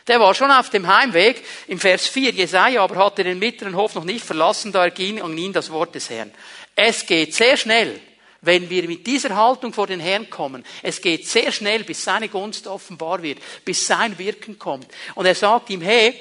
Der 0.06 0.20
war 0.20 0.34
schon 0.34 0.50
auf 0.50 0.70
dem 0.70 0.86
Heimweg. 0.86 1.44
Im 1.66 1.80
Vers 1.80 2.06
4, 2.06 2.30
Jesaja 2.32 2.82
aber 2.82 3.04
hatte 3.04 3.24
den 3.24 3.38
mittleren 3.38 3.76
Hof 3.76 3.94
noch 3.94 4.04
nicht 4.04 4.24
verlassen, 4.24 4.72
da 4.72 4.84
erging 4.84 5.20
an 5.20 5.36
ihn 5.36 5.52
das 5.52 5.70
Wort 5.70 5.94
des 5.94 6.10
Herrn. 6.10 6.32
Es 6.76 7.06
geht 7.06 7.34
sehr 7.34 7.56
schnell, 7.56 8.00
wenn 8.40 8.70
wir 8.70 8.86
mit 8.88 9.06
dieser 9.06 9.34
Haltung 9.34 9.72
vor 9.72 9.86
den 9.86 10.00
Herrn 10.00 10.30
kommen. 10.30 10.64
Es 10.82 11.00
geht 11.00 11.26
sehr 11.26 11.52
schnell, 11.52 11.84
bis 11.84 12.04
seine 12.04 12.28
Gunst 12.28 12.66
offenbar 12.66 13.22
wird, 13.22 13.38
bis 13.64 13.86
sein 13.86 14.18
Wirken 14.18 14.58
kommt. 14.58 14.88
Und 15.14 15.26
er 15.26 15.34
sagt 15.34 15.70
ihm, 15.70 15.80
hey, 15.80 16.14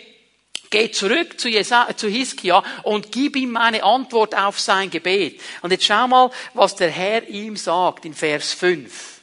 Geh 0.71 0.91
zurück 0.91 1.39
zu, 1.39 1.49
zu 1.95 2.07
Hiskia 2.09 2.63
und 2.83 3.11
gib 3.11 3.35
ihm 3.35 3.51
meine 3.51 3.83
Antwort 3.83 4.35
auf 4.35 4.59
sein 4.59 4.89
Gebet. 4.89 5.39
Und 5.61 5.71
jetzt 5.71 5.85
schau 5.85 6.07
mal, 6.07 6.31
was 6.53 6.75
der 6.75 6.89
Herr 6.89 7.27
ihm 7.29 7.55
sagt 7.55 8.03
in 8.03 8.13
Vers 8.13 8.53
5. 8.53 9.21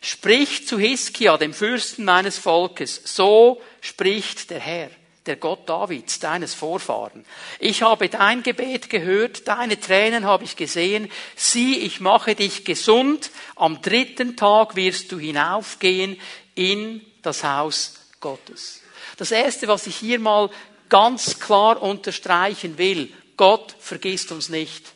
Sprich 0.00 0.66
zu 0.66 0.78
Hiskia, 0.78 1.38
dem 1.38 1.54
Fürsten 1.54 2.04
meines 2.04 2.36
Volkes, 2.36 3.00
so 3.04 3.62
spricht 3.80 4.50
der 4.50 4.60
Herr, 4.60 4.90
der 5.26 5.36
Gott 5.36 5.68
Davids, 5.68 6.18
deines 6.18 6.54
Vorfahren. 6.54 7.24
Ich 7.58 7.82
habe 7.82 8.08
dein 8.08 8.42
Gebet 8.42 8.90
gehört, 8.90 9.48
deine 9.48 9.80
Tränen 9.80 10.26
habe 10.26 10.44
ich 10.44 10.56
gesehen. 10.56 11.10
Sieh, 11.34 11.78
ich 11.78 12.00
mache 12.00 12.34
dich 12.34 12.64
gesund. 12.64 13.30
Am 13.56 13.80
dritten 13.80 14.36
Tag 14.36 14.76
wirst 14.76 15.12
du 15.12 15.18
hinaufgehen 15.18 16.20
in 16.54 17.04
das 17.22 17.42
Haus 17.42 17.94
Gottes. 18.20 18.82
Das 19.16 19.30
erste, 19.30 19.68
was 19.68 19.86
ich 19.86 19.96
hier 19.96 20.18
mal 20.18 20.50
ganz 20.88 21.40
klar 21.40 21.80
unterstreichen 21.80 22.78
will, 22.78 23.12
Gott 23.36 23.74
vergisst 23.78 24.30
uns 24.30 24.48
nicht. 24.48 24.92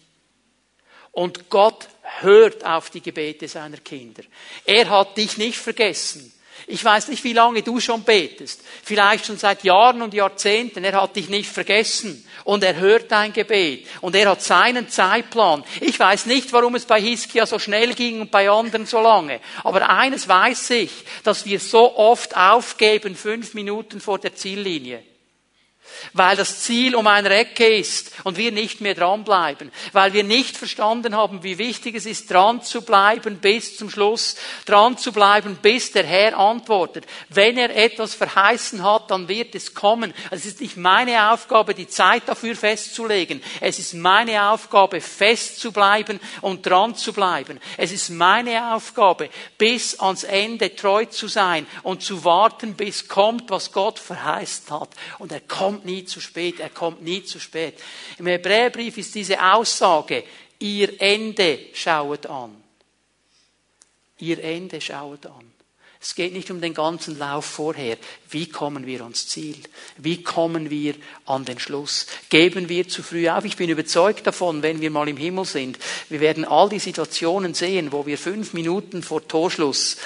Und 1.12 1.48
Gott 1.48 1.88
hört 2.20 2.64
auf 2.64 2.90
die 2.90 3.00
Gebete 3.00 3.48
seiner 3.48 3.78
Kinder. 3.78 4.22
Er 4.64 4.88
hat 4.90 5.16
dich 5.16 5.38
nicht 5.38 5.58
vergessen. 5.58 6.32
Ich 6.70 6.84
weiß 6.84 7.08
nicht, 7.08 7.24
wie 7.24 7.32
lange 7.32 7.62
du 7.62 7.80
schon 7.80 8.02
betest. 8.02 8.60
Vielleicht 8.84 9.24
schon 9.24 9.38
seit 9.38 9.64
Jahren 9.64 10.02
und 10.02 10.12
Jahrzehnten. 10.12 10.84
Er 10.84 11.00
hat 11.00 11.16
dich 11.16 11.30
nicht 11.30 11.50
vergessen. 11.50 12.24
Und 12.44 12.62
er 12.62 12.76
hört 12.76 13.10
dein 13.10 13.32
Gebet. 13.32 13.86
Und 14.02 14.14
er 14.14 14.30
hat 14.30 14.42
seinen 14.42 14.90
Zeitplan. 14.90 15.64
Ich 15.80 15.98
weiß 15.98 16.26
nicht, 16.26 16.52
warum 16.52 16.74
es 16.74 16.84
bei 16.84 17.00
Hiskia 17.00 17.46
so 17.46 17.58
schnell 17.58 17.94
ging 17.94 18.20
und 18.20 18.30
bei 18.30 18.50
anderen 18.50 18.84
so 18.84 19.00
lange. 19.00 19.40
Aber 19.64 19.88
eines 19.88 20.28
weiß 20.28 20.70
ich, 20.70 20.90
dass 21.24 21.46
wir 21.46 21.58
so 21.58 21.96
oft 21.96 22.36
aufgeben, 22.36 23.16
fünf 23.16 23.54
Minuten 23.54 23.98
vor 23.98 24.18
der 24.18 24.34
Ziellinie 24.34 25.02
weil 26.12 26.36
das 26.36 26.60
Ziel 26.60 26.94
um 26.94 27.06
eine 27.06 27.28
Ecke 27.34 27.66
ist 27.76 28.12
und 28.24 28.36
wir 28.36 28.52
nicht 28.52 28.80
mehr 28.80 28.94
dranbleiben, 28.94 29.70
weil 29.92 30.12
wir 30.12 30.24
nicht 30.24 30.56
verstanden 30.56 31.16
haben, 31.16 31.42
wie 31.42 31.58
wichtig 31.58 31.94
es 31.94 32.06
ist, 32.06 32.30
dran 32.30 32.62
zu 32.62 32.82
bleiben 32.82 33.38
bis 33.38 33.76
zum 33.76 33.90
Schluss, 33.90 34.36
dran 34.66 34.96
zu 34.98 35.12
bleiben, 35.12 35.58
bis 35.60 35.92
der 35.92 36.04
Herr 36.04 36.38
antwortet. 36.38 37.04
Wenn 37.28 37.58
er 37.58 37.74
etwas 37.74 38.14
verheißen 38.14 38.82
hat, 38.82 39.10
dann 39.10 39.28
wird 39.28 39.54
es 39.54 39.74
kommen. 39.74 40.14
Es 40.30 40.46
ist 40.46 40.60
nicht 40.60 40.76
meine 40.76 41.32
Aufgabe, 41.32 41.74
die 41.74 41.88
Zeit 41.88 42.22
dafür 42.26 42.54
festzulegen. 42.56 43.42
Es 43.60 43.78
ist 43.78 43.94
meine 43.94 44.50
Aufgabe, 44.50 45.00
fest 45.00 45.60
zu 45.60 45.72
bleiben 45.72 46.20
und 46.40 46.66
dran 46.66 46.94
zu 46.94 47.12
bleiben. 47.12 47.60
Es 47.76 47.92
ist 47.92 48.10
meine 48.10 48.74
Aufgabe, 48.74 49.30
bis 49.56 49.98
ans 50.00 50.24
Ende 50.24 50.74
treu 50.74 51.04
zu 51.06 51.28
sein 51.28 51.66
und 51.82 52.02
zu 52.02 52.24
warten, 52.24 52.74
bis 52.74 53.08
kommt, 53.08 53.50
was 53.50 53.72
Gott 53.72 53.98
verheißt 53.98 54.70
hat. 54.70 54.90
Und 55.18 55.32
er 55.32 55.40
kommt 55.40 55.77
nie 55.84 56.04
zu 56.04 56.20
spät, 56.20 56.60
er 56.60 56.70
kommt 56.70 57.02
nie 57.02 57.24
zu 57.24 57.40
spät. 57.40 57.74
Im 58.18 58.26
Hebräerbrief 58.26 58.98
ist 58.98 59.14
diese 59.14 59.42
Aussage, 59.42 60.24
ihr 60.58 61.00
Ende 61.00 61.58
schauet 61.72 62.26
an. 62.26 62.54
Ihr 64.18 64.42
Ende 64.42 64.80
schauet 64.80 65.26
an. 65.26 65.52
Es 66.00 66.14
geht 66.14 66.32
nicht 66.32 66.50
um 66.52 66.60
den 66.60 66.74
ganzen 66.74 67.18
Lauf 67.18 67.44
vorher. 67.44 67.96
Wie 68.30 68.48
kommen 68.48 68.86
wir 68.86 69.00
ans 69.02 69.26
Ziel? 69.26 69.56
Wie 69.96 70.22
kommen 70.22 70.70
wir 70.70 70.94
an 71.26 71.44
den 71.44 71.58
Schluss? 71.58 72.06
Geben 72.30 72.68
wir 72.68 72.88
zu 72.88 73.02
früh 73.02 73.28
auf? 73.28 73.44
Ich 73.44 73.56
bin 73.56 73.68
überzeugt 73.68 74.24
davon, 74.24 74.62
wenn 74.62 74.80
wir 74.80 74.92
mal 74.92 75.08
im 75.08 75.16
Himmel 75.16 75.44
sind, 75.44 75.76
wir 76.08 76.20
werden 76.20 76.44
all 76.44 76.68
die 76.68 76.78
Situationen 76.78 77.52
sehen, 77.54 77.90
wo 77.90 78.06
wir 78.06 78.16
fünf 78.16 78.52
Minuten 78.52 79.02
vor 79.02 79.26
Torschluss 79.26 79.96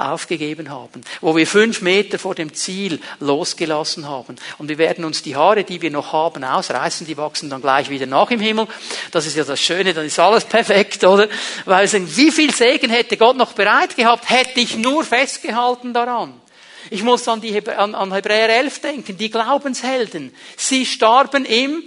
aufgegeben 0.00 0.70
haben, 0.70 1.02
wo 1.20 1.36
wir 1.36 1.46
fünf 1.46 1.82
Meter 1.82 2.18
vor 2.18 2.34
dem 2.34 2.54
Ziel 2.54 3.00
losgelassen 3.20 4.08
haben. 4.08 4.36
Und 4.58 4.68
wir 4.68 4.78
werden 4.78 5.04
uns 5.04 5.22
die 5.22 5.36
Haare, 5.36 5.64
die 5.64 5.82
wir 5.82 5.90
noch 5.90 6.12
haben, 6.12 6.42
ausreißen, 6.44 7.06
die 7.06 7.16
wachsen 7.16 7.50
dann 7.50 7.60
gleich 7.60 7.90
wieder 7.90 8.06
nach 8.06 8.30
im 8.30 8.40
Himmel. 8.40 8.66
Das 9.10 9.26
ist 9.26 9.36
ja 9.36 9.44
das 9.44 9.60
Schöne, 9.60 9.94
dann 9.94 10.06
ist 10.06 10.18
alles 10.18 10.44
perfekt, 10.46 11.04
oder? 11.04 11.28
Weil 11.64 11.86
sagen, 11.88 12.08
wie 12.16 12.30
viel 12.30 12.54
Segen 12.54 12.90
hätte 12.90 13.16
Gott 13.16 13.36
noch 13.36 13.52
bereit 13.52 13.96
gehabt, 13.96 14.30
hätte 14.30 14.60
ich 14.60 14.76
nur 14.76 15.04
festgehalten 15.04 15.92
daran. 15.92 16.40
Ich 16.88 17.02
muss 17.02 17.28
an, 17.28 17.40
die, 17.40 17.68
an, 17.68 17.94
an 17.94 18.12
Hebräer 18.12 18.48
11 18.48 18.80
denken, 18.80 19.16
die 19.16 19.30
Glaubenshelden. 19.30 20.34
Sie 20.56 20.86
starben 20.86 21.44
im, 21.44 21.82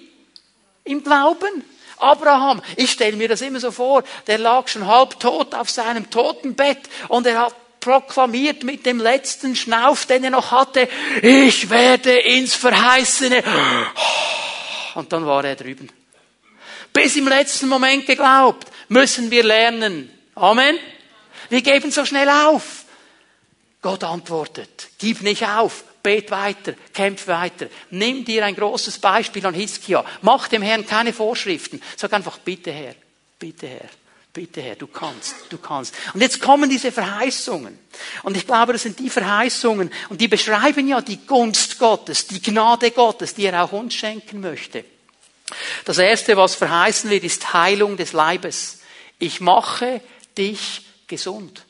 im 0.84 1.03
Glauben. 1.03 1.64
Abraham, 1.97 2.61
ich 2.76 2.91
stelle 2.91 3.16
mir 3.16 3.30
das 3.30 3.41
immer 3.41 3.59
so 3.59 3.72
vor, 3.72 4.03
der 4.28 4.38
lag 4.38 4.68
schon 4.68 4.88
halb 4.88 5.20
tot 5.20 5.55
auf 5.55 5.70
seinem 5.70 6.09
Totenbett 6.09 6.80
und 7.07 7.26
er 7.26 7.39
hat 7.39 7.55
proklamiert 7.84 8.63
mit 8.63 8.86
dem 8.86 8.99
letzten 8.99 9.55
Schnauf, 9.55 10.05
den 10.05 10.23
er 10.23 10.29
noch 10.29 10.51
hatte, 10.51 10.88
ich 11.21 11.69
werde 11.69 12.17
ins 12.17 12.55
Verheißene. 12.55 13.43
Und 14.95 15.11
dann 15.11 15.25
war 15.25 15.43
er 15.43 15.55
drüben. 15.55 15.89
Bis 16.93 17.15
im 17.17 17.27
letzten 17.27 17.67
Moment 17.67 18.05
geglaubt, 18.05 18.67
müssen 18.88 19.31
wir 19.31 19.43
lernen. 19.43 20.09
Amen. 20.36 20.77
Wir 21.49 21.61
geben 21.61 21.91
so 21.91 22.05
schnell 22.05 22.29
auf. 22.29 22.86
Gott 23.81 24.05
antwortet, 24.05 24.88
gib 24.97 25.21
nicht 25.21 25.45
auf, 25.45 25.84
bet 26.01 26.31
weiter, 26.31 26.73
kämpf 26.93 27.27
weiter. 27.27 27.67
Nimm 27.89 28.23
dir 28.23 28.45
ein 28.45 28.55
großes 28.55 28.99
Beispiel 28.99 29.45
an 29.45 29.53
Hiskia. 29.53 30.05
Mach 30.21 30.47
dem 30.47 30.61
Herrn 30.61 30.88
keine 30.88 31.11
Vorschriften. 31.11 31.81
Sag 31.97 32.13
einfach, 32.13 32.38
bitte 32.38 32.71
Herr, 32.71 32.95
bitte 33.38 33.67
Herr. 33.67 33.89
Bitte 34.34 34.63
Herr, 34.63 34.75
du 34.75 34.88
kannst, 34.88 35.36
du 35.49 35.59
kannst. 35.59 35.93
Und 36.15 36.21
jetzt 36.21 36.41
kommen 36.41 36.67
diese 36.67 36.91
Verheißungen. 36.91 37.77
Und 38.23 38.36
ich 38.36 38.47
glaube, 38.47 38.73
das 38.73 38.81
sind 38.81 38.97
die 38.97 39.11
Verheißungen, 39.11 39.91
und 40.09 40.19
die 40.19 40.27
beschreiben 40.27 40.88
ja 40.88 41.01
die 41.01 41.23
Gunst 41.25 41.77
Gottes, 41.77 42.25
die 42.25 42.41
Gnade 42.41 42.89
Gottes, 42.89 43.36
die 43.36 43.45
er 43.45 43.63
auch 43.63 43.71
uns 43.71 43.93
schenken 43.93 44.41
möchte. 44.41 44.86
Das 45.86 45.99
erste, 45.99 46.36
was 46.36 46.55
verheißen 46.55 47.11
wird, 47.11 47.23
ist 47.23 47.53
Heilung 47.53 47.95
des 47.95 48.13
Leibes. 48.13 48.79
Ich 49.19 49.39
mache 49.39 50.01
dich 50.36 50.84
gesund. 51.05 51.63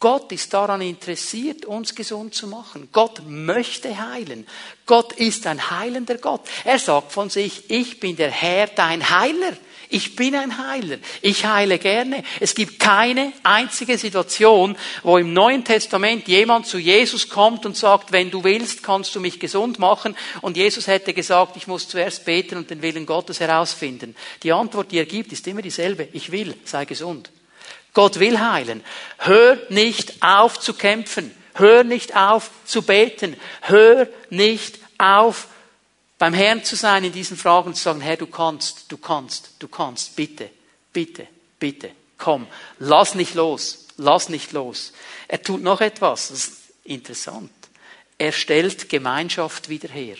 Gott 0.00 0.32
ist 0.32 0.52
daran 0.52 0.80
interessiert, 0.80 1.64
uns 1.66 1.94
gesund 1.94 2.34
zu 2.34 2.46
machen. 2.46 2.88
Gott 2.92 3.22
möchte 3.26 4.10
heilen. 4.10 4.46
Gott 4.86 5.12
ist 5.12 5.46
ein 5.46 5.70
heilender 5.70 6.16
Gott. 6.18 6.42
Er 6.64 6.78
sagt 6.78 7.12
von 7.12 7.30
sich, 7.30 7.70
ich 7.70 8.00
bin 8.00 8.16
der 8.16 8.30
Herr, 8.30 8.66
dein 8.66 9.08
Heiler. 9.10 9.56
Ich 9.88 10.16
bin 10.16 10.34
ein 10.34 10.58
Heiler. 10.58 10.98
Ich 11.22 11.44
heile 11.44 11.78
gerne. 11.78 12.22
Es 12.40 12.54
gibt 12.54 12.78
keine 12.78 13.32
einzige 13.42 13.98
Situation, 13.98 14.76
wo 15.02 15.18
im 15.18 15.32
Neuen 15.32 15.64
Testament 15.64 16.28
jemand 16.28 16.66
zu 16.66 16.78
Jesus 16.78 17.28
kommt 17.28 17.66
und 17.66 17.76
sagt, 17.76 18.12
wenn 18.12 18.30
du 18.30 18.44
willst, 18.44 18.82
kannst 18.82 19.14
du 19.14 19.20
mich 19.20 19.40
gesund 19.40 19.78
machen. 19.78 20.16
Und 20.40 20.56
Jesus 20.56 20.86
hätte 20.86 21.14
gesagt, 21.14 21.56
ich 21.56 21.66
muss 21.66 21.88
zuerst 21.88 22.24
beten 22.24 22.56
und 22.56 22.70
den 22.70 22.82
Willen 22.82 23.06
Gottes 23.06 23.40
herausfinden. 23.40 24.16
Die 24.42 24.52
Antwort, 24.52 24.92
die 24.92 24.98
er 24.98 25.06
gibt, 25.06 25.32
ist 25.32 25.46
immer 25.46 25.62
dieselbe. 25.62 26.08
Ich 26.12 26.32
will, 26.32 26.54
sei 26.64 26.84
gesund. 26.84 27.30
Gott 27.92 28.18
will 28.18 28.40
heilen. 28.40 28.82
Hör 29.18 29.58
nicht 29.68 30.22
auf 30.22 30.58
zu 30.58 30.74
kämpfen. 30.74 31.30
Hör 31.54 31.84
nicht 31.84 32.16
auf 32.16 32.50
zu 32.64 32.82
beten. 32.82 33.36
Hör 33.60 34.08
nicht 34.30 34.78
auf 34.98 35.46
beim 36.18 36.34
Herrn 36.34 36.64
zu 36.64 36.76
sein 36.76 37.04
in 37.04 37.12
diesen 37.12 37.36
Fragen 37.36 37.74
zu 37.74 37.82
sagen, 37.82 38.00
Herr, 38.00 38.16
du 38.16 38.26
kannst, 38.26 38.90
du 38.90 38.96
kannst, 38.96 39.50
du 39.58 39.68
kannst, 39.68 40.16
bitte, 40.16 40.50
bitte, 40.92 41.26
bitte, 41.58 41.90
komm, 42.18 42.46
lass 42.78 43.14
nicht 43.14 43.34
los, 43.34 43.86
lass 43.96 44.28
nicht 44.28 44.52
los. 44.52 44.92
Er 45.28 45.42
tut 45.42 45.62
noch 45.62 45.80
etwas, 45.80 46.28
das 46.28 46.38
ist 46.38 46.56
interessant. 46.84 47.50
Er 48.18 48.32
stellt 48.32 48.88
Gemeinschaft 48.88 49.68
wieder 49.68 49.88
her. 49.88 50.16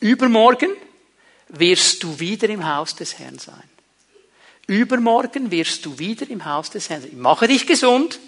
Übermorgen 0.00 0.76
wirst 1.48 2.02
du 2.02 2.18
wieder 2.20 2.48
im 2.48 2.66
Haus 2.66 2.94
des 2.94 3.18
Herrn 3.18 3.38
sein. 3.38 3.62
Übermorgen 4.66 5.50
wirst 5.50 5.86
du 5.86 5.98
wieder 5.98 6.28
im 6.28 6.44
Haus 6.44 6.70
des 6.70 6.90
Herrn 6.90 7.02
sein. 7.02 7.12
Ich 7.12 7.18
mache 7.18 7.46
dich 7.48 7.66
gesund. 7.66 8.18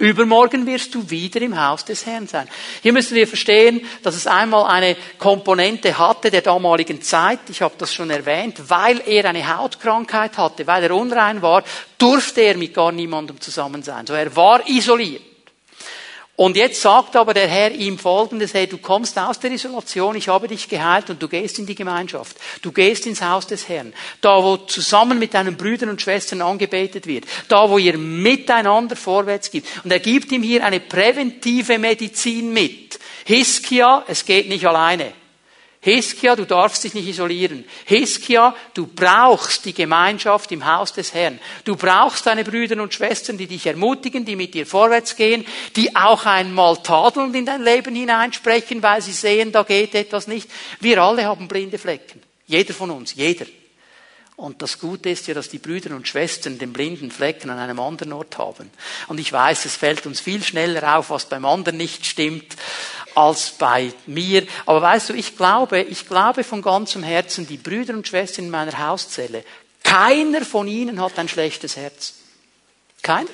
Übermorgen 0.00 0.66
wirst 0.66 0.94
du 0.94 1.10
wieder 1.10 1.42
im 1.42 1.60
Haus 1.62 1.84
des 1.84 2.06
Herrn 2.06 2.26
sein. 2.26 2.48
Hier 2.82 2.94
müssen 2.94 3.14
wir 3.14 3.28
verstehen, 3.28 3.82
dass 4.02 4.16
es 4.16 4.26
einmal 4.26 4.64
eine 4.64 4.96
Komponente 5.18 5.98
hatte 5.98 6.30
der 6.30 6.40
damaligen 6.40 7.02
Zeit, 7.02 7.40
ich 7.50 7.60
habe 7.60 7.74
das 7.76 7.92
schon 7.92 8.08
erwähnt, 8.08 8.70
weil 8.70 9.02
er 9.06 9.26
eine 9.26 9.58
Hautkrankheit 9.58 10.38
hatte, 10.38 10.66
weil 10.66 10.84
er 10.84 10.96
unrein 10.96 11.42
war, 11.42 11.62
durfte 11.98 12.40
er 12.40 12.56
mit 12.56 12.72
gar 12.72 12.92
niemandem 12.92 13.38
zusammen 13.42 13.82
sein. 13.82 14.06
So 14.06 14.14
er 14.14 14.34
war 14.34 14.66
isoliert. 14.66 15.29
Und 16.40 16.56
jetzt 16.56 16.80
sagt 16.80 17.16
aber 17.16 17.34
der 17.34 17.48
Herr 17.48 17.70
ihm 17.70 17.98
Folgendes, 17.98 18.54
hey, 18.54 18.66
du 18.66 18.78
kommst 18.78 19.18
aus 19.18 19.38
der 19.40 19.50
Isolation, 19.50 20.16
ich 20.16 20.28
habe 20.28 20.48
dich 20.48 20.70
geheilt 20.70 21.10
und 21.10 21.22
du 21.22 21.28
gehst 21.28 21.58
in 21.58 21.66
die 21.66 21.74
Gemeinschaft. 21.74 22.34
Du 22.62 22.72
gehst 22.72 23.04
ins 23.04 23.20
Haus 23.20 23.46
des 23.46 23.68
Herrn. 23.68 23.92
Da, 24.22 24.42
wo 24.42 24.56
zusammen 24.56 25.18
mit 25.18 25.34
deinen 25.34 25.58
Brüdern 25.58 25.90
und 25.90 26.00
Schwestern 26.00 26.40
angebetet 26.40 27.06
wird. 27.06 27.26
Da, 27.48 27.68
wo 27.68 27.76
ihr 27.76 27.98
miteinander 27.98 28.96
vorwärts 28.96 29.50
geht. 29.50 29.66
Und 29.84 29.90
er 29.90 30.00
gibt 30.00 30.32
ihm 30.32 30.42
hier 30.42 30.64
eine 30.64 30.80
präventive 30.80 31.78
Medizin 31.78 32.54
mit. 32.54 32.98
Hiskia, 33.26 34.06
es 34.08 34.24
geht 34.24 34.48
nicht 34.48 34.66
alleine. 34.66 35.12
Hiskia, 35.82 36.36
du 36.36 36.44
darfst 36.44 36.84
dich 36.84 36.92
nicht 36.92 37.08
isolieren. 37.08 37.64
Hiskia, 37.86 38.54
du 38.74 38.86
brauchst 38.86 39.64
die 39.64 39.72
Gemeinschaft 39.72 40.52
im 40.52 40.66
Haus 40.66 40.92
des 40.92 41.14
Herrn. 41.14 41.40
Du 41.64 41.74
brauchst 41.74 42.26
deine 42.26 42.44
Brüder 42.44 42.82
und 42.82 42.92
Schwestern, 42.92 43.38
die 43.38 43.46
dich 43.46 43.66
ermutigen, 43.66 44.26
die 44.26 44.36
mit 44.36 44.52
dir 44.52 44.66
vorwärts 44.66 45.16
gehen, 45.16 45.46
die 45.76 45.96
auch 45.96 46.26
einmal 46.26 46.76
tadelnd 46.82 47.34
in 47.34 47.46
dein 47.46 47.62
Leben 47.62 47.94
hineinsprechen, 47.94 48.82
weil 48.82 49.00
sie 49.00 49.12
sehen, 49.12 49.52
da 49.52 49.62
geht 49.62 49.94
etwas 49.94 50.26
nicht. 50.26 50.50
Wir 50.80 51.02
alle 51.02 51.24
haben 51.24 51.48
blinde 51.48 51.78
Flecken. 51.78 52.22
Jeder 52.46 52.74
von 52.74 52.90
uns, 52.90 53.14
jeder. 53.14 53.46
Und 54.40 54.62
das 54.62 54.78
Gute 54.78 55.10
ist 55.10 55.26
ja, 55.28 55.34
dass 55.34 55.50
die 55.50 55.58
Brüder 55.58 55.94
und 55.94 56.08
Schwestern 56.08 56.58
den 56.58 56.72
blinden 56.72 57.10
Flecken 57.10 57.50
an 57.50 57.58
einem 57.58 57.78
anderen 57.78 58.14
Ort 58.14 58.38
haben. 58.38 58.70
Und 59.08 59.20
ich 59.20 59.30
weiß, 59.30 59.66
es 59.66 59.76
fällt 59.76 60.06
uns 60.06 60.18
viel 60.18 60.42
schneller 60.42 60.96
auf, 60.96 61.10
was 61.10 61.26
beim 61.26 61.44
anderen 61.44 61.76
nicht 61.76 62.06
stimmt 62.06 62.56
als 63.14 63.50
bei 63.50 63.92
mir. 64.06 64.46
Aber 64.66 64.82
weißt 64.82 65.10
du, 65.10 65.14
ich 65.14 65.36
glaube, 65.36 65.82
ich 65.82 66.06
glaube 66.06 66.44
von 66.44 66.62
ganzem 66.62 67.02
Herzen, 67.02 67.46
die 67.46 67.56
Brüder 67.56 67.94
und 67.94 68.06
Schwestern 68.06 68.46
in 68.46 68.50
meiner 68.50 68.78
Hauszelle, 68.78 69.44
keiner 69.82 70.44
von 70.44 70.68
ihnen 70.68 71.00
hat 71.00 71.18
ein 71.18 71.28
schlechtes 71.28 71.76
Herz. 71.76 72.14
Keiner. 73.02 73.30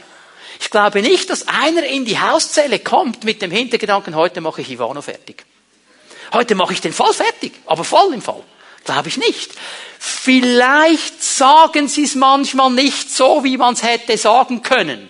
Ich 0.61 0.71
glaube 0.71 1.03
nicht, 1.03 1.29
dass 1.29 1.49
einer 1.49 1.85
in 1.85 2.05
die 2.05 2.19
Hauszelle 2.19 2.79
kommt 2.79 3.25
mit 3.25 3.43
dem 3.43 3.51
Hintergedanken, 3.51 4.15
heute 4.15 4.41
mache 4.41 4.63
ich 4.63 4.71
Ivano 4.71 5.03
fertig. 5.03 5.45
Heute 6.33 6.55
mache 6.55 6.73
ich 6.73 6.81
den 6.81 6.93
Fall 6.93 7.13
fertig, 7.13 7.53
aber 7.67 7.85
voll 7.85 8.15
im 8.15 8.23
Fall. 8.23 8.43
Glaube 8.85 9.09
ich 9.09 9.17
nicht. 9.17 9.51
Vielleicht 9.99 11.23
sagen 11.23 11.89
sie 11.89 12.05
es 12.05 12.15
manchmal 12.15 12.71
nicht 12.71 13.11
so, 13.11 13.43
wie 13.45 13.57
man 13.57 13.75
es 13.75 13.83
hätte 13.83 14.17
sagen 14.17 14.63
können. 14.63 15.09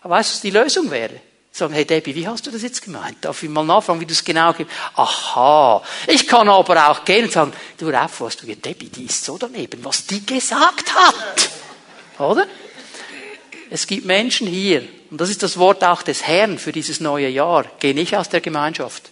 Aber 0.00 0.14
weißt 0.14 0.30
du, 0.30 0.34
was 0.34 0.40
die 0.40 0.50
Lösung 0.50 0.90
wäre? 0.90 1.20
Sagen, 1.54 1.74
hey 1.74 1.84
Debbie, 1.84 2.14
wie 2.14 2.26
hast 2.26 2.46
du 2.46 2.50
das 2.50 2.62
jetzt 2.62 2.80
gemeint? 2.82 3.18
Darf 3.20 3.42
ich 3.42 3.50
mal 3.50 3.62
nachfragen, 3.62 4.00
wie 4.00 4.06
du 4.06 4.12
es 4.12 4.24
genau 4.24 4.54
gibst? 4.54 4.74
Aha. 4.94 5.82
Ich 6.06 6.26
kann 6.26 6.48
aber 6.48 6.88
auch 6.88 7.04
gehen 7.04 7.26
und 7.26 7.32
sagen, 7.32 7.52
du 7.76 7.90
Raff, 7.90 8.22
was 8.22 8.38
du, 8.38 8.46
Debbie, 8.46 8.88
die 8.88 9.04
ist 9.04 9.22
so 9.22 9.36
daneben, 9.36 9.84
was 9.84 10.06
die 10.06 10.24
gesagt 10.24 10.94
hat. 10.94 11.50
Oder? 12.18 12.46
Es 13.68 13.86
gibt 13.86 14.06
Menschen 14.06 14.46
hier, 14.46 14.82
und 15.10 15.20
das 15.20 15.28
ist 15.28 15.42
das 15.42 15.58
Wort 15.58 15.84
auch 15.84 16.02
des 16.02 16.26
Herrn 16.26 16.58
für 16.58 16.72
dieses 16.72 17.00
neue 17.00 17.28
Jahr, 17.28 17.66
geh 17.80 17.92
nicht 17.92 18.16
aus 18.16 18.30
der 18.30 18.40
Gemeinschaft. 18.40 19.10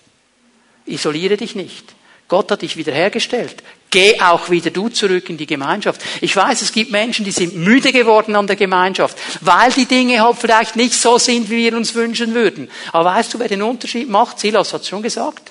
Isoliere 0.86 1.36
dich 1.36 1.54
nicht. 1.54 1.94
Gott 2.26 2.50
hat 2.50 2.62
dich 2.62 2.76
wiederhergestellt. 2.76 3.62
Geh 3.90 4.20
auch 4.20 4.50
wieder 4.50 4.70
du 4.70 4.88
zurück 4.88 5.28
in 5.30 5.36
die 5.36 5.46
Gemeinschaft. 5.46 6.00
Ich 6.20 6.34
weiß, 6.34 6.62
es 6.62 6.70
gibt 6.70 6.92
Menschen, 6.92 7.24
die 7.24 7.32
sind 7.32 7.56
müde 7.56 7.90
geworden 7.90 8.36
an 8.36 8.46
der 8.46 8.54
Gemeinschaft, 8.54 9.18
weil 9.40 9.72
die 9.72 9.86
Dinge 9.86 10.20
halt 10.22 10.36
vielleicht 10.38 10.76
nicht 10.76 10.94
so 10.94 11.18
sind, 11.18 11.50
wie 11.50 11.56
wir 11.56 11.76
uns 11.76 11.94
wünschen 11.96 12.32
würden. 12.32 12.70
Aber 12.92 13.06
weißt 13.06 13.34
du, 13.34 13.40
wer 13.40 13.48
den 13.48 13.62
Unterschied 13.62 14.08
macht? 14.08 14.38
Silas 14.38 14.72
hat 14.72 14.86
schon 14.86 15.02
gesagt. 15.02 15.50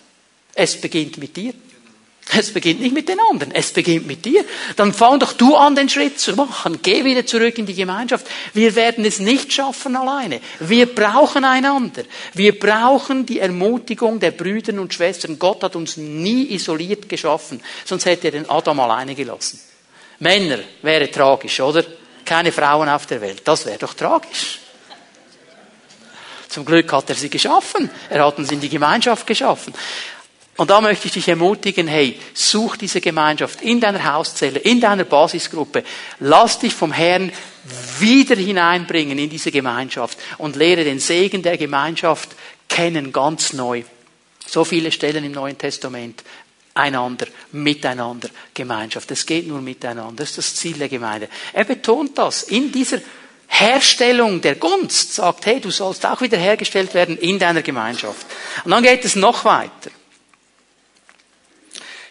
Es 0.55 0.79
beginnt 0.79 1.17
mit 1.17 1.35
dir. 1.35 1.53
Es 2.31 2.53
beginnt 2.53 2.79
nicht 2.79 2.93
mit 2.93 3.09
den 3.09 3.19
anderen, 3.19 3.51
es 3.53 3.71
beginnt 3.71 4.05
mit 4.05 4.23
dir. 4.23 4.45
Dann 4.75 4.93
fang 4.93 5.19
doch 5.19 5.33
du 5.33 5.55
an, 5.55 5.75
den 5.75 5.89
Schritt 5.89 6.19
zu 6.19 6.35
machen. 6.35 6.79
Geh 6.83 7.03
wieder 7.03 7.25
zurück 7.25 7.57
in 7.57 7.65
die 7.65 7.73
Gemeinschaft. 7.73 8.27
Wir 8.53 8.75
werden 8.75 9.03
es 9.03 9.19
nicht 9.19 9.51
schaffen 9.51 9.95
alleine. 9.95 10.39
Wir 10.59 10.85
brauchen 10.93 11.43
einander. 11.43 12.03
Wir 12.35 12.57
brauchen 12.57 13.25
die 13.25 13.39
Ermutigung 13.39 14.19
der 14.19 14.29
Brüder 14.31 14.79
und 14.79 14.93
Schwestern. 14.93 15.39
Gott 15.39 15.63
hat 15.63 15.75
uns 15.75 15.97
nie 15.97 16.53
isoliert 16.53 17.09
geschaffen, 17.09 17.61
sonst 17.83 18.05
hätte 18.05 18.27
er 18.27 18.31
den 18.31 18.49
Adam 18.49 18.79
alleine 18.79 19.15
gelassen. 19.15 19.59
Männer 20.19 20.59
wäre 20.83 21.09
tragisch, 21.09 21.59
oder? 21.61 21.83
Keine 22.25 22.51
Frauen 22.51 22.89
auf 22.89 23.07
der 23.07 23.21
Welt. 23.21 23.41
Das 23.45 23.65
wäre 23.65 23.79
doch 23.79 23.95
tragisch. 23.95 24.59
Zum 26.47 26.63
Glück 26.63 26.91
hat 26.93 27.09
er 27.09 27.15
sie 27.15 27.29
geschaffen. 27.29 27.89
Er 28.09 28.23
hat 28.23 28.37
uns 28.37 28.51
in 28.51 28.59
die 28.59 28.69
Gemeinschaft 28.69 29.25
geschaffen. 29.25 29.73
Und 30.59 30.69
da 30.69 30.81
möchte 30.81 31.07
ich 31.07 31.13
dich 31.13 31.29
ermutigen, 31.29 31.87
hey, 31.87 32.19
such 32.33 32.75
diese 32.75 32.99
Gemeinschaft 32.99 33.61
in 33.61 33.79
deiner 33.79 34.13
Hauszelle, 34.13 34.59
in 34.59 34.81
deiner 34.81 35.05
Basisgruppe. 35.05 35.85
Lass 36.19 36.59
dich 36.59 36.73
vom 36.73 36.91
Herrn 36.91 37.31
wieder 37.99 38.35
hineinbringen 38.35 39.17
in 39.17 39.29
diese 39.29 39.53
Gemeinschaft 39.53 40.17
und 40.37 40.57
lehre 40.57 40.83
den 40.83 40.99
Segen 40.99 41.43
der 41.43 41.57
Gemeinschaft 41.57 42.31
kennen 42.67 43.13
ganz 43.13 43.53
neu. 43.53 43.83
So 44.45 44.65
viele 44.65 44.91
Stellen 44.91 45.23
im 45.23 45.31
Neuen 45.31 45.57
Testament. 45.57 46.25
Einander, 46.73 47.27
miteinander, 47.53 48.27
Gemeinschaft. 48.53 49.09
Es 49.11 49.25
geht 49.25 49.47
nur 49.47 49.61
miteinander. 49.61 50.11
Das 50.17 50.31
ist 50.31 50.39
das 50.39 50.55
Ziel 50.55 50.73
der 50.73 50.89
Gemeinde. 50.89 51.29
Er 51.53 51.63
betont 51.63 52.17
das 52.17 52.43
in 52.43 52.69
dieser 52.69 52.99
Herstellung 53.47 54.41
der 54.41 54.55
Gunst. 54.55 55.15
Sagt, 55.15 55.45
hey, 55.45 55.61
du 55.61 55.71
sollst 55.71 56.05
auch 56.05 56.19
wieder 56.19 56.37
hergestellt 56.37 56.93
werden 56.93 57.17
in 57.17 57.39
deiner 57.39 57.61
Gemeinschaft. 57.61 58.25
Und 58.65 58.71
dann 58.71 58.83
geht 58.83 59.05
es 59.05 59.15
noch 59.15 59.45
weiter. 59.45 59.91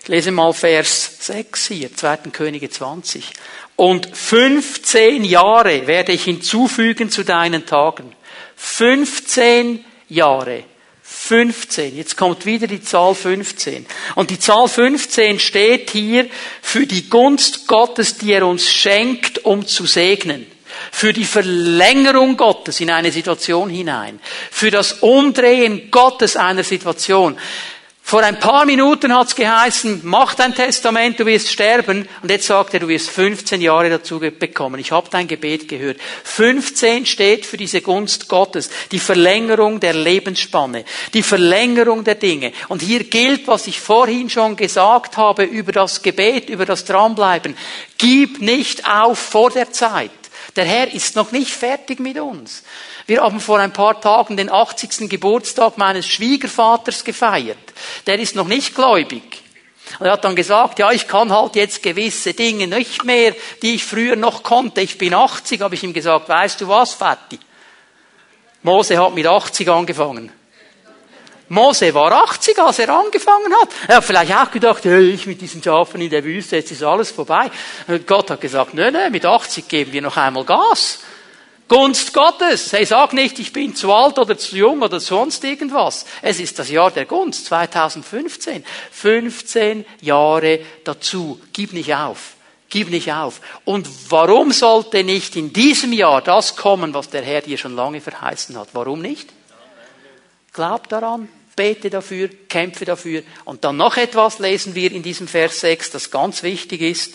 Ich 0.09 0.11
lese 0.11 0.31
mal 0.31 0.55
Vers 0.55 1.19
6 1.21 1.69
hier, 1.69 1.95
2. 1.95 2.31
Könige 2.33 2.71
20. 2.71 3.31
Und 3.77 4.09
15 4.11 5.23
Jahre 5.23 5.87
werde 5.87 6.13
ich 6.13 6.25
hinzufügen 6.25 7.11
zu 7.11 7.25
deinen 7.25 7.67
Tagen. 7.67 8.15
15 8.57 9.85
Jahre. 10.09 10.65
15. 11.03 11.95
Jetzt 11.95 12.17
kommt 12.17 12.47
wieder 12.47 12.67
die 12.67 12.81
Zahl 12.81 13.15
15. 13.15 13.85
Und 14.15 14.31
die 14.31 14.39
Zahl 14.39 14.67
15 14.67 15.41
steht 15.41 15.91
hier 15.91 16.27
für 16.63 16.87
die 16.87 17.11
Gunst 17.11 17.69
Gottes, 17.69 18.17
die 18.17 18.33
er 18.33 18.47
uns 18.47 18.73
schenkt, 18.73 19.45
um 19.45 19.67
zu 19.67 19.85
segnen. 19.85 20.47
Für 20.91 21.13
die 21.13 21.27
Verlängerung 21.27 22.39
Gottes 22.39 22.81
in 22.81 22.91
eine 22.91 23.13
Situation 23.13 23.69
hinein. 23.69 24.21
Für 24.51 24.71
das 24.71 25.03
Umdrehen 25.03 25.91
Gottes 25.91 26.37
einer 26.37 26.65
Situation. 26.65 27.37
Vor 28.09 28.23
ein 28.23 28.41
paar 28.41 28.65
Minuten 28.65 29.15
hat's 29.15 29.35
geheißen, 29.35 30.01
mach 30.03 30.35
dein 30.35 30.55
Testament, 30.55 31.21
du 31.21 31.27
wirst 31.27 31.53
sterben. 31.53 32.09
Und 32.23 32.31
jetzt 32.31 32.47
sagt 32.47 32.73
er, 32.73 32.81
du 32.81 32.89
wirst 32.89 33.11
15 33.11 33.61
Jahre 33.61 33.91
dazu 33.91 34.19
bekommen. 34.19 34.81
Ich 34.81 34.93
habe 34.93 35.11
dein 35.11 35.29
Gebet 35.29 35.69
gehört. 35.69 35.99
15 36.25 37.05
steht 37.05 37.45
für 37.45 37.59
diese 37.59 37.83
Gunst 37.83 38.27
Gottes, 38.29 38.71
die 38.93 38.99
Verlängerung 38.99 39.79
der 39.79 39.93
Lebensspanne, 39.93 40.87
die 41.13 41.23
Verlängerung 41.23 42.03
der 42.03 42.15
Dinge. 42.15 42.55
Und 42.69 42.81
hier 42.81 43.05
gilt, 43.05 43.47
was 43.47 43.67
ich 43.67 43.79
vorhin 43.79 44.31
schon 44.31 44.57
gesagt 44.57 45.19
habe 45.19 45.45
über 45.45 45.73
das 45.73 46.01
Gebet, 46.01 46.49
über 46.49 46.65
das 46.65 46.87
Dranbleiben. 46.87 47.59
Gib 47.99 48.41
nicht 48.41 48.91
auf 48.91 49.19
vor 49.19 49.51
der 49.51 49.71
Zeit. 49.71 50.11
Der 50.57 50.65
Herr 50.65 50.93
ist 50.93 51.15
noch 51.15 51.33
nicht 51.33 51.51
fertig 51.51 52.01
mit 52.01 52.19
uns. 52.19 52.63
Wir 53.07 53.23
haben 53.23 53.41
vor 53.41 53.59
ein 53.59 53.73
paar 53.73 54.01
Tagen 54.01 54.37
den 54.37 54.51
80. 54.51 55.09
Geburtstag 55.09 55.79
meines 55.79 56.07
Schwiegervaters 56.07 57.05
gefeiert. 57.05 57.59
Der 58.07 58.19
ist 58.19 58.35
noch 58.35 58.49
nicht 58.49 58.75
gläubig. 58.75 59.43
Er 60.01 60.13
hat 60.13 60.25
dann 60.25 60.37
gesagt, 60.37 60.79
ja, 60.79 60.91
ich 60.91 61.09
kann 61.09 61.33
halt 61.33 61.57
jetzt 61.57 61.83
gewisse 61.83 62.35
Dinge 62.35 62.67
nicht 62.67 63.05
mehr, 63.05 63.35
die 63.63 63.77
ich 63.77 63.85
früher 63.85 64.17
noch 64.17 64.43
konnte. 64.43 64.81
Ich 64.81 64.99
bin 64.99 65.15
80, 65.15 65.61
habe 65.61 65.75
ich 65.75 65.83
ihm 65.83 65.93
gesagt, 65.93 66.29
weißt 66.29 66.61
du 66.61 66.69
was, 66.69 66.95
Vati? 66.95 67.39
Mose 68.63 68.99
hat 68.99 69.15
mit 69.15 69.27
80 69.27 69.69
angefangen. 69.69 70.33
Mose 71.49 71.95
war 71.95 72.13
80, 72.13 72.59
als 72.59 72.79
er 72.79 72.91
angefangen 72.91 73.53
hat. 73.61 73.71
Er 73.87 73.97
hat 73.97 74.05
vielleicht 74.05 74.35
auch 74.35 74.51
gedacht, 74.51 74.85
hey, 74.85 75.11
ich 75.11 75.27
mit 75.27 75.41
diesen 75.41 75.63
Schafen 75.63 76.01
in 76.01 76.11
der 76.11 76.25
Wüste, 76.25 76.57
jetzt 76.57 76.73
ist 76.73 76.83
alles 76.83 77.11
vorbei. 77.11 77.51
Und 77.87 78.07
Gott 78.07 78.31
hat 78.31 78.41
gesagt, 78.41 78.75
nö, 78.75 78.91
nö, 78.91 79.11
mit 79.11 79.25
80 79.25 79.67
geben 79.69 79.93
wir 79.93 80.03
noch 80.03 80.17
einmal 80.17 80.45
Gas. 80.45 81.01
Gunst 81.69 82.15
Gottes. 82.15 82.73
Hey, 82.73 82.87
sag 82.87 83.13
nicht, 83.13 83.39
ich 83.39 83.53
bin 83.53 83.77
zu 83.77 83.93
alt 83.93 84.19
oder 84.19 84.39
zu 84.39 84.57
jung 84.57 84.81
oder 84.81 85.01
sonst 85.01 85.45
irgendwas. 85.45 86.07
Es 86.23 86.41
ist 86.41 86.59
das 86.59 86.71
Jahr 86.71 86.91
der 86.91 87.05
Gunst, 87.05 87.45
2015. 87.47 88.65
15 88.91 89.85
Jahre 90.01 90.61
dazu. 90.85 91.39
Gib 91.53 91.75
nicht 91.75 91.95
auf. 91.95 92.37
Gib 92.71 92.91
nicht 92.91 93.13
auf. 93.13 93.41
Und 93.65 93.89
warum 94.11 94.51
sollte 94.53 95.05
nicht 95.05 95.37
in 95.37 95.53
diesem 95.53 95.93
Jahr 95.93 96.23
das 96.23 96.57
kommen, 96.57 96.95
was 96.95 97.11
der 97.11 97.23
Herr 97.23 97.43
dir 97.43 97.59
schon 97.59 97.77
lange 97.77 98.01
verheißen 98.01 98.59
hat? 98.59 98.71
Warum 98.73 99.01
nicht? 99.01 99.31
Glaub 100.53 100.89
daran. 100.89 101.29
Bete 101.59 101.91
dafür, 101.91 102.31
kämpfe 102.49 102.85
dafür. 102.85 103.25
Und 103.45 103.65
dann 103.65 103.77
noch 103.77 103.97
etwas 103.97 104.39
lesen 104.39 104.77
wir 104.77 104.93
in 104.93 105.03
diesem 105.03 105.27
Vers 105.27 105.59
6, 105.61 105.91
das 105.91 106.11
ganz 106.13 106.45
wichtig 106.45 106.81
ist. 106.81 107.15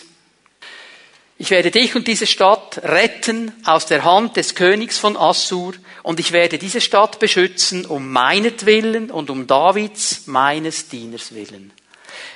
Ich 1.38 1.50
werde 1.50 1.72
dich 1.72 1.96
und 1.96 2.08
diese 2.08 2.28
Stadt 2.28 2.82
retten 2.84 3.54
aus 3.64 3.86
der 3.86 4.04
Hand 4.04 4.36
des 4.36 4.54
Königs 4.54 5.00
von 5.00 5.16
Assur 5.16 5.74
und 6.04 6.20
ich 6.20 6.34
werde 6.34 6.58
diese 6.58 6.82
Stadt 6.82 7.20
beschützen 7.20 7.86
um 7.86 8.12
meinetwillen 8.12 9.10
und 9.10 9.30
um 9.30 9.48
Davids, 9.48 10.28
meines 10.28 10.90
Dieners 10.90 11.34
willen. 11.34 11.72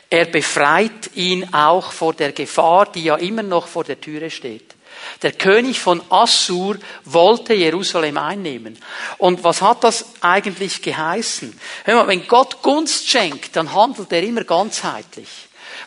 Er 0.09 0.25
befreit 0.25 1.11
ihn 1.13 1.53
auch 1.53 1.91
vor 1.91 2.13
der 2.13 2.31
Gefahr, 2.31 2.89
die 2.89 3.03
ja 3.03 3.17
immer 3.17 3.43
noch 3.43 3.67
vor 3.67 3.83
der 3.83 3.99
Türe 3.99 4.31
steht. 4.31 4.76
Der 5.21 5.31
König 5.31 5.79
von 5.79 6.01
Assur 6.09 6.77
wollte 7.03 7.53
Jerusalem 7.53 8.17
einnehmen. 8.17 8.77
Und 9.17 9.43
was 9.43 9.61
hat 9.61 9.83
das 9.83 10.05
eigentlich 10.21 10.81
geheißen? 10.81 11.59
Mal, 11.87 12.07
wenn 12.07 12.27
Gott 12.27 12.61
Gunst 12.61 13.09
schenkt, 13.09 13.55
dann 13.55 13.73
handelt 13.73 14.11
er 14.11 14.23
immer 14.23 14.43
ganzheitlich. 14.43 15.27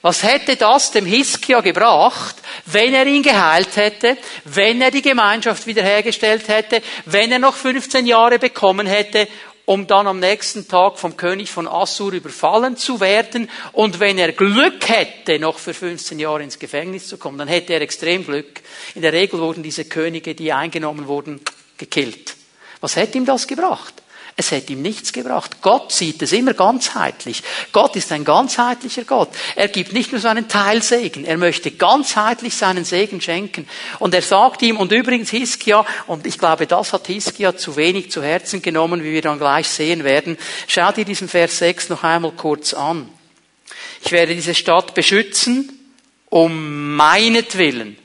Was 0.03 0.22
hätte 0.22 0.57
das 0.57 0.93
dem 0.93 1.05
Hiskia 1.05 1.61
gebracht, 1.61 2.37
wenn 2.64 2.95
er 2.95 3.07
ihn 3.07 3.22
geheilt 3.22 3.76
hätte, 3.76 4.16
wenn 4.45 4.81
er 4.81 4.91
die 4.91 5.03
Gemeinschaft 5.03 5.66
wiederhergestellt 5.66 6.49
hätte, 6.49 6.83
wenn 7.05 7.31
er 7.31 7.39
noch 7.39 7.55
15 7.55 8.07
Jahre 8.07 8.39
bekommen 8.39 8.87
hätte 8.87 9.28
um 9.66 9.86
dann 9.86 10.06
am 10.06 10.18
nächsten 10.18 10.66
Tag 10.66 10.98
vom 10.98 11.16
König 11.16 11.50
von 11.50 11.68
Assur 11.68 12.12
überfallen 12.12 12.76
zu 12.76 13.00
werden. 13.00 13.48
Und 13.72 14.00
wenn 14.00 14.18
er 14.18 14.32
Glück 14.32 14.88
hätte, 14.88 15.38
noch 15.38 15.58
für 15.58 15.74
15 15.74 16.18
Jahre 16.18 16.42
ins 16.42 16.58
Gefängnis 16.58 17.08
zu 17.08 17.18
kommen, 17.18 17.38
dann 17.38 17.48
hätte 17.48 17.72
er 17.72 17.80
extrem 17.80 18.24
Glück. 18.24 18.61
In 18.94 19.02
der 19.02 19.12
Regel 19.12 19.40
wurden 19.40 19.62
diese 19.62 19.84
Könige, 19.84 20.34
die 20.34 20.52
eingenommen 20.52 21.06
wurden, 21.06 21.40
gekillt. 21.78 22.36
Was 22.80 22.96
hätte 22.96 23.18
ihm 23.18 23.26
das 23.26 23.46
gebracht? 23.46 24.02
Es 24.41 24.53
hätte 24.53 24.72
ihm 24.72 24.80
nichts 24.80 25.12
gebracht. 25.12 25.61
Gott 25.61 25.93
sieht 25.93 26.22
es 26.22 26.32
immer 26.32 26.55
ganzheitlich. 26.55 27.43
Gott 27.72 27.95
ist 27.95 28.11
ein 28.11 28.24
ganzheitlicher 28.24 29.05
Gott. 29.05 29.28
Er 29.55 29.68
gibt 29.68 29.93
nicht 29.93 30.12
nur 30.12 30.20
seinen 30.22 30.49
Teilsegen, 30.49 31.26
er 31.26 31.36
möchte 31.36 31.70
ganzheitlich 31.72 32.55
seinen 32.55 32.86
Segen 32.86 33.20
schenken. 33.20 33.68
Und 33.99 34.14
er 34.14 34.22
sagt 34.22 34.62
ihm, 34.62 34.78
und 34.78 34.93
übrigens 34.93 35.28
Hiskia, 35.28 35.84
und 36.07 36.26
ich 36.26 36.38
glaube, 36.38 36.66
das 36.66 36.95
hat 36.95 37.07
Hiskia 37.07 37.55
zu 37.55 37.76
wenig 37.76 38.11
zu 38.11 38.22
Herzen 38.22 38.62
genommen, 38.62 39.05
wie 39.05 39.12
wir 39.12 39.20
dann 39.20 39.38
gleich 39.38 39.68
sehen 39.68 40.05
werden. 40.05 40.38
Schau 40.66 40.91
dir 40.91 41.05
diesen 41.05 41.28
Vers 41.28 41.59
6 41.59 41.91
noch 41.91 42.03
einmal 42.03 42.32
kurz 42.32 42.72
an. 42.72 43.11
Ich 44.03 44.11
werde 44.11 44.34
diese 44.34 44.55
Stadt 44.55 44.95
beschützen, 44.95 45.70
um 46.30 46.97
meinetwillen. 46.97 47.99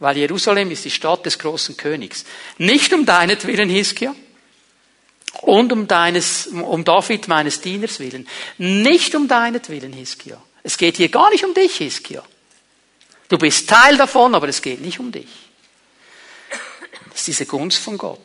Weil 0.00 0.16
Jerusalem 0.16 0.68
ist 0.72 0.84
die 0.84 0.90
Stadt 0.90 1.24
des 1.26 1.38
großen 1.38 1.76
Königs. 1.76 2.24
Nicht 2.58 2.92
um 2.92 3.06
deinetwillen, 3.06 3.68
Hiskia, 3.70 4.16
und 5.42 5.72
um 5.72 5.86
deines, 5.86 6.48
um 6.48 6.84
David 6.84 7.28
meines 7.28 7.60
Dieners 7.60 7.98
willen. 8.00 8.28
Nicht 8.58 9.14
um 9.14 9.28
deinetwillen, 9.28 9.92
Hiskia. 9.92 10.42
Es 10.62 10.76
geht 10.76 10.98
hier 10.98 11.08
gar 11.08 11.30
nicht 11.30 11.44
um 11.44 11.54
dich, 11.54 11.76
Hiskia. 11.76 12.22
Du 13.28 13.38
bist 13.38 13.68
Teil 13.68 13.96
davon, 13.96 14.34
aber 14.34 14.48
es 14.48 14.60
geht 14.60 14.80
nicht 14.80 14.98
um 14.98 15.12
dich. 15.12 15.28
Das 17.10 17.20
ist 17.20 17.28
diese 17.28 17.46
Gunst 17.46 17.78
von 17.78 17.96
Gott. 17.96 18.18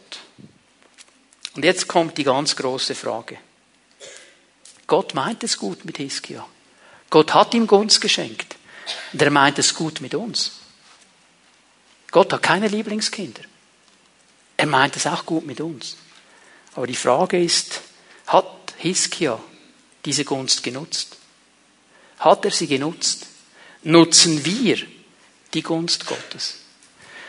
Und 1.56 1.64
jetzt 1.64 1.88
kommt 1.88 2.18
die 2.18 2.24
ganz 2.24 2.56
große 2.56 2.96
Frage. 2.96 3.38
Gott 4.88 5.14
meint 5.14 5.44
es 5.44 5.58
gut 5.58 5.86
mit 5.86 5.98
Hiskia. 5.98 6.46
Gott 7.10 7.34
hat 7.34 7.54
ihm 7.54 7.66
Gunst 7.66 8.02
geschenkt. 8.02 8.56
Und 9.14 9.22
er 9.22 9.32
meint 9.32 9.58
es 9.58 9.74
gut 9.74 10.02
mit 10.02 10.14
uns. 10.16 10.52
Gott 12.12 12.34
hat 12.34 12.44
keine 12.44 12.68
Lieblingskinder. 12.68 13.42
Er 14.58 14.68
meint 14.68 14.96
es 14.96 15.08
auch 15.08 15.26
gut 15.26 15.46
mit 15.46 15.62
uns. 15.62 15.98
Aber 16.76 16.88
die 16.88 16.96
Frage 16.96 17.42
ist, 17.42 17.82
hat 18.28 18.74
Hiskia 18.78 19.40
diese 20.04 20.26
Gunst 20.26 20.62
genutzt? 20.62 21.18
Hat 22.20 22.46
er 22.46 22.52
sie 22.52 22.68
genutzt? 22.68 23.28
Nutzen 23.84 24.44
wir 24.46 24.78
die 25.54 25.62
Gunst 25.62 26.06
Gottes? 26.06 26.60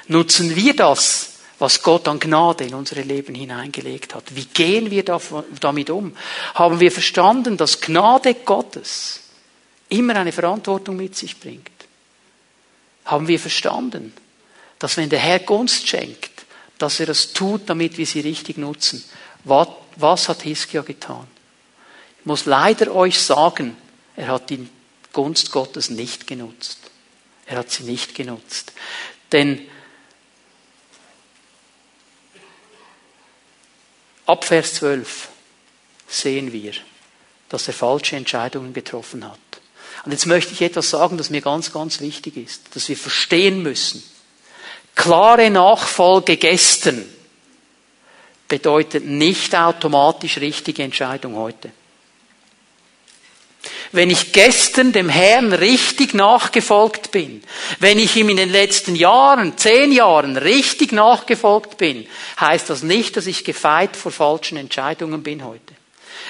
Nutzen 0.09 0.55
wir 0.55 0.75
das, 0.75 1.33
was 1.59 1.83
Gott 1.83 2.07
an 2.09 2.21
Gnade 2.21 2.65
in 2.65 2.75
unsere 2.75 3.03
Leben 3.03 3.35
hineingelegt 3.35 4.15
hat? 4.15 4.35
Wie 4.35 4.45
gehen 4.45 4.91
wir 4.91 5.05
damit 5.61 5.91
um? 5.91 6.17
Haben 6.55 6.81
wir 6.81 6.93
verstanden, 6.93 7.57
dass 7.57 7.81
Gnade 7.81 8.35
Gottes 8.35 9.21
immer 9.89 10.17
eine 10.17 10.33
Verantwortung 10.33 10.97
mit 10.97 11.17
sich 11.17 11.39
bringt? 11.39 11.71
Haben 13.05 13.29
wir 13.29 13.39
verstanden, 13.39 14.13
dass 14.79 14.97
wenn 14.97 15.09
der 15.09 15.21
Herr 15.21 15.39
Gunst 15.39 15.89
schenkt, 15.89 16.31
dass 16.79 17.01
er 17.01 17.07
das 17.07 17.33
tut, 17.33 17.63
damit 17.71 17.97
wir 17.97 18.07
sie 18.07 18.21
richtig 18.21 18.59
nutzen? 18.59 19.03
Was, 19.47 20.29
hat 20.29 20.43
Hiskia 20.43 20.83
getan? 20.83 21.27
Ich 22.21 22.27
muss 22.27 22.47
leider 22.47 22.93
euch 22.93 23.21
sagen, 23.21 23.77
er 24.17 24.29
hat 24.29 24.51
die 24.51 24.69
Gunst 25.13 25.53
Gottes 25.53 25.89
nicht 25.89 26.27
genutzt. 26.27 26.79
Er 27.47 27.59
hat 27.59 27.71
sie 27.71 27.85
nicht 27.85 28.17
genutzt. 28.17 28.73
Denn 29.31 29.61
ab 34.27 34.45
Vers 34.45 34.75
12 34.75 35.29
sehen 36.09 36.53
wir, 36.53 36.73
dass 37.49 37.69
er 37.69 37.75
falsche 37.75 38.17
Entscheidungen 38.17 38.75
getroffen 38.75 39.25
hat. 39.25 39.39
Und 40.05 40.11
jetzt 40.11 40.27
möchte 40.27 40.53
ich 40.55 40.63
etwas 40.63 40.91
sagen, 40.91 41.19
das 41.19 41.31
mir 41.31 41.41
ganz, 41.41 41.73
ganz 41.73 42.01
wichtig 42.01 42.37
ist, 42.37 42.75
dass 42.75 42.89
wir 42.89 42.97
verstehen 42.97 43.63
müssen. 43.63 44.03
Klare 44.97 45.51
Nachfolge 45.51 46.37
gestern 46.37 47.05
bedeutet 48.49 49.05
nicht 49.05 49.55
automatisch 49.55 50.39
richtige 50.39 50.83
Entscheidung 50.83 51.37
heute. 51.37 51.71
Wenn 53.93 54.11
ich 54.11 54.33
gestern 54.33 54.93
dem 54.93 55.09
Herrn 55.09 55.53
richtig 55.53 56.15
nachgefolgt 56.15 57.11
bin, 57.11 57.43
wenn 57.79 57.99
ich 57.99 58.17
ihm 58.17 58.29
in 58.29 58.37
den 58.37 58.51
letzten 58.51 58.95
Jahren, 58.95 59.57
zehn 59.57 59.93
Jahren 59.93 60.37
richtig 60.37 60.93
nachgefolgt 60.93 61.79
bin, 61.79 62.07
heißt 62.41 62.69
das 62.71 62.83
nicht, 62.83 63.17
dass 63.17 63.27
ich 63.27 63.45
gefeit 63.45 63.97
vor 63.97 64.13
falschen 64.13 64.57
Entscheidungen 64.57 65.23
bin 65.23 65.45
heute. 65.45 65.75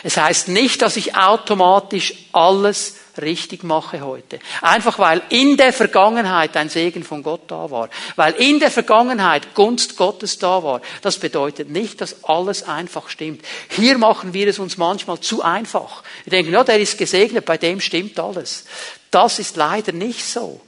Es 0.03 0.17
heißt 0.17 0.49
nicht, 0.49 0.83
dass 0.83 0.97
ich 0.97 1.17
automatisch 1.17 2.15
alles 2.33 2.97
richtig 3.23 3.65
mache 3.65 4.01
heute. 4.01 4.39
Einfach 4.63 4.99
weil 4.99 5.23
in 5.29 5.57
der 5.57 5.73
Vergangenheit 5.73 6.57
ein 6.57 6.69
Segen 6.69 7.05
von 7.05 7.23
Gott 7.23 7.43
da 7.49 7.71
war. 7.71 7.89
Weil 8.17 8.35
in 8.35 8.61
der 8.61 8.71
Vergangenheit 8.71 9.55
Gunst 9.55 9.97
Gottes 9.97 10.39
da 10.39 10.63
war. 10.63 10.81
Das 11.03 11.19
bedeutet 11.19 11.71
nicht, 11.71 12.01
dass 12.01 12.25
alles 12.25 12.63
einfach 12.63 13.09
stimmt. 13.09 13.45
Hier 13.69 13.99
machen 13.99 14.35
wir 14.35 14.49
es 14.49 14.59
uns 14.59 14.77
manchmal 14.77 15.21
zu 15.21 15.43
einfach. 15.43 16.03
Wir 16.25 16.31
denken, 16.31 16.53
ja, 16.53 16.65
der 16.65 16.79
ist 16.79 16.99
gesegnet, 16.99 17.45
bei 17.45 17.59
dem 17.59 17.81
stimmt 17.81 18.19
alles. 18.19 18.65
Das 19.11 19.39
ist 19.39 19.57
leider 19.57 19.93
nicht 19.93 20.25
so. 20.25 20.61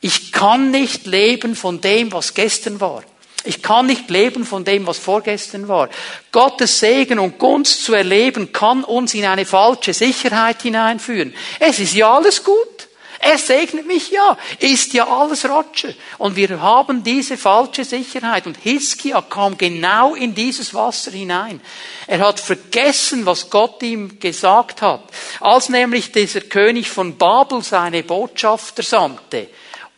Ich 0.00 0.32
kann 0.32 0.70
nicht 0.70 1.06
leben 1.06 1.56
von 1.56 1.80
dem, 1.80 2.12
was 2.12 2.34
gestern 2.34 2.80
war. 2.80 3.02
Ich 3.48 3.62
kann 3.62 3.86
nicht 3.86 4.10
leben 4.10 4.44
von 4.44 4.62
dem, 4.62 4.86
was 4.86 4.98
vorgestern 4.98 5.68
war. 5.68 5.88
Gottes 6.32 6.80
Segen 6.80 7.18
und 7.18 7.38
Gunst 7.38 7.82
zu 7.82 7.94
erleben, 7.94 8.52
kann 8.52 8.84
uns 8.84 9.14
in 9.14 9.24
eine 9.24 9.46
falsche 9.46 9.94
Sicherheit 9.94 10.60
hineinführen. 10.60 11.32
Es 11.58 11.78
ist 11.78 11.94
ja 11.94 12.14
alles 12.14 12.44
gut. 12.44 12.88
Er 13.20 13.38
segnet 13.38 13.86
mich 13.86 14.10
ja. 14.10 14.36
Ist 14.58 14.92
ja 14.92 15.08
alles 15.08 15.46
Roger. 15.46 15.94
Und 16.18 16.36
wir 16.36 16.60
haben 16.60 17.02
diese 17.02 17.38
falsche 17.38 17.84
Sicherheit. 17.84 18.46
Und 18.46 18.58
Hiskia 18.62 19.22
kam 19.22 19.56
genau 19.56 20.14
in 20.14 20.34
dieses 20.34 20.74
Wasser 20.74 21.10
hinein. 21.10 21.62
Er 22.06 22.18
hat 22.20 22.38
vergessen, 22.40 23.24
was 23.24 23.48
Gott 23.48 23.82
ihm 23.82 24.20
gesagt 24.20 24.82
hat. 24.82 25.04
Als 25.40 25.70
nämlich 25.70 26.12
dieser 26.12 26.42
König 26.42 26.90
von 26.90 27.16
Babel 27.16 27.62
seine 27.62 28.02
Botschafter 28.02 28.82
sandte, 28.82 29.48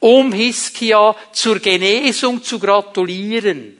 um 0.00 0.32
Hiskia 0.32 1.14
zur 1.32 1.60
Genesung 1.60 2.42
zu 2.42 2.58
gratulieren, 2.58 3.78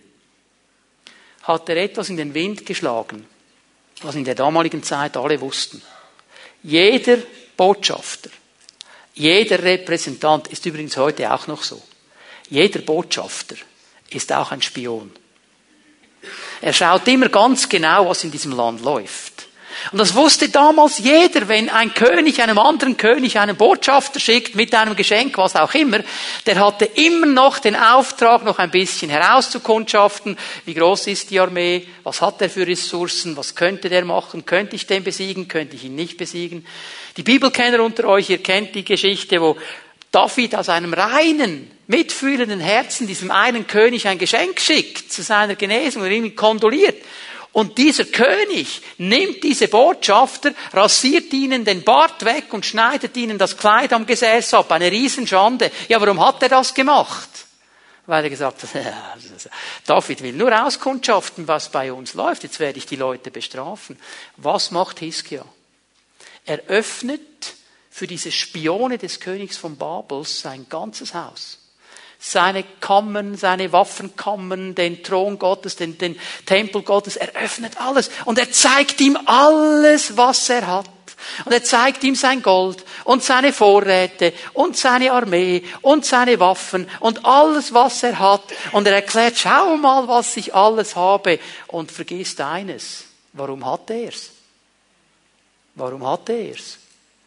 hat 1.42 1.68
er 1.68 1.78
etwas 1.78 2.10
in 2.10 2.16
den 2.16 2.34
Wind 2.34 2.64
geschlagen, 2.64 3.26
was 4.02 4.14
in 4.14 4.24
der 4.24 4.34
damaligen 4.34 4.82
Zeit 4.82 5.16
alle 5.16 5.40
wussten. 5.40 5.82
Jeder 6.62 7.18
Botschafter, 7.56 8.30
jeder 9.14 9.62
Repräsentant 9.62 10.48
ist 10.48 10.64
übrigens 10.66 10.96
heute 10.96 11.32
auch 11.32 11.46
noch 11.46 11.62
so. 11.62 11.82
Jeder 12.48 12.80
Botschafter 12.80 13.56
ist 14.10 14.32
auch 14.32 14.52
ein 14.52 14.62
Spion. 14.62 15.10
Er 16.60 16.72
schaut 16.74 17.08
immer 17.08 17.30
ganz 17.30 17.68
genau, 17.68 18.08
was 18.08 18.24
in 18.24 18.30
diesem 18.30 18.52
Land 18.52 18.82
läuft. 18.82 19.29
Und 19.92 19.98
das 19.98 20.14
wusste 20.14 20.48
damals 20.48 20.98
jeder, 20.98 21.48
wenn 21.48 21.68
ein 21.68 21.94
König 21.94 22.42
einem 22.42 22.58
anderen 22.58 22.96
König 22.96 23.38
einen 23.38 23.56
Botschafter 23.56 24.20
schickt 24.20 24.54
mit 24.54 24.74
einem 24.74 24.94
Geschenk, 24.94 25.36
was 25.38 25.56
auch 25.56 25.74
immer, 25.74 26.00
der 26.46 26.64
hatte 26.64 26.84
immer 26.84 27.26
noch 27.26 27.58
den 27.58 27.76
Auftrag, 27.76 28.44
noch 28.44 28.58
ein 28.58 28.70
bisschen 28.70 29.10
herauszukundschaften, 29.10 30.36
wie 30.66 30.74
groß 30.74 31.06
ist 31.08 31.30
die 31.30 31.40
Armee, 31.40 31.86
was 32.04 32.20
hat 32.20 32.42
er 32.42 32.50
für 32.50 32.66
Ressourcen, 32.66 33.36
was 33.36 33.54
könnte 33.54 33.88
der 33.88 34.04
machen, 34.04 34.44
könnte 34.44 34.76
ich 34.76 34.86
den 34.86 35.02
besiegen, 35.02 35.48
könnte 35.48 35.76
ich 35.76 35.84
ihn 35.84 35.94
nicht 35.94 36.16
besiegen. 36.16 36.66
Die 37.16 37.22
Bibelkenner 37.22 37.82
unter 37.82 38.04
euch, 38.04 38.30
ihr 38.30 38.42
kennt 38.42 38.74
die 38.74 38.84
Geschichte, 38.84 39.40
wo 39.40 39.56
David 40.12 40.56
aus 40.56 40.68
einem 40.68 40.92
reinen, 40.92 41.70
mitfühlenden 41.86 42.60
Herzen 42.60 43.06
diesem 43.06 43.30
einen 43.30 43.66
König 43.66 44.08
ein 44.08 44.18
Geschenk 44.18 44.60
schickt 44.60 45.12
zu 45.12 45.22
seiner 45.22 45.54
Genesung 45.54 46.02
und 46.02 46.10
ihm 46.10 46.34
kondoliert. 46.34 46.96
Und 47.52 47.78
dieser 47.78 48.04
König 48.04 48.80
nimmt 48.98 49.42
diese 49.42 49.66
Botschafter, 49.66 50.52
rasiert 50.72 51.32
ihnen 51.32 51.64
den 51.64 51.82
Bart 51.82 52.24
weg 52.24 52.52
und 52.52 52.64
schneidet 52.64 53.16
ihnen 53.16 53.38
das 53.38 53.56
Kleid 53.56 53.92
am 53.92 54.06
Gesäß 54.06 54.54
ab. 54.54 54.70
Eine 54.70 54.90
Riesenschande. 54.90 55.70
Ja, 55.88 56.00
warum 56.00 56.24
hat 56.24 56.42
er 56.42 56.48
das 56.48 56.72
gemacht? 56.72 57.28
Weil 58.06 58.24
er 58.24 58.30
gesagt 58.30 58.62
hat, 58.62 58.70
David 59.86 60.22
will 60.22 60.32
nur 60.32 60.64
auskundschaften, 60.64 61.48
was 61.48 61.70
bei 61.70 61.92
uns 61.92 62.14
läuft. 62.14 62.44
Jetzt 62.44 62.60
werde 62.60 62.78
ich 62.78 62.86
die 62.86 62.96
Leute 62.96 63.30
bestrafen. 63.30 63.98
Was 64.36 64.70
macht 64.70 65.00
Hiskia? 65.00 65.44
Er 66.46 66.60
öffnet 66.68 67.54
für 67.90 68.06
diese 68.06 68.30
Spione 68.30 68.96
des 68.96 69.18
Königs 69.18 69.56
von 69.56 69.76
Babels 69.76 70.40
sein 70.40 70.66
ganzes 70.68 71.14
Haus 71.14 71.59
seine 72.20 72.64
Kammern, 72.80 73.36
seine 73.36 73.72
Waffenkammern, 73.72 74.74
den 74.74 75.02
Thron 75.02 75.38
Gottes, 75.38 75.76
den, 75.76 75.96
den 75.96 76.20
Tempel 76.44 76.82
Gottes. 76.82 77.16
Er 77.16 77.34
öffnet 77.34 77.80
alles 77.80 78.10
und 78.26 78.38
er 78.38 78.52
zeigt 78.52 79.00
ihm 79.00 79.18
alles, 79.24 80.16
was 80.16 80.48
er 80.50 80.66
hat. 80.66 80.90
Und 81.44 81.52
er 81.52 81.62
zeigt 81.62 82.04
ihm 82.04 82.14
sein 82.14 82.42
Gold 82.42 82.84
und 83.04 83.22
seine 83.22 83.52
Vorräte 83.52 84.32
und 84.52 84.76
seine 84.76 85.12
Armee 85.12 85.64
und 85.82 86.04
seine 86.04 86.40
Waffen 86.40 86.88
und 87.00 87.24
alles, 87.24 87.72
was 87.74 88.02
er 88.02 88.18
hat. 88.18 88.42
Und 88.72 88.86
er 88.86 88.94
erklärt, 88.94 89.36
schau 89.36 89.76
mal, 89.76 90.08
was 90.08 90.36
ich 90.36 90.54
alles 90.54 90.96
habe. 90.96 91.38
Und 91.66 91.90
vergisst 91.90 92.40
eines. 92.40 93.04
Warum 93.32 93.64
hat 93.64 93.90
er's? 93.90 94.30
Warum 95.74 96.06
hat 96.06 96.28
er's? 96.28 96.78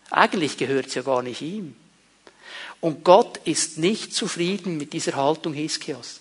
Eigentlich 0.10 0.58
gehört's 0.58 0.96
ja 0.96 1.02
gar 1.02 1.22
nicht 1.22 1.42
ihm. 1.42 1.76
Und 2.84 3.06
Gott 3.06 3.40
ist 3.46 3.78
nicht 3.78 4.14
zufrieden 4.14 4.78
mit 4.78 4.92
dieser 4.92 5.16
Haltung 5.16 5.54
Hiskias. 5.54 6.20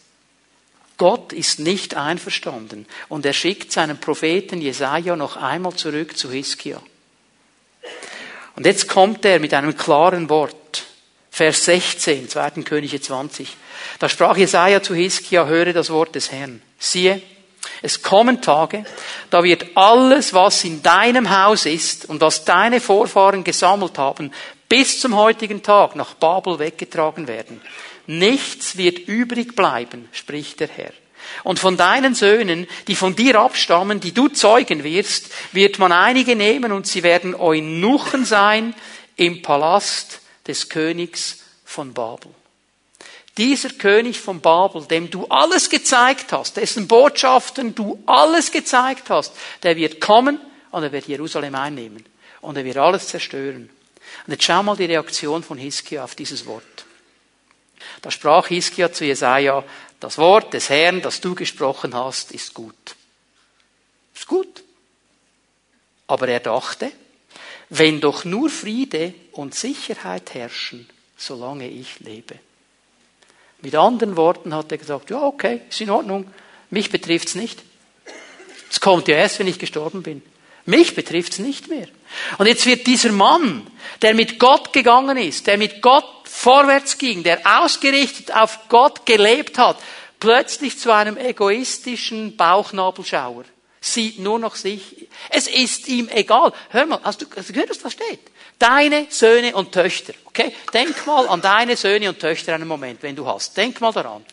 Gott 0.96 1.32
ist 1.32 1.58
nicht 1.58 1.96
einverstanden. 1.96 2.86
Und 3.08 3.26
er 3.26 3.32
schickt 3.32 3.72
seinen 3.72 3.98
Propheten 3.98 4.62
Jesaja 4.62 5.16
noch 5.16 5.36
einmal 5.36 5.74
zurück 5.74 6.16
zu 6.16 6.30
Hiskia. 6.30 6.80
Und 8.54 8.64
jetzt 8.64 8.86
kommt 8.86 9.24
er 9.24 9.40
mit 9.40 9.52
einem 9.54 9.76
klaren 9.76 10.28
Wort. 10.28 10.84
Vers 11.32 11.64
16, 11.64 12.28
2. 12.28 12.50
Könige 12.62 13.00
20. 13.00 13.56
Da 13.98 14.08
sprach 14.08 14.36
Jesaja 14.36 14.84
zu 14.84 14.94
Hiskia, 14.94 15.46
höre 15.46 15.72
das 15.72 15.90
Wort 15.90 16.14
des 16.14 16.30
Herrn. 16.30 16.62
Siehe, 16.78 17.20
es 17.80 18.02
kommen 18.02 18.40
Tage, 18.40 18.84
da 19.30 19.42
wird 19.42 19.66
alles, 19.76 20.32
was 20.32 20.62
in 20.62 20.80
deinem 20.80 21.36
Haus 21.36 21.66
ist 21.66 22.04
und 22.04 22.20
was 22.20 22.44
deine 22.44 22.80
Vorfahren 22.80 23.42
gesammelt 23.42 23.98
haben, 23.98 24.30
bis 24.72 25.00
zum 25.00 25.16
heutigen 25.16 25.62
Tag 25.62 25.96
nach 25.96 26.14
Babel 26.14 26.58
weggetragen 26.58 27.28
werden. 27.28 27.60
Nichts 28.06 28.78
wird 28.78 29.00
übrig 29.00 29.54
bleiben, 29.54 30.08
spricht 30.12 30.60
der 30.60 30.68
Herr. 30.68 30.94
Und 31.44 31.58
von 31.58 31.76
deinen 31.76 32.14
Söhnen, 32.14 32.66
die 32.88 32.94
von 32.94 33.14
dir 33.14 33.38
abstammen, 33.38 34.00
die 34.00 34.12
du 34.12 34.28
zeugen 34.28 34.82
wirst, 34.82 35.30
wird 35.52 35.78
man 35.78 35.92
einige 35.92 36.36
nehmen 36.36 36.72
und 36.72 36.86
sie 36.86 37.02
werden 37.02 37.34
Eunuchen 37.34 38.24
sein 38.24 38.74
im 39.16 39.42
Palast 39.42 40.22
des 40.46 40.70
Königs 40.70 41.40
von 41.66 41.92
Babel. 41.92 42.30
Dieser 43.36 43.68
König 43.68 44.20
von 44.20 44.40
Babel, 44.40 44.86
dem 44.86 45.10
du 45.10 45.26
alles 45.26 45.68
gezeigt 45.68 46.32
hast, 46.32 46.56
dessen 46.56 46.88
Botschaften 46.88 47.74
du 47.74 48.02
alles 48.06 48.50
gezeigt 48.50 49.10
hast, 49.10 49.34
der 49.64 49.76
wird 49.76 50.00
kommen 50.00 50.40
und 50.70 50.82
er 50.82 50.92
wird 50.92 51.08
Jerusalem 51.08 51.56
einnehmen 51.56 52.06
und 52.40 52.56
er 52.56 52.64
wird 52.64 52.78
alles 52.78 53.08
zerstören. 53.08 53.68
Und 54.26 54.32
jetzt 54.32 54.44
schau 54.44 54.62
mal 54.62 54.76
die 54.76 54.84
Reaktion 54.84 55.42
von 55.42 55.58
Hiskia 55.58 56.04
auf 56.04 56.14
dieses 56.14 56.46
Wort. 56.46 56.84
Da 58.02 58.10
sprach 58.10 58.48
Hiskia 58.48 58.92
zu 58.92 59.04
Jesaja, 59.04 59.64
das 60.00 60.18
Wort 60.18 60.52
des 60.54 60.68
Herrn, 60.68 61.02
das 61.02 61.20
du 61.20 61.34
gesprochen 61.34 61.94
hast, 61.94 62.32
ist 62.32 62.54
gut. 62.54 62.96
Ist 64.14 64.26
gut. 64.26 64.62
Aber 66.06 66.28
er 66.28 66.40
dachte, 66.40 66.92
wenn 67.68 68.00
doch 68.00 68.24
nur 68.24 68.50
Friede 68.50 69.14
und 69.32 69.54
Sicherheit 69.54 70.34
herrschen, 70.34 70.88
solange 71.16 71.68
ich 71.68 72.00
lebe. 72.00 72.38
Mit 73.62 73.74
anderen 73.74 74.16
Worten 74.16 74.54
hat 74.54 74.72
er 74.72 74.78
gesagt, 74.78 75.10
ja, 75.10 75.22
okay, 75.22 75.62
ist 75.68 75.80
in 75.80 75.90
Ordnung, 75.90 76.28
mich 76.70 76.90
betrifft's 76.90 77.34
nicht. 77.34 77.62
Es 78.70 78.80
kommt 78.80 79.06
ja 79.08 79.16
erst, 79.16 79.38
wenn 79.38 79.46
ich 79.46 79.58
gestorben 79.58 80.02
bin. 80.02 80.22
Mich 80.64 80.94
betrifft's 80.94 81.38
nicht 81.38 81.68
mehr. 81.68 81.88
Und 82.38 82.46
jetzt 82.46 82.66
wird 82.66 82.86
dieser 82.86 83.12
Mann, 83.12 83.66
der 84.00 84.14
mit 84.14 84.38
Gott 84.38 84.72
gegangen 84.72 85.16
ist, 85.16 85.46
der 85.46 85.58
mit 85.58 85.82
Gott 85.82 86.04
vorwärts 86.24 86.98
ging, 86.98 87.22
der 87.22 87.40
ausgerichtet 87.44 88.34
auf 88.34 88.68
Gott 88.68 89.06
gelebt 89.06 89.58
hat, 89.58 89.78
plötzlich 90.20 90.78
zu 90.78 90.92
einem 90.92 91.16
egoistischen 91.16 92.36
Bauchnabelschauer. 92.36 93.44
Sieht 93.80 94.20
nur 94.20 94.38
noch 94.38 94.54
sich. 94.54 95.08
Es 95.28 95.48
ist 95.48 95.88
ihm 95.88 96.08
egal. 96.08 96.52
Hör 96.70 96.86
mal, 96.86 97.00
hast 97.02 97.22
du, 97.22 97.26
hast 97.34 97.48
du 97.48 97.52
gehört, 97.52 97.70
was 97.70 97.80
da 97.80 97.90
steht? 97.90 98.20
Deine 98.58 99.06
Söhne 99.08 99.56
und 99.56 99.72
Töchter. 99.72 100.12
Okay? 100.24 100.54
Denk 100.72 101.04
mal 101.04 101.26
an 101.26 101.42
deine 101.42 101.76
Söhne 101.76 102.08
und 102.08 102.20
Töchter 102.20 102.54
einen 102.54 102.68
Moment, 102.68 103.02
wenn 103.02 103.16
du 103.16 103.26
hast. 103.26 103.56
Denk 103.56 103.80
mal 103.80 103.92
daran. 103.92 104.18
Und 104.22 104.26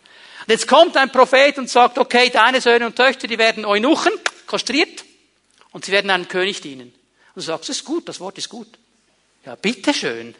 jetzt 0.48 0.68
kommt 0.68 0.96
ein 0.98 1.12
Prophet 1.12 1.58
und 1.58 1.68
sagt, 1.68 1.98
okay, 1.98 2.30
deine 2.30 2.62
Söhne 2.62 2.86
und 2.86 2.96
Töchter, 2.96 3.28
die 3.28 3.40
werden 3.40 3.66
Eunuchen, 3.66 4.14
kastriert, 4.46 5.04
und 5.72 5.86
sie 5.86 5.92
werden 5.92 6.12
einem 6.12 6.28
König 6.28 6.62
dienen. 6.62 6.90
Und 6.90 7.36
du 7.36 7.42
sagst, 7.42 7.70
das 7.70 7.78
ist 7.78 7.86
gut, 7.86 8.08
das 8.08 8.20
Wort 8.20 8.38
ist 8.38 8.50
gut. 8.50 8.68
Ja, 9.46 9.56
bitteschön. 9.56 10.36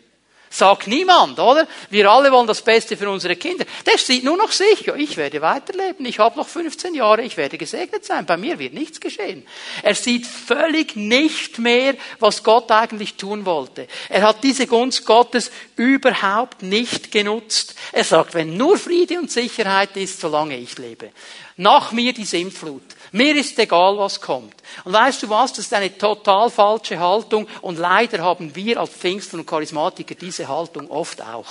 Sagt 0.52 0.88
niemand, 0.88 1.38
oder? 1.38 1.68
Wir 1.92 2.10
alle 2.10 2.32
wollen 2.32 2.48
das 2.48 2.64
Beste 2.64 2.98
für 2.98 3.08
unsere 3.08 3.36
Kinder. 3.36 3.66
Der 3.86 4.00
sieht 4.00 4.24
nur 4.24 4.36
noch 4.36 4.52
sich. 4.52 4.88
Ich 4.88 5.16
werde 5.16 5.42
weiterleben. 5.42 6.08
Ich 6.08 6.18
habe 6.18 6.40
noch 6.40 6.48
15 6.48 6.96
Jahre. 6.96 7.22
Ich 7.22 7.38
werde 7.38 7.60
gesegnet 7.60 8.04
sein. 8.04 8.26
Bei 8.26 8.36
mir 8.36 8.58
wird 8.58 8.74
nichts 8.74 9.00
geschehen. 9.00 9.46
Er 9.84 9.94
sieht 9.94 10.26
völlig 10.26 10.96
nicht 10.96 11.60
mehr, 11.60 11.94
was 12.18 12.44
Gott 12.44 12.72
eigentlich 12.72 13.14
tun 13.14 13.46
wollte. 13.46 13.88
Er 14.10 14.24
hat 14.24 14.44
diese 14.44 14.66
Gunst 14.66 15.06
Gottes 15.06 15.52
überhaupt 15.76 16.64
nicht 16.64 17.12
genutzt. 17.12 17.76
Er 17.92 18.04
sagt, 18.04 18.34
wenn 18.34 18.58
nur 18.58 18.76
Friede 18.80 19.20
und 19.20 19.30
Sicherheit 19.30 19.96
ist, 19.98 20.20
solange 20.20 20.58
ich 20.58 20.80
lebe. 20.80 21.12
Nach 21.58 21.92
mir 21.92 22.12
die 22.12 22.26
Sintflut. 22.26 22.82
Mir 23.12 23.36
ist 23.36 23.58
egal, 23.58 23.98
was 23.98 24.22
kommt. 24.22 24.56
Und 24.84 24.94
weißt 24.94 25.24
du 25.24 25.30
was? 25.30 25.54
Das 25.54 25.66
ist 25.66 25.74
eine 25.74 25.98
total 25.98 26.50
falsche 26.50 27.00
Haltung. 27.00 27.48
Und 27.62 27.80
leider 27.80 28.24
haben 28.24 28.56
wir 28.56 28.80
als 28.80 28.92
Pfingstler 28.92 29.40
und 29.40 29.48
Charismatiker 29.48 30.16
diese 30.16 30.48
Haltung 30.48 30.90
oft 30.92 31.22
auch. 31.22 31.48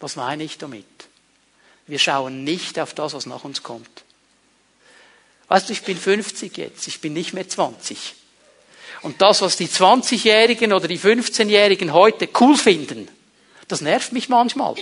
Was 0.00 0.16
meine 0.16 0.44
ich 0.44 0.58
damit? 0.58 0.84
Wir 1.86 1.98
schauen 1.98 2.44
nicht 2.44 2.78
auf 2.78 2.94
das, 2.94 3.14
was 3.14 3.26
nach 3.26 3.44
uns 3.44 3.62
kommt. 3.62 4.04
Weißt 5.48 5.68
du, 5.68 5.72
ich 5.72 5.82
bin 5.82 5.96
50 5.96 6.56
jetzt. 6.56 6.88
Ich 6.88 7.00
bin 7.00 7.12
nicht 7.12 7.32
mehr 7.32 7.48
20. 7.48 8.14
Und 9.02 9.22
das, 9.22 9.40
was 9.42 9.56
die 9.56 9.68
20-Jährigen 9.68 10.72
oder 10.72 10.88
die 10.88 10.98
15-Jährigen 10.98 11.92
heute 11.92 12.28
cool 12.40 12.56
finden, 12.56 13.08
das 13.68 13.80
nervt 13.80 14.12
mich 14.12 14.28
manchmal 14.28 14.74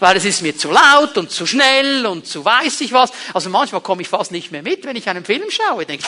weil 0.00 0.16
es 0.16 0.24
ist 0.24 0.42
mir 0.42 0.56
zu 0.56 0.70
laut 0.70 1.16
und 1.18 1.30
zu 1.30 1.46
schnell 1.46 2.06
und 2.06 2.26
zu 2.26 2.44
weiß 2.44 2.80
ich 2.82 2.92
was. 2.92 3.12
Also 3.32 3.50
manchmal 3.50 3.80
komme 3.80 4.02
ich 4.02 4.08
fast 4.08 4.32
nicht 4.32 4.52
mehr 4.52 4.62
mit, 4.62 4.84
wenn 4.84 4.96
ich 4.96 5.08
einen 5.08 5.24
Film 5.24 5.50
schaue. 5.50 5.86
Denke, 5.86 6.06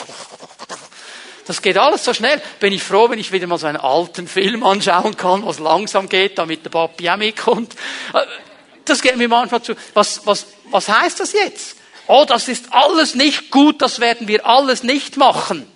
das 1.45 1.61
geht 1.61 1.77
alles 1.77 2.03
so 2.03 2.13
schnell. 2.13 2.41
Bin 2.59 2.73
ich 2.73 2.83
froh, 2.83 3.09
wenn 3.09 3.19
ich 3.19 3.31
wieder 3.31 3.47
mal 3.47 3.57
so 3.57 3.67
einen 3.67 3.77
alten 3.77 4.27
Film 4.27 4.63
anschauen 4.63 5.15
kann, 5.15 5.45
was 5.45 5.59
langsam 5.59 6.09
geht, 6.09 6.37
damit 6.37 6.65
der 6.65 6.69
Papi 6.69 7.09
auch 7.09 7.17
mitkommt. 7.17 7.73
Das 8.83 9.01
geht 9.01 9.17
mir 9.17 9.29
manchmal 9.29 9.61
zu. 9.61 9.75
Was, 9.93 10.25
was, 10.25 10.47
was 10.71 10.89
heißt 10.89 11.19
das 11.19 11.33
jetzt? 11.33 11.77
Oh, 12.07 12.25
das 12.27 12.47
ist 12.47 12.73
alles 12.73 13.15
nicht 13.15 13.51
gut, 13.51 13.81
das 13.81 13.99
werden 13.99 14.27
wir 14.27 14.45
alles 14.45 14.83
nicht 14.83 15.17
machen. 15.17 15.69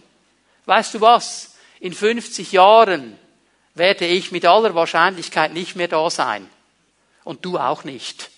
Weißt 0.65 0.93
du 0.93 1.01
was? 1.01 1.55
In 1.79 1.93
50 1.93 2.51
Jahren 2.51 3.17
werde 3.73 4.05
ich 4.05 4.31
mit 4.31 4.45
aller 4.45 4.75
Wahrscheinlichkeit 4.75 5.53
nicht 5.53 5.75
mehr 5.75 5.87
da 5.87 6.09
sein. 6.09 6.49
Und 7.23 7.45
du 7.45 7.57
auch 7.57 7.83
nicht. 7.83 8.29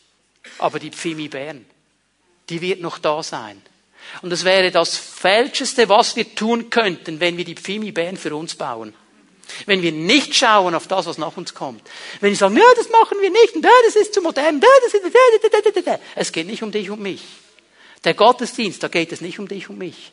Aber 0.60 0.80
die 0.80 0.92
Pfimi 0.92 1.30
Bern, 1.30 1.66
die 2.50 2.62
wird 2.62 2.82
noch 2.82 2.98
da 2.98 3.24
sein. 3.24 3.62
Und 4.22 4.32
es 4.32 4.44
wäre 4.44 4.72
das 4.72 4.98
Falscheste, 4.98 5.90
was 5.90 6.16
wir 6.16 6.36
tun 6.36 6.70
könnten, 6.70 7.20
wenn 7.20 7.38
wir 7.38 7.46
die 7.46 7.56
Pfimi 7.56 7.92
Bern 7.92 8.18
für 8.18 8.36
uns 8.36 8.56
bauen. 8.56 8.94
Wenn 9.66 9.82
wir 9.82 9.92
nicht 9.92 10.36
schauen 10.36 10.76
auf 10.76 10.88
das, 10.88 11.06
was 11.06 11.18
nach 11.18 11.38
uns 11.38 11.54
kommt. 11.54 11.82
Wenn 12.20 12.32
wir 12.32 12.38
sagen, 12.38 12.58
ja, 12.58 12.64
das 12.76 12.90
machen 12.90 13.18
wir 13.22 13.30
nicht, 13.30 13.56
und, 13.56 13.64
ja, 13.64 13.72
das 13.86 13.96
ist 13.96 14.14
zu 14.14 14.22
modern, 14.22 14.62
ja, 14.62 14.68
das 14.84 14.94
ist, 14.94 15.04
da, 15.04 15.62
da, 15.62 15.72
da, 15.72 15.82
da. 15.82 16.00
es 16.16 16.32
geht 16.32 16.48
nicht 16.48 16.64
um 16.64 16.72
dich 16.72 16.90
und 16.90 17.02
mich. 17.02 17.22
Der 18.04 18.14
Gottesdienst, 18.14 18.84
da 18.84 18.88
geht 18.88 19.12
es 19.12 19.22
nicht 19.22 19.40
um 19.40 19.48
dich 19.48 19.70
und 19.70 19.78
mich. 19.78 20.12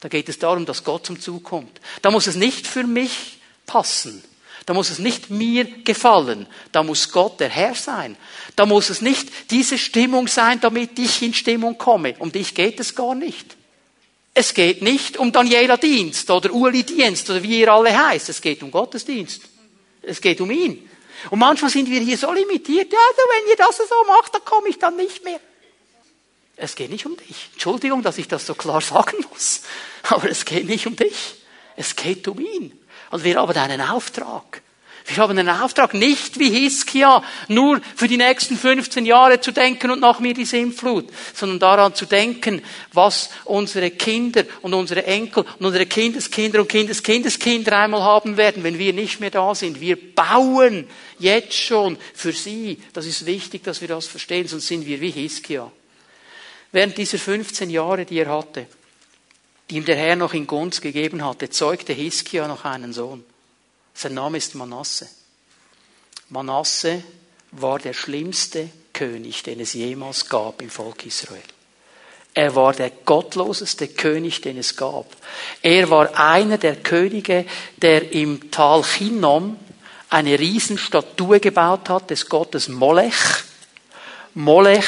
Da 0.00 0.08
geht 0.08 0.28
es 0.28 0.38
darum, 0.38 0.66
dass 0.66 0.84
Gott 0.84 1.06
zum 1.06 1.20
Zug 1.20 1.44
kommt. 1.44 1.80
Da 2.02 2.10
muss 2.10 2.26
es 2.26 2.36
nicht 2.36 2.66
für 2.66 2.84
mich 2.84 3.38
passen. 3.66 4.22
Da 4.66 4.74
muss 4.74 4.90
es 4.90 4.98
nicht 4.98 5.30
mir 5.30 5.64
gefallen. 5.64 6.46
Da 6.72 6.82
muss 6.82 7.12
Gott 7.12 7.38
der 7.38 7.48
Herr 7.48 7.76
sein. 7.76 8.16
Da 8.56 8.66
muss 8.66 8.90
es 8.90 9.00
nicht 9.00 9.50
diese 9.50 9.78
Stimmung 9.78 10.26
sein, 10.26 10.60
damit 10.60 10.98
ich 10.98 11.22
in 11.22 11.34
Stimmung 11.34 11.78
komme. 11.78 12.16
Um 12.18 12.32
dich 12.32 12.54
geht 12.54 12.80
es 12.80 12.96
gar 12.96 13.14
nicht. 13.14 13.56
Es 14.34 14.52
geht 14.52 14.82
nicht 14.82 15.16
um 15.16 15.32
Daniela 15.32 15.76
Dienst 15.76 16.30
oder 16.30 16.52
Uli 16.52 16.82
Dienst 16.82 17.30
oder 17.30 17.42
wie 17.42 17.60
ihr 17.60 17.72
alle 17.72 17.96
heißt. 17.96 18.28
Es 18.28 18.42
geht 18.42 18.62
um 18.62 18.72
Gottesdienst. 18.72 19.42
Es 20.02 20.20
geht 20.20 20.40
um 20.40 20.50
ihn. 20.50 20.90
Und 21.30 21.38
manchmal 21.38 21.70
sind 21.70 21.88
wir 21.88 22.00
hier 22.00 22.18
so 22.18 22.32
limitiert. 22.32 22.92
Ja, 22.92 22.98
also 23.08 23.22
wenn 23.30 23.50
ihr 23.50 23.56
das 23.56 23.76
so 23.76 24.04
macht, 24.06 24.34
dann 24.34 24.44
komme 24.44 24.68
ich 24.68 24.78
dann 24.78 24.96
nicht 24.96 25.24
mehr. 25.24 25.40
Es 26.56 26.74
geht 26.74 26.90
nicht 26.90 27.06
um 27.06 27.16
dich. 27.16 27.50
Entschuldigung, 27.52 28.02
dass 28.02 28.18
ich 28.18 28.28
das 28.28 28.46
so 28.46 28.54
klar 28.54 28.80
sagen 28.82 29.24
muss. 29.30 29.62
Aber 30.02 30.28
es 30.28 30.44
geht 30.44 30.66
nicht 30.66 30.86
um 30.86 30.96
dich. 30.96 31.36
Es 31.76 31.94
geht 31.94 32.26
um 32.26 32.40
ihn. 32.40 32.78
Und 33.10 33.24
wir 33.24 33.36
haben 33.36 33.56
einen 33.56 33.80
Auftrag. 33.80 34.62
Wir 35.06 35.18
haben 35.18 35.38
einen 35.38 35.48
Auftrag, 35.48 35.94
nicht 35.94 36.40
wie 36.40 36.50
Hiskia, 36.50 37.22
nur 37.46 37.80
für 37.94 38.08
die 38.08 38.16
nächsten 38.16 38.56
15 38.56 39.06
Jahre 39.06 39.40
zu 39.40 39.52
denken 39.52 39.92
und 39.92 40.00
nach 40.00 40.18
mir 40.18 40.34
die 40.34 40.44
Sintflut, 40.44 41.06
sondern 41.32 41.60
daran 41.60 41.94
zu 41.94 42.06
denken, 42.06 42.60
was 42.92 43.30
unsere 43.44 43.92
Kinder 43.92 44.42
und 44.62 44.74
unsere 44.74 45.06
Enkel 45.06 45.44
und 45.60 45.66
unsere 45.66 45.86
Kindeskinder 45.86 46.60
und 46.60 46.68
Kindeskindeskinder 46.68 47.78
einmal 47.78 48.02
haben 48.02 48.36
werden, 48.36 48.64
wenn 48.64 48.80
wir 48.80 48.92
nicht 48.92 49.20
mehr 49.20 49.30
da 49.30 49.54
sind. 49.54 49.80
Wir 49.80 49.96
bauen 49.96 50.88
jetzt 51.20 51.54
schon 51.54 51.98
für 52.12 52.32
sie. 52.32 52.82
Das 52.92 53.06
ist 53.06 53.26
wichtig, 53.26 53.62
dass 53.62 53.80
wir 53.80 53.88
das 53.88 54.08
verstehen, 54.08 54.48
sonst 54.48 54.66
sind 54.66 54.86
wir 54.86 55.00
wie 55.00 55.10
Hiskia. 55.10 55.70
Während 56.72 56.98
dieser 56.98 57.18
15 57.18 57.70
Jahre, 57.70 58.04
die 58.04 58.18
er 58.18 58.36
hatte, 58.36 58.66
die 59.70 59.76
ihm 59.76 59.84
der 59.84 59.96
Herr 59.96 60.16
noch 60.16 60.34
in 60.34 60.46
Gunst 60.46 60.82
gegeben 60.82 61.24
hatte, 61.24 61.50
zeugte 61.50 61.92
Hiskia 61.92 62.46
noch 62.46 62.64
einen 62.64 62.92
Sohn. 62.92 63.24
Sein 63.94 64.14
Name 64.14 64.38
ist 64.38 64.54
Manasse. 64.54 65.08
Manasse 66.28 67.02
war 67.52 67.78
der 67.78 67.92
schlimmste 67.92 68.68
König, 68.92 69.42
den 69.42 69.60
es 69.60 69.72
jemals 69.72 70.28
gab 70.28 70.62
im 70.62 70.70
Volk 70.70 71.06
Israel. 71.06 71.42
Er 72.34 72.54
war 72.54 72.74
der 72.74 72.90
gottloseste 72.90 73.88
König, 73.88 74.42
den 74.42 74.58
es 74.58 74.76
gab. 74.76 75.06
Er 75.62 75.88
war 75.88 76.18
einer 76.18 76.58
der 76.58 76.76
Könige, 76.76 77.46
der 77.78 78.12
im 78.12 78.50
Tal 78.50 78.82
Chinnom 78.82 79.58
eine 80.10 80.38
Riesenstatue 80.38 81.40
gebaut 81.40 81.88
hat 81.88 82.10
des 82.10 82.28
Gottes 82.28 82.68
Molech. 82.68 83.14
Molech 84.34 84.86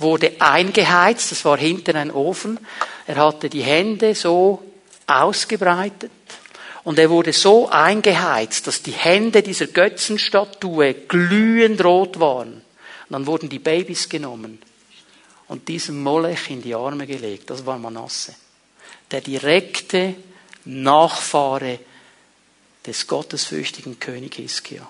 wurde 0.00 0.40
eingeheizt, 0.40 1.32
das 1.32 1.44
war 1.44 1.58
hinten 1.58 1.96
ein 1.96 2.10
Ofen. 2.10 2.58
Er 3.06 3.16
hatte 3.16 3.48
die 3.48 3.62
Hände 3.62 4.14
so 4.14 4.62
ausgebreitet 5.06 6.10
und 6.84 6.98
er 6.98 7.10
wurde 7.10 7.32
so 7.32 7.68
eingeheizt, 7.68 8.66
dass 8.66 8.82
die 8.82 8.92
Hände 8.92 9.42
dieser 9.42 9.66
Götzenstatue 9.66 10.94
glühend 10.94 11.82
rot 11.84 12.20
waren. 12.20 12.54
Und 12.54 12.62
dann 13.10 13.26
wurden 13.26 13.48
die 13.48 13.58
Babys 13.58 14.08
genommen 14.08 14.60
und 15.48 15.68
diesem 15.68 16.02
Molech 16.02 16.50
in 16.50 16.62
die 16.62 16.74
Arme 16.74 17.06
gelegt. 17.06 17.50
Das 17.50 17.64
war 17.66 17.78
Manasse. 17.78 18.34
Der 19.10 19.20
direkte 19.20 20.14
Nachfahre 20.66 21.78
des 22.86 23.06
gottesfürchtigen 23.06 23.98
König 23.98 24.36
Hiskia. 24.36 24.86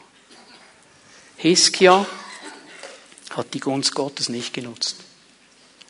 Hiskia 1.36 2.04
hat 3.30 3.54
die 3.54 3.60
Gunst 3.60 3.94
Gottes 3.94 4.28
nicht 4.28 4.54
genutzt. 4.54 4.96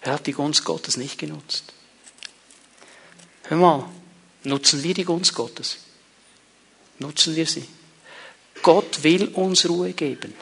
Er 0.01 0.12
hat 0.14 0.26
die 0.26 0.32
Gunst 0.32 0.64
Gottes 0.64 0.97
nicht 0.97 1.18
genutzt. 1.18 1.64
Hör 3.45 3.57
mal, 3.57 3.84
nutzen 4.45 4.82
wir 4.82 4.95
die 4.95 5.05
Gunst 5.05 5.34
Gottes? 5.34 5.78
Nutzen 6.99 7.36
wir 7.36 7.47
sie. 7.47 7.64
Gott 8.62 9.03
will 9.03 9.28
uns 9.28 9.68
Ruhe 9.68 9.93
geben. 9.93 10.34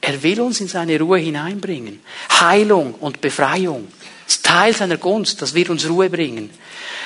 Er 0.00 0.22
will 0.22 0.40
uns 0.40 0.60
in 0.60 0.68
seine 0.68 0.98
Ruhe 0.98 1.18
hineinbringen. 1.18 2.00
Heilung 2.40 2.94
und 2.94 3.20
Befreiung. 3.20 3.88
Ist 4.26 4.44
Teil 4.44 4.74
seiner 4.74 4.96
Gunst, 4.96 5.40
das 5.42 5.54
wird 5.54 5.70
uns 5.70 5.88
Ruhe 5.88 6.10
bringen. 6.10 6.50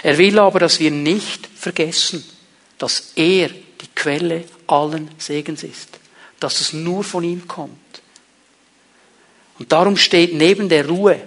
Er 0.02 0.18
will 0.18 0.38
aber, 0.38 0.60
dass 0.60 0.80
wir 0.80 0.90
nicht 0.90 1.46
vergessen, 1.46 2.24
dass 2.78 3.12
er 3.16 3.48
die 3.48 3.88
Quelle 3.94 4.44
allen 4.66 5.10
Segens 5.18 5.62
ist. 5.62 5.88
Dass 6.40 6.60
es 6.60 6.72
nur 6.72 7.04
von 7.04 7.24
ihm 7.24 7.46
kommt. 7.46 7.81
Und 9.62 9.70
darum 9.70 9.96
steht 9.96 10.34
neben 10.34 10.68
der 10.68 10.88
Ruhe 10.88 11.20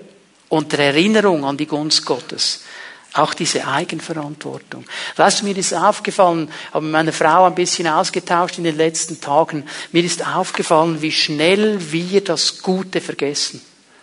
und 0.50 0.74
der 0.74 0.88
Erinnerung 0.88 1.46
an 1.46 1.56
die 1.56 1.68
Gunst 1.68 2.06
Gottes 2.06 2.66
auch 3.14 3.34
diese 3.34 3.66
Eigenverantwortung. 3.66 4.84
Weißt 5.16 5.40
du, 5.40 5.46
mir 5.46 5.56
ist 5.56 5.74
aufgefallen, 5.74 6.52
habe 6.74 6.84
mit 6.84 6.92
meiner 6.92 7.14
Frau 7.14 7.46
ein 7.46 7.56
bisschen 7.56 7.88
ausgetauscht 7.88 8.58
in 8.58 8.66
den 8.66 8.76
letzten 8.76 9.22
Tagen, 9.22 9.64
mir 9.94 10.04
ist 10.04 10.28
aufgefallen, 10.28 11.02
wie 11.02 11.14
schnell 11.14 11.94
wir 11.94 12.22
das 12.22 12.62
Gute 12.62 13.00
vergessen. 13.00 13.62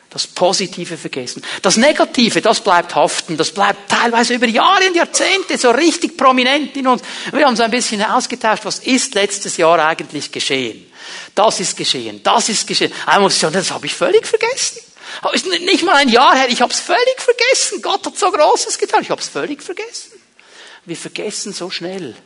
Das 0.08 0.26
Positive 0.26 0.96
vergessen. 0.96 1.42
Das 1.60 1.76
Negative, 1.76 2.40
das 2.40 2.62
bleibt 2.62 2.94
haften. 2.94 3.36
Das 3.36 3.50
bleibt 3.50 3.90
teilweise 3.90 4.32
über 4.32 4.46
Jahre 4.46 4.88
und 4.88 4.96
Jahrzehnte 4.96 5.58
so 5.58 5.72
richtig 5.72 6.16
prominent 6.16 6.74
in 6.74 6.86
uns. 6.86 7.02
Wir 7.32 7.44
haben 7.44 7.56
so 7.56 7.64
ein 7.64 7.70
bisschen 7.70 8.02
ausgetauscht, 8.02 8.64
was 8.64 8.78
ist 8.78 9.14
letztes 9.14 9.58
Jahr 9.58 9.78
eigentlich 9.78 10.32
geschehen? 10.32 10.86
Das 11.34 11.60
ist 11.60 11.76
geschehen, 11.76 12.22
das 12.22 12.48
ist 12.48 12.66
geschehen. 12.66 12.92
Einmal 13.06 13.22
muss 13.22 13.34
ich 13.34 13.40
sagen, 13.40 13.54
das 13.54 13.70
habe 13.70 13.86
ich 13.86 13.94
völlig 13.94 14.26
vergessen. 14.26 14.80
Ist 15.32 15.46
nicht 15.46 15.84
mal 15.84 15.96
ein 15.96 16.08
Jahr 16.08 16.34
her, 16.36 16.46
ich 16.48 16.62
habe 16.62 16.72
es 16.72 16.80
völlig 16.80 17.18
vergessen. 17.18 17.82
Gott 17.82 18.06
hat 18.06 18.18
so 18.18 18.30
Großes 18.30 18.78
getan, 18.78 19.02
ich 19.02 19.10
habe 19.10 19.20
es 19.20 19.28
völlig 19.28 19.62
vergessen. 19.62 20.12
Wir 20.84 20.96
vergessen 20.96 21.52
so 21.52 21.70
schnell 21.70 22.16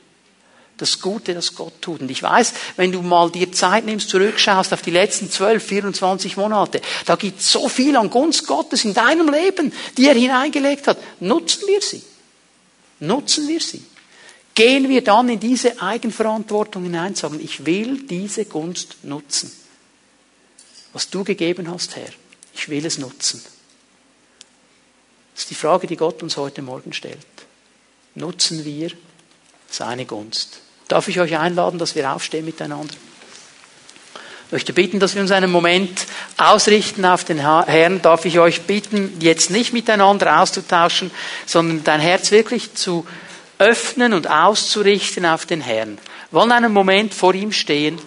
das 0.77 1.01
Gute, 1.01 1.35
das 1.35 1.55
Gott 1.55 1.81
tut. 1.81 2.01
Und 2.01 2.11
ich 2.11 2.22
weiß, 2.22 2.53
wenn 2.77 2.93
du 2.93 3.03
mal 3.03 3.31
dir 3.31 3.51
Zeit 3.53 3.85
nimmst, 3.85 4.11
zurückschaust 4.11 4.72
auf 4.72 4.83
die 4.83 4.91
letzten 4.91 5.31
12, 5.31 5.64
24 5.64 6.37
Monate, 6.37 6.81
da 7.07 7.16
gibt 7.16 7.41
es 7.41 7.51
so 7.51 7.68
viel 7.68 7.97
an 7.97 8.11
Gunst 8.11 8.47
Gottes 8.47 8.85
in 8.85 8.95
deinem 8.95 9.29
Leben, 9.29 9.72
die 9.97 10.07
er 10.07 10.14
hineingelegt 10.14 10.87
hat. 10.87 10.99
Nutzen 11.20 11.66
wir 11.66 11.81
sie. 11.81 12.03
Nutzen 13.01 13.49
wir 13.49 13.61
sie. 13.61 13.83
Gehen 14.57 14.89
wir 14.89 15.05
dann 15.05 15.29
in 15.29 15.39
diese 15.39 15.83
Eigenverantwortung 15.83 16.85
hinein 16.85 17.15
sagen, 17.15 17.39
ich 17.43 17.67
will 17.67 18.07
diese 18.07 18.47
Gunst 18.47 18.97
nutzen. 19.03 19.53
Was 20.95 21.11
du 21.11 21.25
gegeben 21.25 21.71
hast, 21.71 21.95
Herr. 21.95 22.09
Ich 22.55 22.71
will 22.71 22.87
es 22.87 22.97
nutzen. 22.97 23.45
Das 25.35 25.43
ist 25.43 25.51
die 25.51 25.55
Frage, 25.55 25.87
die 25.87 25.99
Gott 25.99 26.23
uns 26.23 26.39
heute 26.39 26.63
Morgen 26.63 26.95
stellt. 26.95 27.19
Nutzen 28.15 28.65
wir 28.65 28.93
seine 29.69 30.07
Gunst? 30.07 30.61
Darf 30.89 31.09
ich 31.09 31.21
euch 31.21 31.37
einladen, 31.37 31.79
dass 31.79 31.95
wir 31.95 32.11
aufstehen 32.11 32.47
miteinander? 32.47 32.95
Ich 34.47 34.53
möchte 34.53 34.73
bitten, 34.73 35.01
dass 35.01 35.15
wir 35.15 35.21
uns 35.21 35.33
einen 35.33 35.53
Moment 35.53 36.07
ausrichten 36.39 37.05
auf 37.05 37.25
den 37.25 37.41
Herrn. 37.41 38.01
Darf 38.01 38.25
ich 38.25 38.39
euch 38.39 38.63
bitten, 38.63 39.19
jetzt 39.21 39.51
nicht 39.51 39.75
miteinander 39.75 40.41
auszutauschen, 40.41 41.11
sondern 41.45 41.85
dein 41.85 42.01
Herz 42.01 42.31
wirklich 42.31 42.73
zu 42.73 43.07
öffnen 43.59 44.13
und 44.13 44.29
auszurichten 44.29 45.27
auf 45.27 45.47
den 45.47 45.61
Herrn. 45.61 45.99
Wir 46.31 46.41
wollen 46.41 46.53
einen 46.53 46.73
Moment 46.73 47.15
vor 47.15 47.35
ihm 47.35 47.53
stehen 47.53 47.99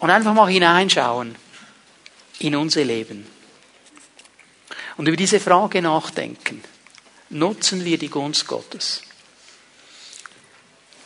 und 0.00 0.10
einfach 0.10 0.34
mal 0.34 0.50
hineinschauen 0.50 1.36
in 2.38 2.56
unser 2.56 2.84
Leben. 2.84 3.26
Und 4.96 5.08
über 5.08 5.16
diese 5.16 5.40
Frage 5.40 5.80
nachdenken. 5.80 6.62
Nutzen 7.30 7.84
wir 7.84 7.96
die 7.96 8.10
Gunst 8.10 8.46
Gottes? 8.46 9.02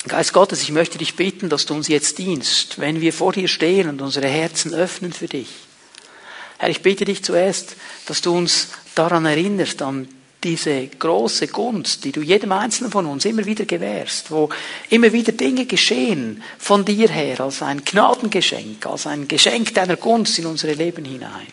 Geist 0.09 0.33
Gottes, 0.33 0.63
ich 0.63 0.71
möchte 0.71 0.99
dich 0.99 1.15
bitten, 1.15 1.49
dass 1.49 1.67
du 1.67 1.75
uns 1.75 1.89
jetzt 1.89 2.19
dienst, 2.19 2.79
wenn 2.79 3.01
wir 3.01 3.13
vor 3.13 3.33
dir 3.33 3.49
stehen 3.49 3.89
und 3.89 4.01
unsere 4.01 4.29
Herzen 4.29 4.73
öffnen 4.73 5.13
für 5.13 5.29
dich. 5.29 5.49
Herr, 6.59 6.71
ich 6.71 6.83
bitte 6.83 7.05
dich 7.05 7.23
zuerst, 7.23 7.77
dass 8.07 8.23
du 8.23 8.37
uns 8.37 8.69
daran 8.95 9.27
erinnerst, 9.27 9.83
an 9.83 10.09
diese 10.47 10.87
große 10.87 11.49
Gunst, 11.49 12.05
die 12.05 12.13
du 12.13 12.23
jedem 12.23 12.53
Einzelnen 12.53 12.93
von 12.93 13.05
uns 13.07 13.25
immer 13.25 13.45
wieder 13.47 13.65
gewährst, 13.65 14.31
wo 14.31 14.49
immer 14.91 15.13
wieder 15.13 15.33
Dinge 15.33 15.67
geschehen 15.67 16.41
von 16.57 16.85
dir 16.85 17.09
her 17.09 17.41
als 17.41 17.63
ein 17.63 17.85
Gnadengeschenk, 17.85 18.87
als 18.87 19.09
ein 19.09 19.27
Geschenk 19.27 19.75
deiner 19.75 19.97
Gunst 19.97 20.39
in 20.39 20.47
unsere 20.47 20.75
Leben 20.75 21.05
hinein. 21.05 21.49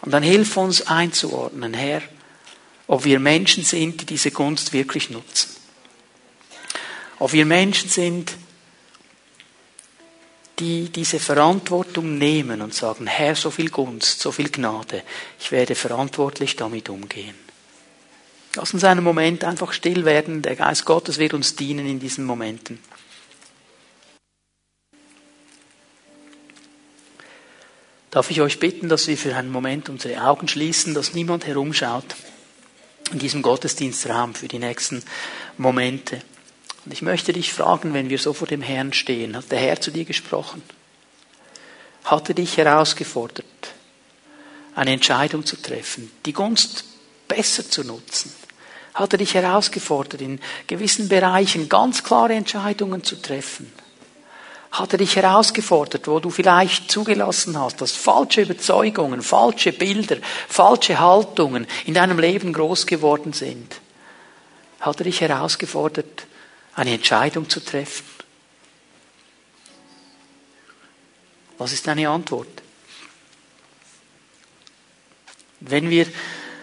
Und 0.00 0.10
dann 0.10 0.24
hilf 0.24 0.56
uns 0.56 0.88
einzuordnen, 0.88 1.74
Herr, 1.74 2.02
ob 2.88 3.04
wir 3.04 3.20
Menschen 3.20 3.62
sind, 3.62 4.00
die 4.00 4.06
diese 4.06 4.32
Gunst 4.32 4.72
wirklich 4.72 5.08
nutzen. 5.08 5.50
Ob 7.20 7.32
wir 7.32 7.46
Menschen 7.46 7.88
sind, 7.88 8.32
die 10.58 10.88
diese 10.88 11.20
Verantwortung 11.20 12.18
nehmen 12.18 12.62
und 12.62 12.74
sagen, 12.74 13.06
Herr, 13.06 13.36
so 13.36 13.52
viel 13.52 13.70
Gunst, 13.70 14.18
so 14.18 14.32
viel 14.32 14.50
Gnade, 14.50 15.04
ich 15.38 15.52
werde 15.52 15.76
verantwortlich 15.76 16.56
damit 16.56 16.88
umgehen. 16.88 17.41
Lass 18.54 18.74
uns 18.74 18.84
einen 18.84 19.02
Moment 19.02 19.44
einfach 19.44 19.72
still 19.72 20.04
werden. 20.04 20.42
Der 20.42 20.56
Geist 20.56 20.84
Gottes 20.84 21.18
wird 21.18 21.32
uns 21.32 21.56
dienen 21.56 21.86
in 21.86 22.00
diesen 22.00 22.24
Momenten. 22.24 22.78
Darf 28.10 28.30
ich 28.30 28.42
euch 28.42 28.60
bitten, 28.60 28.90
dass 28.90 29.06
wir 29.06 29.16
für 29.16 29.34
einen 29.34 29.50
Moment 29.50 29.88
unsere 29.88 30.22
Augen 30.22 30.46
schließen, 30.46 30.92
dass 30.92 31.14
niemand 31.14 31.46
herumschaut 31.46 32.04
in 33.10 33.18
diesem 33.18 33.40
Gottesdienstraum 33.40 34.34
für 34.34 34.48
die 34.48 34.58
nächsten 34.58 35.02
Momente. 35.56 36.20
Und 36.84 36.92
ich 36.92 37.00
möchte 37.00 37.32
dich 37.32 37.54
fragen, 37.54 37.94
wenn 37.94 38.10
wir 38.10 38.18
so 38.18 38.34
vor 38.34 38.46
dem 38.46 38.60
Herrn 38.60 38.92
stehen, 38.92 39.34
hat 39.34 39.50
der 39.50 39.60
Herr 39.60 39.80
zu 39.80 39.90
dir 39.90 40.04
gesprochen? 40.04 40.62
Hat 42.04 42.28
er 42.28 42.34
dich 42.34 42.58
herausgefordert, 42.58 43.46
eine 44.74 44.92
Entscheidung 44.92 45.46
zu 45.46 45.56
treffen, 45.56 46.10
die 46.26 46.34
Gunst 46.34 46.91
besser 47.34 47.68
zu 47.68 47.84
nutzen? 47.84 48.32
hat 48.94 49.12
er 49.12 49.18
dich 49.18 49.34
herausgefordert, 49.34 50.20
in 50.20 50.40
gewissen 50.66 51.08
Bereichen 51.08 51.68
ganz 51.68 52.02
klare 52.02 52.34
Entscheidungen 52.34 53.02
zu 53.02 53.20
treffen. 53.20 53.72
Hat 54.70 54.92
er 54.92 54.98
dich 54.98 55.16
herausgefordert, 55.16 56.06
wo 56.08 56.18
du 56.18 56.30
vielleicht 56.30 56.90
zugelassen 56.90 57.58
hast, 57.58 57.80
dass 57.80 57.92
falsche 57.92 58.42
Überzeugungen, 58.42 59.22
falsche 59.22 59.72
Bilder, 59.72 60.16
falsche 60.48 60.98
Haltungen 60.98 61.66
in 61.84 61.94
deinem 61.94 62.18
Leben 62.18 62.52
groß 62.52 62.86
geworden 62.86 63.32
sind? 63.32 63.80
Hat 64.80 64.98
er 65.00 65.04
dich 65.04 65.20
herausgefordert, 65.20 66.26
eine 66.74 66.94
Entscheidung 66.94 67.48
zu 67.48 67.60
treffen? 67.60 68.04
Was 71.58 71.72
ist 71.72 71.86
deine 71.86 72.08
Antwort? 72.08 72.62
Wenn 75.60 75.90
wir 75.90 76.06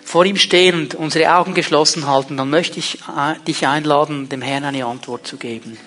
vor 0.10 0.26
ihm 0.26 0.38
stehen 0.38 0.74
und 0.74 0.96
unsere 0.96 1.36
Augen 1.36 1.54
geschlossen 1.54 2.08
halten, 2.08 2.36
dann 2.36 2.50
möchte 2.50 2.80
ich 2.80 2.98
äh, 3.16 3.36
dich 3.48 3.68
einladen, 3.68 4.28
dem 4.28 4.42
Herrn 4.42 4.64
eine 4.64 4.88
Antwort 4.88 5.28
zu 5.28 5.38
geben. 5.38 5.78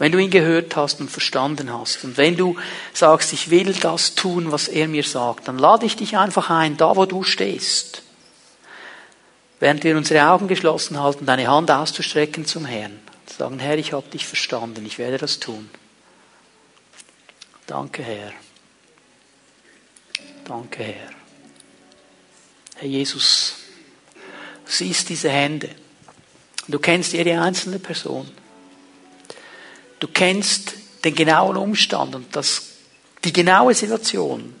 Wenn 0.00 0.10
du 0.10 0.18
ihn 0.18 0.32
gehört 0.32 0.74
hast 0.74 0.98
und 0.98 1.08
verstanden 1.08 1.72
hast 1.72 2.02
und 2.02 2.16
wenn 2.16 2.36
du 2.36 2.56
sagst, 2.92 3.32
ich 3.32 3.48
will 3.50 3.72
das 3.74 4.16
tun, 4.16 4.50
was 4.50 4.66
er 4.66 4.88
mir 4.88 5.04
sagt, 5.04 5.46
dann 5.46 5.56
lade 5.56 5.86
ich 5.86 5.94
dich 5.94 6.16
einfach 6.16 6.50
ein, 6.50 6.78
da 6.78 6.96
wo 6.96 7.06
du 7.06 7.22
stehst, 7.22 8.02
während 9.60 9.84
wir 9.84 9.96
unsere 9.96 10.28
Augen 10.28 10.48
geschlossen 10.48 11.00
halten, 11.00 11.24
deine 11.24 11.46
Hand 11.46 11.70
auszustrecken 11.70 12.46
zum 12.46 12.64
Herrn. 12.64 12.98
Sagen, 13.38 13.60
Herr, 13.60 13.78
ich 13.78 13.92
habe 13.92 14.08
dich 14.08 14.26
verstanden, 14.26 14.84
ich 14.84 14.98
werde 14.98 15.18
das 15.18 15.38
tun. 15.38 15.70
Danke, 17.68 18.02
Herr. 18.02 18.32
Danke, 20.44 20.82
Herr. 20.82 21.19
Herr 22.80 22.88
Jesus, 22.88 23.56
siehst 24.64 25.10
diese 25.10 25.28
Hände. 25.28 25.68
Du 26.66 26.78
kennst 26.78 27.12
jede 27.12 27.38
einzelne 27.38 27.78
Person. 27.78 28.26
Du 29.98 30.08
kennst 30.08 30.72
den 31.04 31.14
genauen 31.14 31.58
Umstand 31.58 32.14
und 32.14 32.34
das, 32.34 32.68
die 33.22 33.34
genaue 33.34 33.74
Situation, 33.74 34.54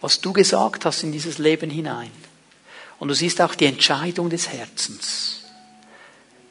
was 0.00 0.22
du 0.22 0.32
gesagt 0.32 0.86
hast 0.86 1.02
in 1.02 1.12
dieses 1.12 1.36
Leben 1.36 1.68
hinein. 1.68 2.10
Und 2.98 3.08
du 3.08 3.14
siehst 3.14 3.42
auch 3.42 3.54
die 3.54 3.66
Entscheidung 3.66 4.30
des 4.30 4.48
Herzens, 4.48 5.42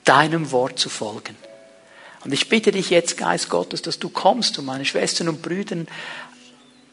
deinem 0.04 0.52
Wort 0.52 0.78
zu 0.78 0.90
folgen. 0.90 1.36
Und 2.24 2.34
ich 2.34 2.50
bitte 2.50 2.70
dich 2.72 2.92
jetzt, 2.92 3.18
Geist 3.18 3.50
Gottes, 3.50 3.82
dass 3.82 3.98
du 3.98 4.10
kommst 4.10 4.60
und 4.60 4.66
meine 4.66 4.86
Schwestern 4.86 5.30
und 5.30 5.42
Brüder 5.42 5.86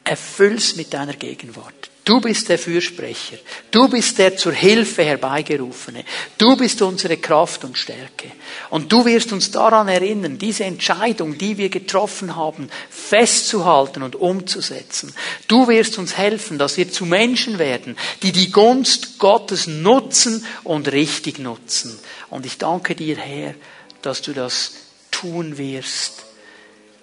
erfüllst 0.04 0.78
mit 0.78 0.94
deiner 0.94 1.14
Gegenwart. 1.14 1.90
Du 2.07 2.20
bist 2.20 2.48
der 2.48 2.57
Fürsprecher. 2.57 3.36
Du 3.72 3.88
bist 3.88 4.16
der 4.18 4.36
zur 4.36 4.52
Hilfe 4.52 5.02
herbeigerufene. 5.02 6.04
Du 6.38 6.57
bist 6.57 6.80
unsere 6.80 7.16
Kraft 7.16 7.64
und 7.64 7.76
Stärke. 7.76 8.30
Und 8.70 8.92
du 8.92 9.04
wirst 9.04 9.32
uns 9.32 9.50
daran 9.50 9.88
erinnern, 9.88 10.38
diese 10.38 10.62
Entscheidung, 10.62 11.36
die 11.36 11.59
wir 11.59 11.68
getroffen 11.68 12.36
haben, 12.36 12.70
festzuhalten 12.90 14.04
und 14.04 14.14
umzusetzen. 14.14 15.12
Du 15.48 15.66
wirst 15.66 15.98
uns 15.98 16.16
helfen, 16.16 16.59
dass 16.59 16.76
wir 16.76 16.92
zu 16.92 17.07
Menschen 17.07 17.59
werden, 17.59 17.96
die 18.22 18.30
die 18.30 18.52
Gunst 18.52 19.18
Gottes 19.18 19.66
nutzen 19.66 20.46
und 20.62 20.92
richtig 20.92 21.40
nutzen. 21.40 21.98
Und 22.30 22.46
ich 22.46 22.57
danke 22.57 22.94
dir, 22.94 23.16
Herr, 23.16 23.57
dass 24.02 24.22
du 24.22 24.32
das 24.32 24.74
tun 25.11 25.59
wirst. 25.59 26.24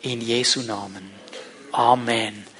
In 0.01 0.21
Jesu 0.21 0.61
Namen. 0.61 1.11
Amen. 1.73 2.52